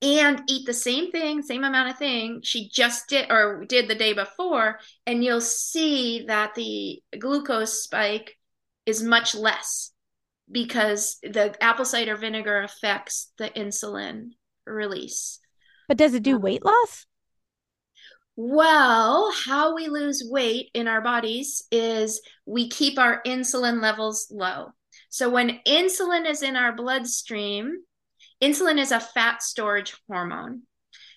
and 0.00 0.42
eat 0.48 0.66
the 0.66 0.74
same 0.74 1.10
thing, 1.10 1.42
same 1.42 1.64
amount 1.64 1.90
of 1.90 1.98
thing 1.98 2.40
she 2.42 2.68
just 2.68 3.08
did 3.08 3.30
or 3.30 3.64
did 3.64 3.88
the 3.88 3.94
day 3.94 4.12
before, 4.12 4.78
and 5.06 5.24
you'll 5.24 5.40
see 5.40 6.24
that 6.26 6.54
the 6.54 7.02
glucose 7.18 7.82
spike 7.82 8.36
is 8.86 9.02
much 9.02 9.34
less 9.34 9.91
because 10.50 11.18
the 11.22 11.56
apple 11.62 11.84
cider 11.84 12.16
vinegar 12.16 12.62
affects 12.62 13.32
the 13.38 13.48
insulin 13.50 14.30
release. 14.66 15.38
But 15.88 15.96
does 15.96 16.14
it 16.14 16.22
do 16.22 16.36
um, 16.36 16.42
weight 16.42 16.64
loss? 16.64 17.06
Well, 18.36 19.32
how 19.44 19.74
we 19.74 19.88
lose 19.88 20.24
weight 20.26 20.70
in 20.74 20.88
our 20.88 21.02
bodies 21.02 21.64
is 21.70 22.22
we 22.46 22.68
keep 22.68 22.98
our 22.98 23.22
insulin 23.26 23.82
levels 23.82 24.28
low. 24.30 24.72
So 25.10 25.28
when 25.28 25.60
insulin 25.66 26.28
is 26.28 26.42
in 26.42 26.56
our 26.56 26.74
bloodstream, 26.74 27.82
insulin 28.42 28.78
is 28.78 28.90
a 28.90 29.00
fat 29.00 29.42
storage 29.42 29.94
hormone. 30.08 30.62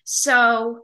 So 0.04 0.82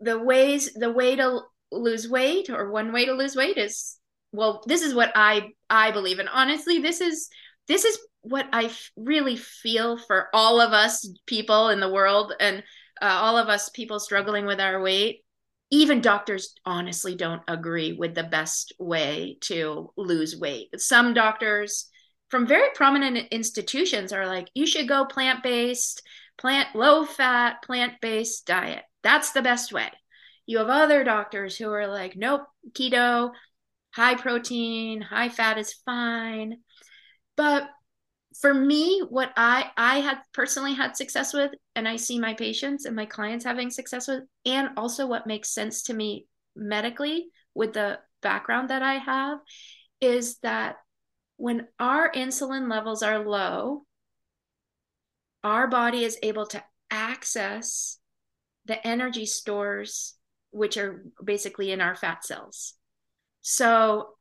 the 0.00 0.18
ways 0.18 0.72
the 0.74 0.92
way 0.92 1.16
to 1.16 1.40
lose 1.70 2.08
weight 2.08 2.50
or 2.50 2.70
one 2.70 2.92
way 2.92 3.06
to 3.06 3.12
lose 3.12 3.34
weight 3.34 3.56
is 3.56 3.98
well 4.32 4.62
this 4.66 4.82
is 4.82 4.94
what 4.94 5.12
i 5.14 5.50
i 5.70 5.90
believe 5.90 6.18
and 6.18 6.28
honestly 6.28 6.78
this 6.78 7.00
is 7.00 7.28
this 7.68 7.84
is 7.84 7.98
what 8.22 8.46
i 8.52 8.64
f- 8.64 8.90
really 8.96 9.36
feel 9.36 9.96
for 9.96 10.28
all 10.32 10.60
of 10.60 10.72
us 10.72 11.08
people 11.26 11.68
in 11.68 11.80
the 11.80 11.92
world 11.92 12.32
and 12.40 12.62
uh, 13.02 13.18
all 13.20 13.36
of 13.36 13.48
us 13.48 13.68
people 13.68 13.98
struggling 13.98 14.46
with 14.46 14.60
our 14.60 14.80
weight. 14.80 15.24
Even 15.70 16.00
doctors 16.00 16.54
honestly 16.64 17.16
don't 17.16 17.42
agree 17.48 17.92
with 17.92 18.14
the 18.14 18.22
best 18.22 18.72
way 18.78 19.38
to 19.42 19.90
lose 19.96 20.36
weight. 20.36 20.68
Some 20.80 21.12
doctors 21.12 21.90
from 22.30 22.46
very 22.46 22.68
prominent 22.74 23.28
institutions 23.32 24.12
are 24.12 24.26
like 24.26 24.48
you 24.54 24.66
should 24.66 24.86
go 24.88 25.04
plant-based 25.04 26.02
plant 26.38 26.68
low 26.74 27.04
fat 27.04 27.56
plant-based 27.64 28.46
diet. 28.46 28.84
That's 29.02 29.32
the 29.32 29.42
best 29.42 29.72
way. 29.72 29.90
You 30.46 30.58
have 30.58 30.68
other 30.68 31.02
doctors 31.02 31.56
who 31.56 31.70
are 31.72 31.88
like 31.88 32.16
nope 32.16 32.42
keto 32.72 33.32
high 33.94 34.14
protein, 34.14 35.00
high 35.00 35.28
fat 35.28 35.58
is 35.58 35.74
fine. 35.84 36.58
But 37.36 37.68
for 38.40 38.52
me, 38.52 39.02
what 39.08 39.32
I 39.36 39.70
I 39.76 40.00
had 40.00 40.18
personally 40.32 40.74
had 40.74 40.96
success 40.96 41.32
with, 41.32 41.52
and 41.76 41.86
I 41.86 41.96
see 41.96 42.18
my 42.18 42.34
patients 42.34 42.84
and 42.84 42.96
my 42.96 43.06
clients 43.06 43.44
having 43.44 43.70
success 43.70 44.08
with, 44.08 44.22
and 44.46 44.70
also 44.76 45.06
what 45.06 45.26
makes 45.26 45.52
sense 45.52 45.84
to 45.84 45.94
me 45.94 46.26
medically 46.56 47.28
with 47.54 47.74
the 47.74 47.98
background 48.22 48.70
that 48.70 48.82
I 48.82 48.94
have, 48.94 49.38
is 50.00 50.38
that 50.38 50.76
when 51.36 51.66
our 51.78 52.10
insulin 52.10 52.70
levels 52.70 53.02
are 53.02 53.18
low, 53.18 53.84
our 55.44 55.66
body 55.66 56.04
is 56.04 56.18
able 56.22 56.46
to 56.46 56.62
access 56.90 57.98
the 58.66 58.86
energy 58.86 59.26
stores, 59.26 60.14
which 60.50 60.76
are 60.76 61.04
basically 61.22 61.72
in 61.72 61.80
our 61.80 61.96
fat 61.96 62.24
cells. 62.24 62.74
So 63.42 64.14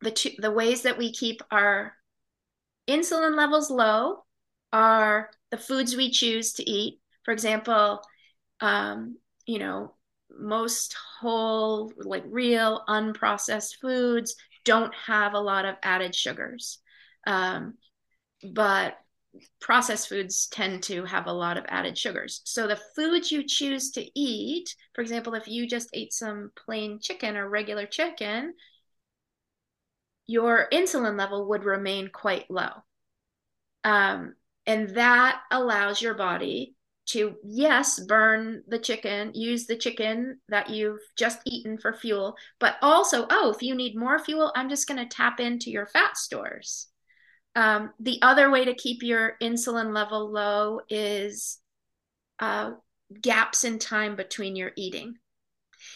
the 0.00 0.10
two, 0.10 0.30
the 0.38 0.50
ways 0.50 0.82
that 0.82 0.98
we 0.98 1.12
keep 1.12 1.42
our 1.50 1.94
insulin 2.88 3.36
levels 3.36 3.70
low 3.70 4.24
are 4.72 5.30
the 5.50 5.58
foods 5.58 5.96
we 5.96 6.10
choose 6.10 6.54
to 6.54 6.70
eat. 6.70 7.00
For 7.24 7.32
example, 7.32 8.02
um, 8.60 9.16
you 9.46 9.58
know, 9.58 9.94
most 10.30 10.94
whole, 11.20 11.92
like 11.96 12.24
real, 12.26 12.82
unprocessed 12.88 13.80
foods 13.80 14.36
don't 14.64 14.94
have 14.94 15.34
a 15.34 15.40
lot 15.40 15.64
of 15.64 15.76
added 15.82 16.14
sugars. 16.14 16.78
Um, 17.26 17.74
but 18.52 18.96
processed 19.60 20.08
foods 20.08 20.48
tend 20.48 20.82
to 20.84 21.04
have 21.04 21.26
a 21.26 21.32
lot 21.32 21.56
of 21.56 21.64
added 21.68 21.96
sugars. 21.96 22.42
So 22.44 22.66
the 22.66 22.80
foods 22.96 23.30
you 23.30 23.44
choose 23.46 23.90
to 23.92 24.18
eat, 24.18 24.74
for 24.94 25.02
example, 25.02 25.34
if 25.34 25.46
you 25.46 25.68
just 25.68 25.90
ate 25.92 26.12
some 26.12 26.50
plain 26.56 26.98
chicken 27.00 27.36
or 27.36 27.48
regular 27.48 27.86
chicken, 27.86 28.54
your 30.26 30.68
insulin 30.72 31.18
level 31.18 31.48
would 31.48 31.64
remain 31.64 32.08
quite 32.08 32.50
low. 32.50 32.70
Um, 33.84 34.34
and 34.66 34.90
that 34.90 35.40
allows 35.50 36.02
your 36.02 36.14
body 36.14 36.74
to, 37.06 37.34
yes, 37.42 37.98
burn 37.98 38.62
the 38.68 38.78
chicken, 38.78 39.32
use 39.34 39.66
the 39.66 39.76
chicken 39.76 40.40
that 40.48 40.70
you've 40.70 41.00
just 41.16 41.40
eaten 41.44 41.78
for 41.78 41.92
fuel, 41.92 42.36
but 42.60 42.76
also, 42.82 43.26
oh, 43.30 43.52
if 43.54 43.62
you 43.62 43.74
need 43.74 43.96
more 43.96 44.18
fuel, 44.18 44.52
I'm 44.54 44.68
just 44.68 44.86
going 44.86 44.98
to 44.98 45.06
tap 45.06 45.40
into 45.40 45.70
your 45.70 45.86
fat 45.86 46.16
stores 46.16 46.88
um, 47.56 47.90
the 47.98 48.18
other 48.22 48.50
way 48.50 48.64
to 48.64 48.74
keep 48.74 49.02
your 49.02 49.36
insulin 49.42 49.92
level 49.94 50.30
low 50.30 50.80
is 50.88 51.58
uh, 52.38 52.72
gaps 53.20 53.64
in 53.64 53.78
time 53.78 54.16
between 54.16 54.56
your 54.56 54.72
eating. 54.76 55.14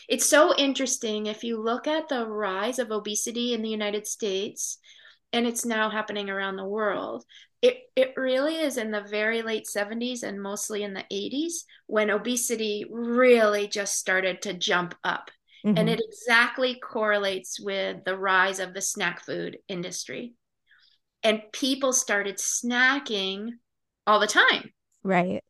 It's 0.08 0.26
so 0.26 0.54
interesting 0.56 1.26
if 1.26 1.44
you 1.44 1.62
look 1.62 1.86
at 1.86 2.08
the 2.08 2.26
rise 2.26 2.78
of 2.78 2.90
obesity 2.90 3.54
in 3.54 3.62
the 3.62 3.68
United 3.68 4.06
States, 4.06 4.78
and 5.32 5.46
it's 5.46 5.64
now 5.64 5.90
happening 5.90 6.30
around 6.30 6.56
the 6.56 6.64
world. 6.64 7.24
It, 7.62 7.78
it 7.96 8.14
really 8.16 8.56
is 8.56 8.76
in 8.76 8.90
the 8.90 9.00
very 9.00 9.42
late 9.42 9.66
70s 9.66 10.22
and 10.22 10.42
mostly 10.42 10.82
in 10.82 10.92
the 10.92 11.04
80s 11.10 11.64
when 11.86 12.10
obesity 12.10 12.84
really 12.90 13.68
just 13.68 13.98
started 13.98 14.42
to 14.42 14.52
jump 14.52 14.94
up. 15.02 15.30
Mm-hmm. 15.64 15.78
And 15.78 15.88
it 15.88 16.00
exactly 16.00 16.78
correlates 16.78 17.58
with 17.58 18.04
the 18.04 18.18
rise 18.18 18.58
of 18.58 18.74
the 18.74 18.82
snack 18.82 19.24
food 19.24 19.58
industry 19.66 20.34
and 21.24 21.42
people 21.52 21.92
started 21.92 22.36
snacking 22.36 23.52
all 24.06 24.20
the 24.20 24.26
time. 24.26 24.70
Right. 25.02 25.42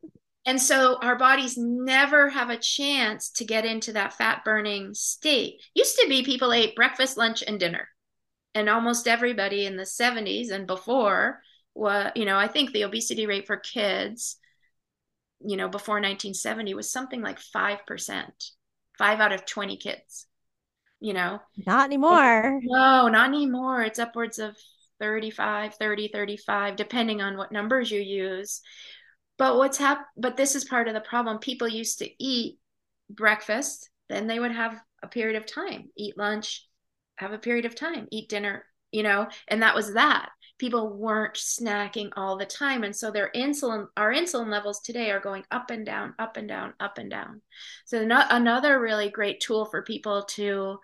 And 0.45 0.61
so 0.61 0.97
our 1.01 1.17
bodies 1.17 1.57
never 1.57 2.29
have 2.29 2.49
a 2.49 2.57
chance 2.57 3.29
to 3.31 3.45
get 3.45 3.65
into 3.65 3.93
that 3.93 4.13
fat 4.13 4.45
burning 4.45 4.93
state. 4.93 5.61
Used 5.73 5.97
to 5.99 6.07
be 6.07 6.23
people 6.23 6.53
ate 6.53 6.75
breakfast, 6.75 7.17
lunch, 7.17 7.43
and 7.45 7.59
dinner. 7.59 7.89
And 8.53 8.69
almost 8.69 9.07
everybody 9.07 9.65
in 9.65 9.75
the 9.75 9.83
70s 9.83 10.51
and 10.51 10.65
before 10.65 11.41
was, 11.73 12.11
you 12.15 12.25
know, 12.25 12.37
I 12.37 12.47
think 12.47 12.71
the 12.71 12.83
obesity 12.83 13.25
rate 13.25 13.47
for 13.47 13.57
kids, 13.57 14.37
you 15.45 15.57
know, 15.57 15.67
before 15.67 15.95
1970 15.95 16.73
was 16.73 16.91
something 16.91 17.21
like 17.21 17.39
5%, 17.39 17.79
five 18.97 19.19
out 19.19 19.33
of 19.33 19.45
20 19.45 19.77
kids, 19.77 20.27
you 21.01 21.13
know. 21.13 21.41
Not 21.65 21.85
anymore. 21.85 22.61
No, 22.63 23.09
not 23.09 23.27
anymore. 23.29 23.81
It's 23.81 23.99
upwards 23.99 24.39
of 24.39 24.55
35 24.99 25.75
30 25.75 26.09
35 26.09 26.75
depending 26.75 27.21
on 27.21 27.37
what 27.37 27.51
numbers 27.51 27.91
you 27.91 28.01
use. 28.01 28.61
But 29.37 29.57
what's 29.57 29.77
hap- 29.77 30.07
but 30.15 30.37
this 30.37 30.55
is 30.55 30.63
part 30.65 30.87
of 30.87 30.93
the 30.93 31.01
problem. 31.01 31.39
People 31.39 31.67
used 31.67 31.99
to 31.99 32.09
eat 32.23 32.57
breakfast 33.09 33.89
then 34.09 34.27
they 34.27 34.39
would 34.39 34.51
have 34.51 34.79
a 35.03 35.07
period 35.07 35.35
of 35.35 35.45
time 35.45 35.89
eat 35.97 36.17
lunch 36.17 36.67
have 37.17 37.31
a 37.31 37.37
period 37.37 37.65
of 37.65 37.75
time 37.75 38.07
eat 38.11 38.29
dinner 38.29 38.65
you 38.91 39.03
know 39.03 39.27
and 39.47 39.61
that 39.61 39.75
was 39.75 39.93
that. 39.93 40.29
People 40.57 40.97
weren't 40.97 41.33
snacking 41.35 42.11
all 42.15 42.37
the 42.37 42.45
time 42.45 42.83
and 42.83 42.95
so 42.95 43.11
their 43.11 43.29
insulin 43.35 43.87
our 43.97 44.13
insulin 44.13 44.49
levels 44.49 44.79
today 44.79 45.11
are 45.11 45.19
going 45.19 45.43
up 45.51 45.69
and 45.69 45.85
down 45.85 46.13
up 46.17 46.37
and 46.37 46.47
down 46.47 46.73
up 46.79 46.97
and 46.97 47.09
down. 47.09 47.41
So 47.85 48.05
not, 48.05 48.27
another 48.29 48.79
really 48.79 49.09
great 49.09 49.41
tool 49.41 49.65
for 49.65 49.81
people 49.81 50.23
to 50.35 50.79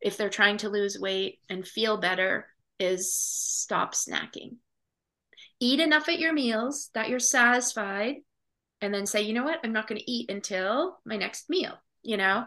if 0.00 0.16
they're 0.16 0.28
trying 0.28 0.56
to 0.58 0.68
lose 0.68 0.98
weight 0.98 1.38
and 1.48 1.66
feel 1.66 1.96
better 1.96 2.48
is 2.82 3.14
stop 3.14 3.94
snacking. 3.94 4.56
Eat 5.60 5.80
enough 5.80 6.08
at 6.08 6.18
your 6.18 6.32
meals 6.32 6.90
that 6.94 7.08
you're 7.08 7.20
satisfied, 7.20 8.16
and 8.82 8.92
then 8.92 9.06
say, 9.06 9.22
you 9.22 9.32
know 9.32 9.44
what, 9.44 9.60
I'm 9.62 9.72
not 9.72 9.86
going 9.86 10.00
to 10.00 10.10
eat 10.10 10.28
until 10.28 10.98
my 11.06 11.16
next 11.16 11.48
meal, 11.48 11.74
you 12.02 12.16
know? 12.16 12.44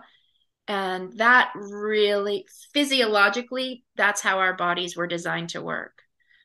And 0.67 1.13
that 1.17 1.51
really 1.55 2.45
physiologically, 2.73 3.85
that's 3.95 4.21
how 4.21 4.39
our 4.39 4.53
bodies 4.55 4.97
were 4.97 5.07
designed 5.07 5.49
to 5.49 5.61
work. 5.61 6.01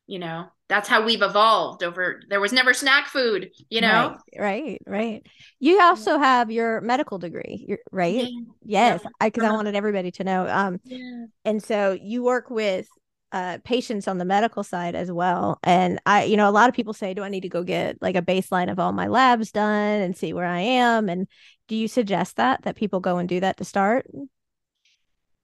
You 0.06 0.18
know, 0.18 0.46
that's 0.68 0.88
how 0.88 1.04
we've 1.04 1.22
evolved 1.22 1.82
over 1.82 2.20
there 2.28 2.40
was 2.40 2.52
never 2.52 2.74
snack 2.74 3.08
food, 3.08 3.50
you 3.68 3.80
know? 3.80 4.16
Right, 4.38 4.62
right. 4.62 4.78
right. 4.86 5.26
You 5.58 5.80
also 5.80 6.18
have 6.18 6.50
your 6.50 6.80
medical 6.80 7.18
degree, 7.18 7.76
right? 7.90 8.14
Yeah. 8.14 8.28
Yes, 8.64 9.02
because 9.20 9.42
yeah. 9.42 9.48
I, 9.48 9.52
I 9.52 9.56
wanted 9.56 9.74
everybody 9.74 10.10
to 10.12 10.24
know. 10.24 10.46
Um, 10.48 10.80
yeah. 10.84 11.26
and 11.44 11.62
so 11.62 11.98
you 12.00 12.22
work 12.22 12.50
with 12.50 12.88
uh, 13.32 13.58
patients 13.64 14.08
on 14.08 14.18
the 14.18 14.24
medical 14.24 14.62
side 14.62 14.94
as 14.94 15.10
well. 15.10 15.58
And 15.62 16.00
I, 16.06 16.24
you 16.24 16.36
know, 16.36 16.48
a 16.48 16.52
lot 16.52 16.68
of 16.68 16.74
people 16.74 16.92
say, 16.92 17.14
do 17.14 17.22
I 17.22 17.28
need 17.28 17.42
to 17.42 17.48
go 17.48 17.62
get 17.62 18.00
like 18.00 18.16
a 18.16 18.22
baseline 18.22 18.70
of 18.70 18.78
all 18.78 18.92
my 18.92 19.06
labs 19.06 19.52
done 19.52 20.00
and 20.00 20.16
see 20.16 20.32
where 20.32 20.46
I 20.46 20.60
am? 20.60 21.08
And 21.08 21.28
do 21.68 21.76
you 21.76 21.88
suggest 21.88 22.36
that, 22.36 22.62
that 22.62 22.76
people 22.76 23.00
go 23.00 23.18
and 23.18 23.28
do 23.28 23.40
that 23.40 23.56
to 23.58 23.64
start? 23.64 24.06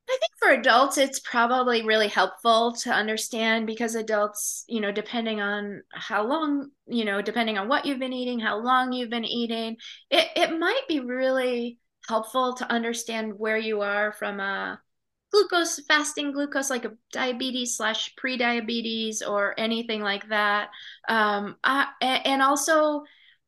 I 0.09 0.19
think 0.21 0.33
for 0.39 0.51
adults 0.51 0.99
it's 0.99 1.19
probably 1.19 1.83
really 1.83 2.07
helpful 2.07 2.75
to 2.83 2.93
understand 2.93 3.67
because 3.67 3.97
adults 3.97 4.65
you 4.69 4.81
know 4.81 4.93
depending 4.93 5.41
on 5.41 5.83
how 5.93 6.25
long 6.25 6.71
you 6.87 7.05
know 7.05 7.21
depending 7.23 7.59
on 7.59 7.67
what 7.67 7.87
you've 7.87 7.99
been 7.99 8.13
eating 8.13 8.39
how 8.39 8.63
long 8.63 8.93
you've 8.93 9.11
been 9.11 9.25
eating 9.25 9.77
it, 10.11 10.29
it 10.37 10.59
might 10.61 10.83
be 10.87 11.01
really 11.01 11.81
helpful 12.09 12.55
to 12.55 12.71
understand 12.71 13.33
where 13.37 13.59
you 13.59 13.81
are 13.81 14.13
from 14.13 14.39
a 14.39 14.81
glucose 15.37 15.81
fasting 15.87 16.33
glucose 16.33 16.71
like 16.71 16.85
a 16.85 16.93
diabetes 17.13 17.77
slash 17.77 18.15
pre-diabetes 18.17 19.23
or 19.23 19.55
anything 19.59 20.01
like 20.01 20.29
that 20.29 20.71
um, 21.09 21.57
I, 21.63 21.89
and 22.01 22.43
also 22.43 23.03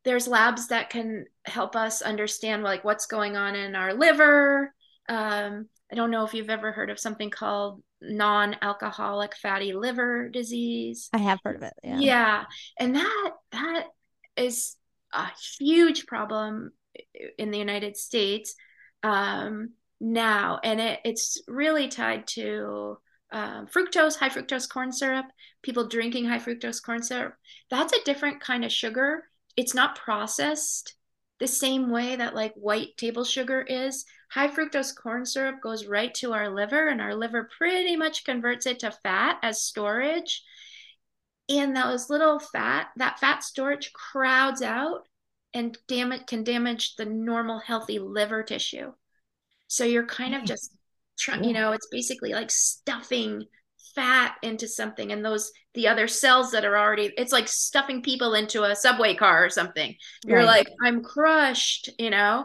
there's 0.05 0.29
labs 0.29 0.69
that 0.69 0.91
can 0.91 1.27
help 1.45 1.77
us 1.77 2.03
understand 2.03 2.63
like 2.63 2.85
what's 2.85 3.07
going 3.07 3.37
on 3.37 3.55
in 3.55 3.75
our 3.75 3.95
liver 3.95 4.73
um, 5.09 5.69
I 5.91 5.95
don't 5.95 6.11
know 6.11 6.25
if 6.25 6.35
you've 6.35 6.51
ever 6.51 6.71
heard 6.71 6.91
of 6.91 6.99
something 6.99 7.31
called 7.31 7.83
non-alcoholic 8.01 9.35
fatty 9.37 9.73
liver 9.73 10.29
disease. 10.29 11.09
I 11.13 11.19
have 11.19 11.41
heard 11.43 11.57
of 11.57 11.63
it. 11.63 11.73
Yeah. 11.83 11.99
Yeah. 11.99 12.45
And 12.79 12.95
that 12.97 13.33
that 13.53 13.87
is 14.37 14.77
a 15.13 15.29
huge 15.59 16.07
problem 16.07 16.73
in 17.39 17.51
the 17.51 17.59
United 17.59 17.97
States 17.97 18.55
um, 19.03 19.71
now. 20.01 20.61
And 20.63 20.81
it, 20.81 21.01
it's 21.05 21.41
really 21.49 21.89
tied 21.89 22.27
to 22.29 22.99
um, 23.31 23.67
fructose, 23.67 24.17
high 24.17 24.31
fructose 24.31 24.69
corn 24.69 24.93
syrup, 24.93 25.27
people 25.63 25.89
drinking 25.89 26.27
high 26.27 26.39
fructose 26.39 26.83
corn 26.83 27.03
syrup. 27.03 27.35
That's 27.71 27.93
a 27.93 28.05
different 28.05 28.41
kind 28.41 28.65
of 28.65 28.73
sugar. 28.73 29.25
It's 29.57 29.75
not 29.75 29.97
processed 29.97 30.95
the 31.41 31.47
same 31.47 31.91
way 31.91 32.17
that 32.17 32.35
like 32.35 32.55
white 32.55 32.97
table 32.97 33.25
sugar 33.25 33.63
is. 33.63 34.05
High 34.31 34.49
fructose 34.49 34.95
corn 34.95 35.25
syrup 35.25 35.61
goes 35.63 35.87
right 35.87 36.13
to 36.15 36.33
our 36.33 36.51
liver, 36.51 36.89
and 36.89 37.01
our 37.01 37.15
liver 37.15 37.49
pretty 37.57 37.97
much 37.97 38.25
converts 38.25 38.67
it 38.67 38.81
to 38.81 38.91
fat 38.91 39.39
as 39.43 39.63
storage. 39.63 40.43
And 41.49 41.75
those 41.75 42.11
little 42.11 42.39
fat, 42.39 42.89
that 42.97 43.19
fat 43.19 43.43
storage 43.43 43.93
crowds 43.95 44.61
out 44.61 45.09
and 45.55 45.79
damage 45.87 46.27
can 46.27 46.45
damage 46.45 46.97
the 46.97 47.07
normal 47.07 47.59
healthy 47.59 47.99
liver 47.99 48.43
tissue. 48.43 48.93
So 49.69 49.85
you're 49.85 50.07
kind 50.07 50.35
of 50.35 50.41
mm-hmm. 50.41 50.47
just 50.47 50.75
trying, 51.19 51.45
you 51.45 51.53
know, 51.53 51.73
it's 51.73 51.89
basically 51.89 52.33
like 52.33 52.51
stuffing 52.51 53.45
fat 53.95 54.37
into 54.43 54.69
something 54.69 55.11
and 55.11 55.25
those 55.25 55.51
the 55.75 55.89
other 55.89 56.07
cells 56.07 56.53
that 56.53 56.65
are 56.65 56.79
already 56.79 57.13
it's 57.17 57.33
like 57.33 57.49
stuffing 57.49 58.03
people 58.03 58.35
into 58.35 58.63
a 58.63 58.77
subway 58.77 59.15
car 59.15 59.45
or 59.45 59.51
something. 59.51 59.95
You're 60.25 60.39
right. 60.39 60.47
like 60.47 60.69
i'm 60.85 61.03
crushed 61.03 61.91
you 61.99 62.11
know? 62.11 62.45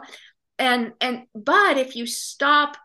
And 0.58 0.92
and 1.00 1.22
but 1.34 1.78
if 1.78 1.96
you 1.96 2.06
stop 2.06 2.76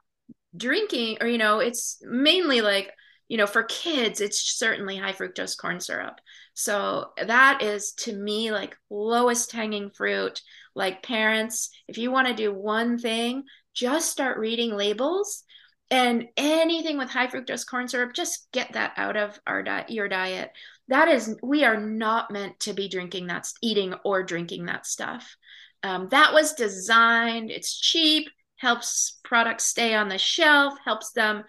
drinking 0.56 1.18
or 1.22 1.28
you 1.28 1.38
know 1.38 1.60
it's 1.60 1.98
mainly 2.04 2.62
like 2.62 2.92
you 3.28 3.38
know 3.38 3.48
for 3.48 3.64
kids 3.64 4.22
it's 4.22 4.58
certainly 4.58 4.98
high 4.98 5.14
fructose 5.14 5.58
corn 5.58 5.80
syrup. 5.80 6.20
So 6.54 7.12
that 7.26 7.64
is 7.64 7.94
to 8.00 8.14
me 8.14 8.52
like 8.52 8.78
lowest 8.90 9.52
hanging 9.52 9.90
fruit. 9.90 10.42
Like 10.76 11.02
parents 11.02 11.70
if 11.88 11.98
you 11.98 12.12
want 12.12 12.28
to 12.28 12.34
do 12.34 12.54
one 12.54 13.00
thing 13.00 13.46
just 13.80 14.12
start 14.12 14.38
reading 14.38 14.76
labels 14.76 15.44
and 15.90 16.28
anything 16.36 16.98
with 16.98 17.10
high 17.10 17.28
fructose 17.28 17.66
corn 17.66 17.88
syrup 17.88 18.14
just 18.14 18.48
get 18.52 18.74
that 18.74 18.94
out 18.98 19.16
of 19.16 19.40
our 19.48 19.64
diet 19.64 19.90
your 19.90 20.10
diet. 20.10 20.52
That 20.90 21.08
is 21.08 21.38
we 21.42 21.64
are 21.64 21.80
not 21.80 22.30
meant 22.30 22.60
to 22.62 22.74
be 22.74 22.90
drinking 22.90 23.28
that 23.28 23.48
eating 23.62 23.94
or 24.04 24.22
drinking 24.22 24.66
that 24.66 24.86
stuff. 24.86 25.36
Um, 25.82 26.10
that 26.10 26.34
was 26.34 26.54
designed 26.54 27.52
it's 27.52 27.80
cheap 27.80 28.28
helps 28.58 29.18
products 29.24 29.64
stay 29.64 29.96
on 29.96 30.10
the 30.10 30.18
shelf 30.18 30.74
helps 30.84 31.14
them 31.14 31.46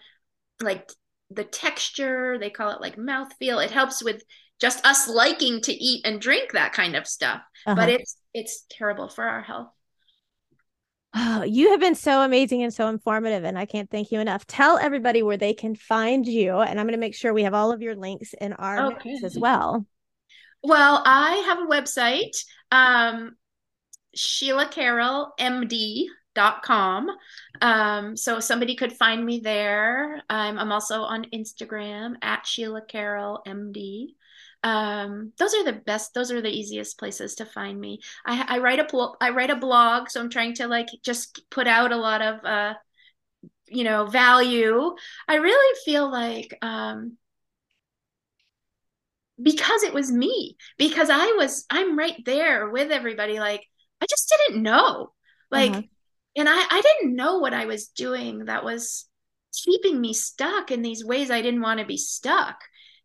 like 0.62 0.88
the 1.30 1.42
texture 1.42 2.38
they 2.38 2.50
call 2.50 2.70
it 2.70 2.80
like 2.80 2.96
mouth 2.96 3.32
feel 3.40 3.58
it 3.58 3.72
helps 3.72 4.04
with 4.04 4.22
just 4.60 4.86
us 4.86 5.08
liking 5.08 5.60
to 5.62 5.72
eat 5.72 6.06
and 6.06 6.20
drink 6.20 6.52
that 6.52 6.72
kind 6.72 6.94
of 6.94 7.08
stuff. 7.08 7.40
Uh-huh. 7.66 7.74
but 7.74 7.88
it's 7.88 8.16
it's 8.32 8.64
terrible 8.70 9.08
for 9.08 9.24
our 9.24 9.42
health 9.42 9.72
Oh, 11.12 11.42
you 11.42 11.70
have 11.70 11.80
been 11.80 11.96
so 11.96 12.22
amazing 12.22 12.62
and 12.62 12.72
so 12.72 12.88
informative, 12.88 13.42
and 13.44 13.58
I 13.58 13.66
can't 13.66 13.90
thank 13.90 14.12
you 14.12 14.20
enough. 14.20 14.46
Tell 14.46 14.78
everybody 14.78 15.22
where 15.22 15.36
they 15.36 15.54
can 15.54 15.74
find 15.74 16.26
you, 16.26 16.58
and 16.58 16.78
I'm 16.78 16.86
going 16.86 16.92
to 16.92 17.00
make 17.00 17.16
sure 17.16 17.34
we 17.34 17.42
have 17.42 17.54
all 17.54 17.72
of 17.72 17.82
your 17.82 17.96
links 17.96 18.32
in 18.40 18.52
our 18.52 18.92
okay. 18.92 19.18
as 19.24 19.36
well. 19.36 19.84
Well, 20.62 21.02
I 21.04 21.36
have 21.46 21.58
a 21.58 21.66
website, 21.66 22.36
um, 22.70 23.36
Sheila 24.14 24.68
Carroll 24.68 25.32
MD 25.38 26.04
dot 26.34 26.62
com 26.62 27.08
um 27.60 28.16
so 28.16 28.38
somebody 28.38 28.76
could 28.76 28.92
find 28.92 29.24
me 29.26 29.40
there 29.40 30.22
um, 30.30 30.58
i'm 30.58 30.70
also 30.70 31.02
on 31.02 31.26
instagram 31.34 32.14
at 32.22 32.46
sheila 32.46 32.80
carroll 32.86 33.42
md 33.46 34.14
um, 34.62 35.32
those 35.38 35.54
are 35.54 35.64
the 35.64 35.72
best 35.72 36.12
those 36.12 36.30
are 36.30 36.42
the 36.42 36.50
easiest 36.50 36.98
places 36.98 37.36
to 37.36 37.46
find 37.46 37.80
me. 37.80 38.00
I, 38.26 38.56
I 38.56 38.58
write 38.58 38.78
a 38.78 38.84
pl- 38.84 39.16
I 39.20 39.30
write 39.30 39.50
a 39.50 39.56
blog 39.56 40.10
so 40.10 40.20
i'm 40.20 40.30
trying 40.30 40.54
to 40.54 40.66
like 40.66 40.88
just 41.02 41.48
put 41.50 41.66
out 41.66 41.92
a 41.92 41.96
lot 41.96 42.20
of 42.20 42.44
uh 42.44 42.74
you 43.68 43.84
know 43.84 44.06
value. 44.06 44.94
I 45.28 45.36
really 45.36 45.78
feel 45.84 46.10
like 46.10 46.56
um 46.62 47.16
because 49.42 49.82
it 49.82 49.94
was 49.94 50.12
me 50.12 50.56
because 50.76 51.08
i 51.08 51.34
was 51.38 51.64
i'm 51.70 51.98
right 51.98 52.22
there 52.26 52.68
with 52.68 52.90
everybody 52.90 53.40
like 53.40 53.64
i 54.02 54.06
just 54.08 54.32
didn't 54.46 54.62
know. 54.62 55.12
Like 55.50 55.70
uh-huh. 55.70 55.82
and 56.36 56.48
i 56.48 56.66
i 56.70 56.80
didn't 56.82 57.16
know 57.16 57.38
what 57.38 57.54
i 57.54 57.64
was 57.64 57.88
doing 57.88 58.44
that 58.44 58.64
was 58.64 59.06
keeping 59.64 60.00
me 60.00 60.12
stuck 60.12 60.70
in 60.70 60.82
these 60.82 61.04
ways 61.04 61.30
i 61.30 61.42
didn't 61.42 61.62
want 61.62 61.80
to 61.80 61.86
be 61.86 61.96
stuck 61.96 62.60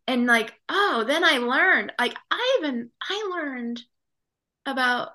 and 0.06 0.26
like 0.26 0.52
oh 0.68 1.04
then 1.06 1.24
i 1.24 1.38
learned 1.38 1.92
like 1.98 2.14
i 2.30 2.58
even 2.58 2.90
i 3.02 3.28
learned 3.30 3.82
about 4.64 5.10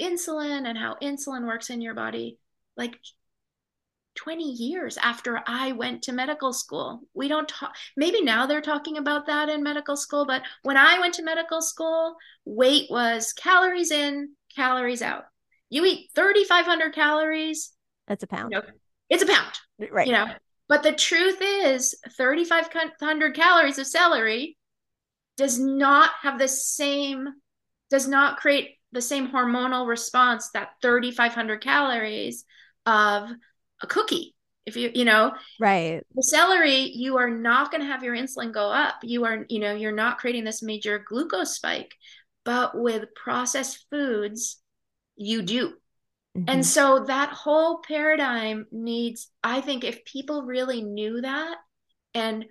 insulin 0.00 0.68
and 0.68 0.78
how 0.78 0.96
insulin 1.02 1.46
works 1.46 1.70
in 1.70 1.80
your 1.80 1.94
body 1.94 2.38
like 2.76 2.98
20 4.16 4.44
years 4.44 4.96
after 4.96 5.40
i 5.46 5.72
went 5.72 6.02
to 6.02 6.12
medical 6.12 6.52
school. 6.52 7.00
We 7.14 7.26
don't 7.26 7.48
talk 7.48 7.74
maybe 7.96 8.22
now 8.22 8.46
they're 8.46 8.60
talking 8.60 8.96
about 8.96 9.26
that 9.26 9.48
in 9.48 9.62
medical 9.62 9.96
school 9.96 10.24
but 10.24 10.42
when 10.62 10.76
i 10.76 11.00
went 11.00 11.14
to 11.14 11.24
medical 11.24 11.60
school 11.60 12.14
weight 12.44 12.88
was 12.90 13.32
calories 13.32 13.90
in 13.90 14.30
calories 14.54 15.02
out. 15.02 15.24
You 15.70 15.84
eat 15.84 16.10
3500 16.14 16.94
calories. 16.94 17.72
That's 18.06 18.22
a 18.22 18.26
pound. 18.26 18.52
You 18.52 18.58
know, 18.58 18.64
it's 19.08 19.22
a 19.22 19.26
pound 19.26 19.58
right. 19.90 20.06
you 20.06 20.12
know 20.12 20.26
but 20.68 20.82
the 20.82 20.92
truth 20.92 21.38
is, 21.40 21.94
3,500 22.16 23.34
calories 23.34 23.78
of 23.78 23.86
celery 23.86 24.56
does 25.36 25.58
not 25.58 26.10
have 26.22 26.38
the 26.38 26.48
same, 26.48 27.28
does 27.90 28.08
not 28.08 28.38
create 28.38 28.78
the 28.92 29.02
same 29.02 29.28
hormonal 29.28 29.86
response 29.86 30.50
that 30.54 30.70
3,500 30.80 31.60
calories 31.60 32.44
of 32.86 33.28
a 33.82 33.86
cookie. 33.86 34.34
If 34.66 34.76
you, 34.76 34.90
you 34.94 35.04
know, 35.04 35.32
right. 35.60 36.00
The 36.14 36.22
celery, 36.22 36.90
you 36.94 37.18
are 37.18 37.28
not 37.28 37.70
going 37.70 37.82
to 37.82 37.86
have 37.86 38.02
your 38.02 38.16
insulin 38.16 38.52
go 38.52 38.70
up. 38.70 38.94
You 39.02 39.26
are, 39.26 39.44
you 39.50 39.58
know, 39.58 39.74
you're 39.74 39.92
not 39.92 40.18
creating 40.18 40.44
this 40.44 40.62
major 40.62 41.04
glucose 41.06 41.54
spike. 41.54 41.94
But 42.44 42.78
with 42.78 43.14
processed 43.14 43.84
foods, 43.90 44.62
you 45.16 45.42
do. 45.42 45.74
Mm-hmm. 46.36 46.48
And 46.48 46.66
so 46.66 47.04
that 47.06 47.30
whole 47.30 47.78
paradigm 47.78 48.66
needs, 48.72 49.30
I 49.42 49.60
think, 49.60 49.84
if 49.84 50.04
people 50.04 50.42
really 50.42 50.82
knew 50.82 51.20
that, 51.20 51.56
and 52.12 52.46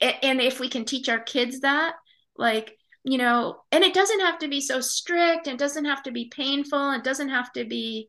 and 0.00 0.40
if 0.40 0.60
we 0.60 0.68
can 0.68 0.84
teach 0.84 1.08
our 1.08 1.18
kids 1.18 1.60
that, 1.60 1.94
like, 2.36 2.76
you 3.04 3.18
know, 3.18 3.62
and 3.72 3.84
it 3.84 3.94
doesn't 3.94 4.20
have 4.20 4.38
to 4.38 4.48
be 4.48 4.60
so 4.60 4.80
strict, 4.80 5.46
it 5.46 5.58
doesn't 5.58 5.84
have 5.84 6.02
to 6.04 6.12
be 6.12 6.30
painful, 6.34 6.92
it 6.92 7.04
doesn't 7.04 7.28
have 7.28 7.52
to 7.52 7.64
be, 7.64 8.08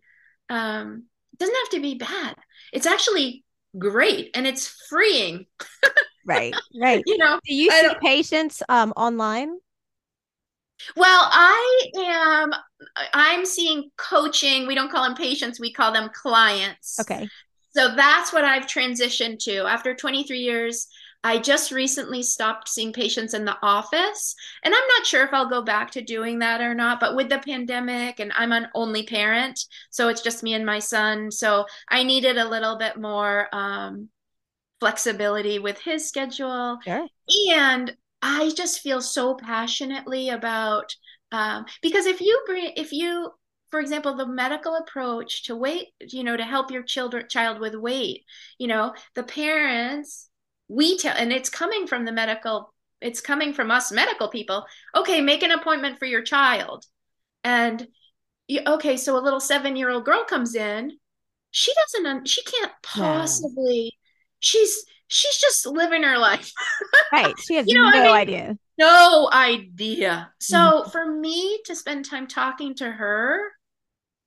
um, 0.50 1.04
it 1.34 1.40
doesn't 1.40 1.56
have 1.56 1.70
to 1.72 1.82
be 1.82 1.96
bad. 1.96 2.36
It's 2.72 2.86
actually 2.86 3.44
great 3.78 4.32
and 4.36 4.48
it's 4.48 4.68
freeing. 4.90 5.46
right, 6.26 6.54
right. 6.80 7.04
You 7.06 7.18
know, 7.18 7.40
do 7.46 7.54
you 7.54 7.72
see 7.72 7.96
patients 8.02 8.64
um 8.70 8.94
online? 8.96 9.58
Well, 10.96 11.28
I 11.32 11.92
am 11.98 12.54
I'm 13.14 13.46
seeing 13.46 13.92
coaching. 13.98 14.68
We 14.68 14.76
don't 14.76 14.92
call 14.92 15.04
them 15.04 15.16
patients, 15.16 15.60
we 15.60 15.72
call 15.72 15.92
them 15.92 16.10
clients. 16.14 17.00
Okay. 17.00 17.28
So 17.74 17.96
that's 17.96 18.34
what 18.34 18.44
I've 18.44 18.68
transitioned 18.68 19.40
to. 19.46 19.66
After 19.66 19.96
23 19.96 20.40
years, 20.40 20.88
I 21.24 21.38
just 21.38 21.72
recently 21.72 22.24
stopped 22.24 22.68
seeing 22.68 22.92
patients 22.92 23.34
in 23.34 23.46
the 23.46 23.58
office. 23.62 24.36
And 24.64 24.74
I'm 24.74 24.88
not 24.98 25.06
sure 25.06 25.24
if 25.24 25.34
I'll 25.34 25.50
go 25.50 25.62
back 25.62 25.92
to 25.92 26.02
doing 26.02 26.40
that 26.40 26.62
or 26.62 26.74
not. 26.74 27.00
But 27.00 27.16
with 27.16 27.30
the 27.30 27.38
pandemic, 27.40 28.20
and 28.20 28.32
I'm 28.36 28.52
an 28.52 28.68
only 28.74 29.04
parent, 29.04 29.60
so 29.92 30.10
it's 30.10 30.22
just 30.22 30.44
me 30.44 30.54
and 30.54 30.66
my 30.66 30.80
son. 30.80 31.32
So 31.32 31.66
I 31.88 32.04
needed 32.04 32.38
a 32.38 32.50
little 32.50 32.78
bit 32.78 33.00
more 33.00 33.48
um, 33.54 34.10
flexibility 34.80 35.60
with 35.60 35.80
his 35.80 36.08
schedule. 36.08 36.80
Sure. 36.84 37.08
And 37.54 37.96
I 38.22 38.52
just 38.56 38.82
feel 38.82 39.02
so 39.02 39.36
passionately 39.36 40.30
about 40.30 40.96
um, 41.32 41.66
because 41.82 42.06
if 42.06 42.22
you 42.22 42.42
bring 42.46 42.74
if 42.76 42.92
you 42.92 43.32
for 43.70 43.80
example 43.80 44.16
the 44.16 44.28
medical 44.28 44.76
approach 44.76 45.44
to 45.46 45.56
weight 45.56 45.88
you 46.00 46.24
know 46.24 46.38
to 46.38 46.44
help 46.44 46.72
your 46.72 46.84
children 46.84 47.26
child 47.30 47.60
with 47.60 47.74
weight 47.74 48.26
you 48.60 48.68
know 48.68 48.94
the 49.16 49.24
parents 49.24 50.30
we 50.68 50.98
tell 50.98 51.16
and 51.18 51.32
it's 51.32 51.50
coming 51.50 51.88
from 51.88 52.06
the 52.06 52.12
medical 52.12 52.74
it's 53.00 53.22
coming 53.22 53.54
from 53.54 53.72
us 53.72 53.92
medical 53.92 54.28
people 54.28 54.66
okay 54.96 55.22
make 55.22 55.42
an 55.42 55.52
appointment 55.52 55.98
for 55.98 56.06
your 56.06 56.22
child 56.22 56.86
and 57.44 57.88
you, 58.48 58.62
okay 58.68 58.98
so 58.98 59.18
a 59.18 59.24
little 59.24 59.40
seven 59.40 59.76
year 59.76 59.90
old 59.90 60.06
girl 60.06 60.24
comes 60.26 60.54
in 60.56 60.92
she 61.52 61.72
doesn't 61.74 62.28
she 62.28 62.44
can't 62.44 62.72
possibly 62.84 63.84
yeah. 63.84 64.08
she's 64.40 64.86
she's 65.12 65.38
just 65.38 65.66
living 65.66 66.04
her 66.04 66.18
life. 66.18 66.52
Right. 67.14 67.38
She 67.40 67.56
has 67.56 67.68
you 67.68 67.76
know, 67.76 67.90
no 67.90 68.00
I 68.00 68.04
mean? 68.04 68.16
idea. 68.16 68.58
No 68.78 69.30
idea. 69.34 70.32
So 70.40 70.56
mm-hmm. 70.58 70.90
for 70.92 71.06
me 71.06 71.60
to 71.66 71.76
spend 71.76 72.06
time 72.06 72.26
talking 72.26 72.74
to 72.76 72.90
her 72.90 73.52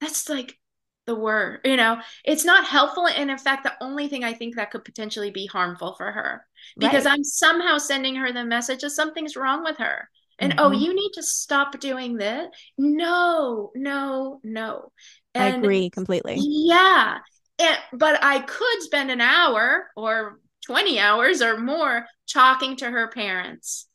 that's 0.05 0.29
like 0.29 0.59
the 1.07 1.15
word 1.15 1.61
you 1.65 1.77
know 1.77 1.99
it's 2.25 2.45
not 2.45 2.65
helpful 2.65 3.07
and 3.07 3.31
in 3.31 3.39
fact 3.39 3.65
the 3.65 3.73
only 3.83 4.09
thing 4.09 4.25
i 4.25 4.33
think 4.33 4.57
that 4.57 4.71
could 4.71 4.85
potentially 4.85 5.31
be 5.31 5.47
harmful 5.47 5.95
for 5.97 6.11
her. 6.11 6.47
Because 6.79 7.05
right. 7.05 7.13
i'm 7.15 7.25
somehow 7.25 7.79
sending 7.79 8.17
her 8.17 8.33
the 8.33 8.45
message 8.45 8.81
that 8.81 8.91
something's 8.91 9.37
wrong 9.37 9.65
with 9.65 9.79
her. 9.79 10.09
And 10.39 10.55
oh, 10.55 10.65
mm-hmm. 10.65 10.75
oh 10.75 10.79
you 10.79 10.95
need 10.95 11.13
to 11.15 11.23
stop 11.23 11.79
doing 11.79 12.17
this 12.17 12.49
no 12.79 13.71
no 13.75 14.41
no. 14.43 14.93
And 15.35 15.55
i 15.55 15.59
agree 15.59 15.91
completely. 15.91 16.37
yeah. 16.39 17.19
And, 17.59 17.79
but 17.93 18.23
i 18.23 18.41
could 18.41 18.83
spend 18.83 19.11
an 19.11 19.21
hour 19.21 19.91
or 19.97 20.41
20 20.67 20.99
hours 20.99 21.43
or 21.43 21.59
more 21.59 22.07
talking 22.33 22.77
to 22.77 22.91
her 22.91 23.09
parents 23.09 23.87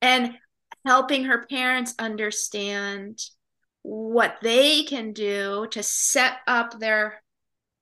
and 0.00 0.34
helping 0.84 1.24
her 1.24 1.46
parents 1.50 1.94
understand 1.98 3.18
what 3.82 4.36
they 4.42 4.82
can 4.82 5.12
do 5.12 5.66
to 5.70 5.82
set 5.82 6.38
up 6.46 6.78
their 6.78 7.22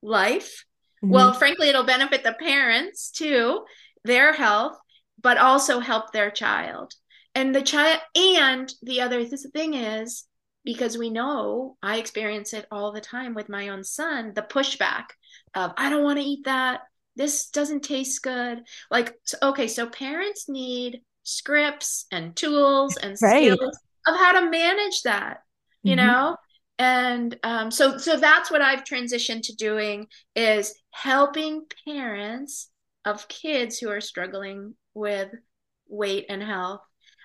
life. 0.02 0.64
Mm-hmm. 1.02 1.12
Well, 1.12 1.32
frankly, 1.32 1.68
it'll 1.68 1.84
benefit 1.84 2.24
the 2.24 2.32
parents 2.32 3.10
too, 3.10 3.64
their 4.04 4.32
health, 4.32 4.76
but 5.20 5.38
also 5.38 5.80
help 5.80 6.12
their 6.12 6.30
child. 6.30 6.94
And 7.34 7.54
the 7.54 7.62
child, 7.62 8.00
and 8.14 8.72
the 8.82 9.00
other 9.00 9.24
thing 9.24 9.74
is, 9.74 10.24
because 10.64 10.96
we 10.96 11.10
know 11.10 11.76
I 11.82 11.98
experience 11.98 12.52
it 12.52 12.66
all 12.70 12.92
the 12.92 13.00
time 13.00 13.34
with 13.34 13.48
my 13.48 13.68
own 13.68 13.82
son, 13.84 14.32
the 14.34 14.42
pushback 14.42 15.06
of, 15.54 15.72
I 15.76 15.90
don't 15.90 16.04
want 16.04 16.18
to 16.18 16.24
eat 16.24 16.44
that. 16.44 16.82
This 17.16 17.50
doesn't 17.50 17.82
taste 17.82 18.22
good. 18.22 18.62
Like, 18.90 19.14
okay, 19.42 19.68
so 19.68 19.86
parents 19.86 20.48
need 20.48 21.02
scripts 21.24 22.06
and 22.10 22.34
tools 22.34 22.96
and 22.96 23.16
right. 23.22 23.52
skills 23.52 23.78
of 24.06 24.16
how 24.16 24.40
to 24.40 24.50
manage 24.50 25.02
that 25.02 25.38
you 25.82 25.96
mm-hmm. 25.96 26.06
know 26.06 26.36
and 26.78 27.38
um, 27.42 27.70
so 27.70 27.98
so 27.98 28.16
that's 28.16 28.50
what 28.50 28.62
i've 28.62 28.84
transitioned 28.84 29.42
to 29.42 29.54
doing 29.54 30.06
is 30.34 30.74
helping 30.90 31.64
parents 31.86 32.70
of 33.04 33.28
kids 33.28 33.78
who 33.78 33.88
are 33.88 34.00
struggling 34.00 34.74
with 34.94 35.30
weight 35.88 36.26
and 36.28 36.42
health 36.42 36.80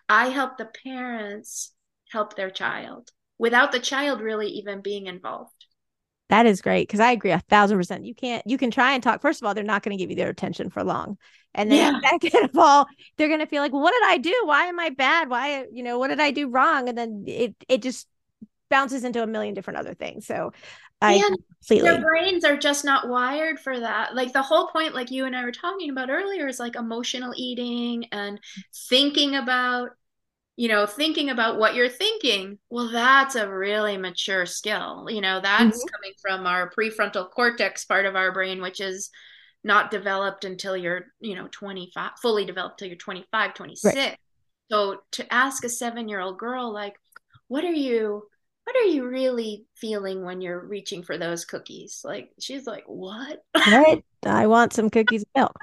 i 0.10 0.28
help 0.28 0.58
the 0.58 0.70
parents 0.84 1.74
help 2.12 2.36
their 2.36 2.50
child 2.50 3.10
without 3.38 3.72
the 3.72 3.80
child 3.80 4.22
really 4.22 4.48
even 4.48 4.82
being 4.82 5.08
involved 5.08 5.57
that 6.30 6.46
is 6.46 6.62
great 6.62 6.88
because 6.88 7.00
I 7.00 7.12
agree 7.12 7.32
a 7.32 7.40
thousand 7.40 7.78
percent. 7.78 8.06
You 8.06 8.14
can't, 8.14 8.46
you 8.46 8.58
can 8.58 8.72
try 8.72 8.94
and 8.94 9.02
talk. 9.02 9.22
First 9.22 9.42
of 9.42 9.48
all, 9.48 9.54
they're 9.54 9.64
not 9.64 9.84
going 9.84 9.98
to 9.98 10.02
give 10.02 10.10
you 10.10 10.16
their 10.16 10.30
attention 10.30 10.70
for 10.70 10.84
long. 10.84 11.18
And 11.54 11.72
then 11.72 12.00
yeah. 12.02 12.10
second 12.22 12.50
of 12.50 12.58
all, 12.58 12.86
they're 13.18 13.30
going 13.30 13.40
to 13.40 13.46
feel 13.46 13.62
like, 13.62 13.72
well, 13.72 13.82
what 13.82 13.94
did 13.94 14.04
I 14.08 14.18
do? 14.18 14.44
Why 14.46 14.66
am 14.66 14.80
I 14.80 14.90
bad? 14.90 15.30
Why, 15.30 15.66
you 15.72 15.84
know, 15.84 15.98
what 16.00 16.10
did 16.10 16.20
I 16.20 16.32
do 16.32 16.50
wrong? 16.50 16.90
And 16.90 16.98
then 16.98 17.24
it, 17.28 17.56
it 17.68 17.82
just 17.82 18.08
bounces 18.70 19.04
into 19.04 19.24
a 19.24 19.28
million 19.28 19.54
different 19.54 19.80
other 19.80 19.94
things. 19.94 20.28
So 20.28 20.52
I 21.02 21.14
and 21.14 21.38
completely 21.62 21.90
their 21.90 22.02
brains 22.02 22.44
are 22.44 22.58
just 22.58 22.84
not 22.84 23.08
wired 23.08 23.60
for 23.60 23.80
that. 23.80 24.16
Like 24.16 24.34
the 24.34 24.42
whole 24.42 24.68
point, 24.68 24.96
like 24.96 25.12
you 25.12 25.26
and 25.26 25.36
I 25.36 25.44
were 25.44 25.52
talking 25.52 25.90
about 25.90 26.10
earlier, 26.10 26.48
is 26.48 26.60
like 26.60 26.76
emotional 26.76 27.34
eating 27.36 28.06
and 28.12 28.40
thinking 28.90 29.36
about, 29.36 29.92
you 30.58 30.68
know, 30.68 30.88
thinking 30.88 31.30
about 31.30 31.60
what 31.60 31.76
you're 31.76 31.88
thinking. 31.88 32.58
Well, 32.72 32.90
that's 32.90 33.36
a 33.36 33.48
really 33.48 33.96
mature 33.96 34.48
skill. 34.48 35.08
You 35.08 35.22
know, 35.22 35.40
that's 35.40 35.78
mm-hmm. 35.78 35.96
coming 35.96 36.14
from 36.20 36.48
our 36.48 36.72
prefrontal 36.72 37.30
cortex 37.30 37.86
part 37.86 38.08
of 38.08 38.16
our 38.16 38.34
brain, 38.34 38.60
which 38.62 38.82
is 38.82 39.12
not 39.64 39.92
developed 39.92 40.46
until 40.46 40.76
you're, 40.76 41.06
you 41.20 41.36
know, 41.36 41.48
25, 41.52 42.12
fully 42.20 42.44
developed 42.44 42.80
till 42.80 42.88
you're 42.88 42.98
25, 42.98 43.54
26. 43.54 43.96
Right. 43.96 44.18
So 44.72 44.98
to 45.12 45.32
ask 45.32 45.64
a 45.64 45.70
seven 45.70 46.10
year 46.10 46.20
old 46.20 46.40
girl, 46.40 46.74
like, 46.74 46.96
what 47.48 47.64
are 47.64 47.72
you, 47.72 48.24
what 48.64 48.76
are 48.76 48.90
you 48.90 49.08
really 49.08 49.68
feeling 49.76 50.26
when 50.26 50.42
you're 50.42 50.66
reaching 50.66 51.04
for 51.04 51.20
those 51.20 51.46
cookies? 51.46 52.02
Like 52.04 52.32
she's 52.40 52.66
like, 52.66 52.84
what? 52.88 53.44
Right. 53.56 54.04
I 54.26 54.48
want 54.48 54.74
some 54.74 54.90
cookies 54.90 55.24
milk. 55.36 55.56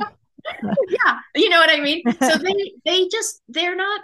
yeah, 0.88 1.18
you 1.34 1.48
know 1.48 1.58
what 1.58 1.70
I 1.70 1.80
mean. 1.80 2.02
So 2.20 2.38
they 2.38 2.72
they 2.84 3.08
just 3.08 3.42
they're 3.48 3.76
not 3.76 4.00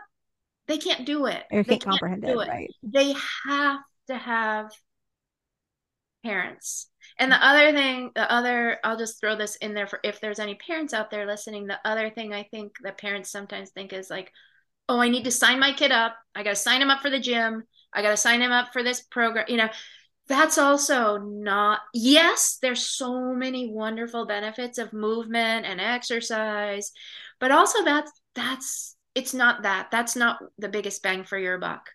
they 0.68 0.78
can't 0.78 1.06
do 1.06 1.26
it. 1.26 1.44
They, 1.50 1.64
can't 1.64 1.84
comprehend 1.84 2.24
it, 2.24 2.30
it. 2.30 2.36
Right. 2.36 2.70
They 2.82 3.14
have 3.46 3.80
to 4.08 4.16
have 4.16 4.70
parents. 6.24 6.90
And 7.18 7.30
the 7.30 7.44
other 7.44 7.72
thing, 7.72 8.10
the 8.14 8.30
other, 8.30 8.78
I'll 8.82 8.98
just 8.98 9.20
throw 9.20 9.36
this 9.36 9.56
in 9.56 9.74
there 9.74 9.86
for 9.86 10.00
if 10.02 10.20
there's 10.20 10.40
any 10.40 10.56
parents 10.56 10.92
out 10.92 11.10
there 11.10 11.26
listening. 11.26 11.66
The 11.66 11.78
other 11.84 12.10
thing 12.10 12.32
I 12.32 12.42
think 12.44 12.72
that 12.82 12.98
parents 12.98 13.30
sometimes 13.30 13.70
think 13.70 13.92
is 13.92 14.10
like, 14.10 14.32
oh, 14.88 14.98
I 14.98 15.08
need 15.08 15.24
to 15.24 15.30
sign 15.30 15.60
my 15.60 15.72
kid 15.72 15.92
up. 15.92 16.16
I 16.34 16.42
got 16.42 16.50
to 16.50 16.56
sign 16.56 16.82
him 16.82 16.90
up 16.90 17.00
for 17.00 17.10
the 17.10 17.20
gym. 17.20 17.64
I 17.92 18.02
got 18.02 18.10
to 18.10 18.16
sign 18.16 18.42
him 18.42 18.52
up 18.52 18.72
for 18.72 18.82
this 18.82 19.00
program. 19.00 19.46
You 19.48 19.56
know, 19.56 19.68
that's 20.28 20.58
also 20.58 21.18
not, 21.18 21.80
yes, 21.94 22.58
there's 22.60 22.84
so 22.84 23.32
many 23.32 23.70
wonderful 23.70 24.26
benefits 24.26 24.78
of 24.78 24.92
movement 24.92 25.66
and 25.66 25.80
exercise, 25.80 26.92
but 27.38 27.52
also 27.52 27.84
that's, 27.84 28.10
that's, 28.34 28.95
it's 29.16 29.34
not 29.34 29.62
that. 29.62 29.88
That's 29.90 30.14
not 30.14 30.38
the 30.58 30.68
biggest 30.68 31.02
bang 31.02 31.24
for 31.24 31.38
your 31.38 31.58
buck. 31.58 31.90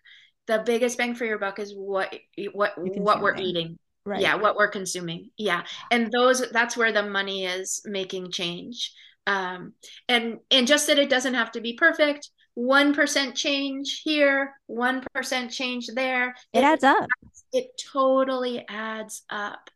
The 0.48 0.62
biggest 0.66 0.98
bang 0.98 1.14
for 1.14 1.24
your 1.24 1.38
buck 1.38 1.58
is 1.60 1.72
what, 1.72 2.12
what, 2.52 2.72
what 2.76 3.22
we're 3.22 3.36
eating. 3.36 3.78
Right. 4.04 4.20
Yeah, 4.20 4.34
what 4.34 4.56
we're 4.56 4.68
consuming. 4.68 5.30
Yeah. 5.38 5.62
And 5.92 6.10
those, 6.10 6.50
that's 6.50 6.76
where 6.76 6.90
the 6.90 7.04
money 7.04 7.46
is 7.46 7.80
making 7.84 8.32
change. 8.32 8.92
Um, 9.28 9.74
and, 10.08 10.38
and 10.50 10.66
just 10.66 10.88
that 10.88 10.98
it 10.98 11.08
doesn't 11.08 11.34
have 11.34 11.52
to 11.52 11.60
be 11.60 11.74
perfect 11.74 12.28
1% 12.58 13.34
change 13.34 14.02
here, 14.04 14.52
1% 14.68 15.50
change 15.50 15.86
there. 15.94 16.30
It, 16.52 16.58
it 16.58 16.64
adds 16.64 16.84
up. 16.84 17.06
It 17.52 17.80
totally 17.92 18.66
adds 18.68 19.22
up. 19.30 19.70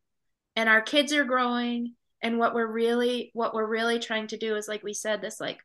And 0.57 0.69
our 0.69 0.83
kids 0.83 1.13
are 1.13 1.25
growing 1.25 1.95
and 2.23 2.39
what 2.39 2.55
we're 2.55 2.67
really 2.67 3.31
what 3.35 3.55
we're 3.55 3.67
really 3.67 3.99
trying 3.99 4.27
to 4.27 4.37
do 4.37 4.57
is 4.57 4.67
like 4.67 4.83
we 4.83 4.95
said 4.95 5.21
this 5.21 5.41
like 5.41 5.59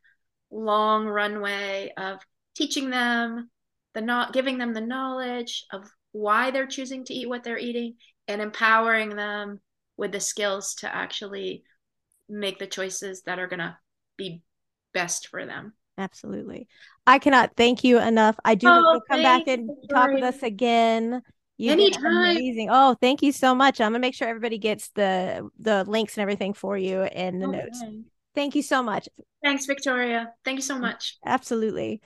long 0.52 1.08
runway 1.08 1.91
of 1.97 2.20
teaching 2.56 2.89
them 2.89 3.49
the 3.93 4.02
not 4.02 4.34
giving 4.34 4.58
them 4.58 4.74
the 4.74 4.82
knowledge 4.82 5.66
of 5.72 5.89
why 6.12 6.52
they're 6.52 6.68
choosing 6.68 7.06
to 7.06 7.14
eat 7.14 7.30
what 7.30 7.43
they're 7.43 7.58
eating 7.58 7.95
and 8.28 8.41
empowering 8.41 9.16
them 9.16 9.60
with 9.97 10.12
the 10.12 10.20
skills 10.20 10.76
to 10.76 10.93
actually 10.93 11.64
make 12.30 12.60
the 12.60 12.68
choices 12.68 13.24
that 13.24 13.39
are 13.39 13.47
going 13.47 13.60
to 13.60 13.78
be 14.18 14.41
best 14.93 15.28
for 15.28 15.45
them. 15.45 15.74
Absolutely. 15.97 16.68
I 17.06 17.20
cannot 17.20 17.52
thank 17.56 17.84
you 17.84 17.99
enough. 17.99 18.38
I 18.43 18.56
do 18.56 18.68
oh, 18.70 19.02
come 19.10 19.22
back 19.22 19.47
and 19.47 19.70
talk 19.89 20.12
with 20.12 20.24
us 20.24 20.41
again. 20.41 21.22
you 21.58 21.72
Anytime. 21.72 22.38
Amazing. 22.38 22.70
Oh, 22.72 22.95
thank 22.99 23.22
you 23.22 23.32
so 23.32 23.54
much. 23.54 23.82
I'm 23.82 23.91
gonna 23.91 23.99
make 23.99 24.16
sure 24.16 24.28
everybody 24.28 24.58
gets 24.58 24.89
the 24.89 25.49
the 25.60 25.84
links 25.84 26.18
and 26.18 26.22
everything 26.22 26.54
for 26.54 26.78
you 26.78 27.04
in 27.04 27.39
the 27.39 27.47
okay. 27.47 27.58
notes. 27.58 27.84
Thank 28.34 28.56
you 28.56 28.62
so 28.62 28.82
much. 28.82 29.10
Thanks, 29.44 29.66
Victoria. 29.66 30.34
Thank 30.46 30.58
you 30.58 30.62
so 30.64 30.78
much. 30.78 31.18
Absolutely. 31.26 32.02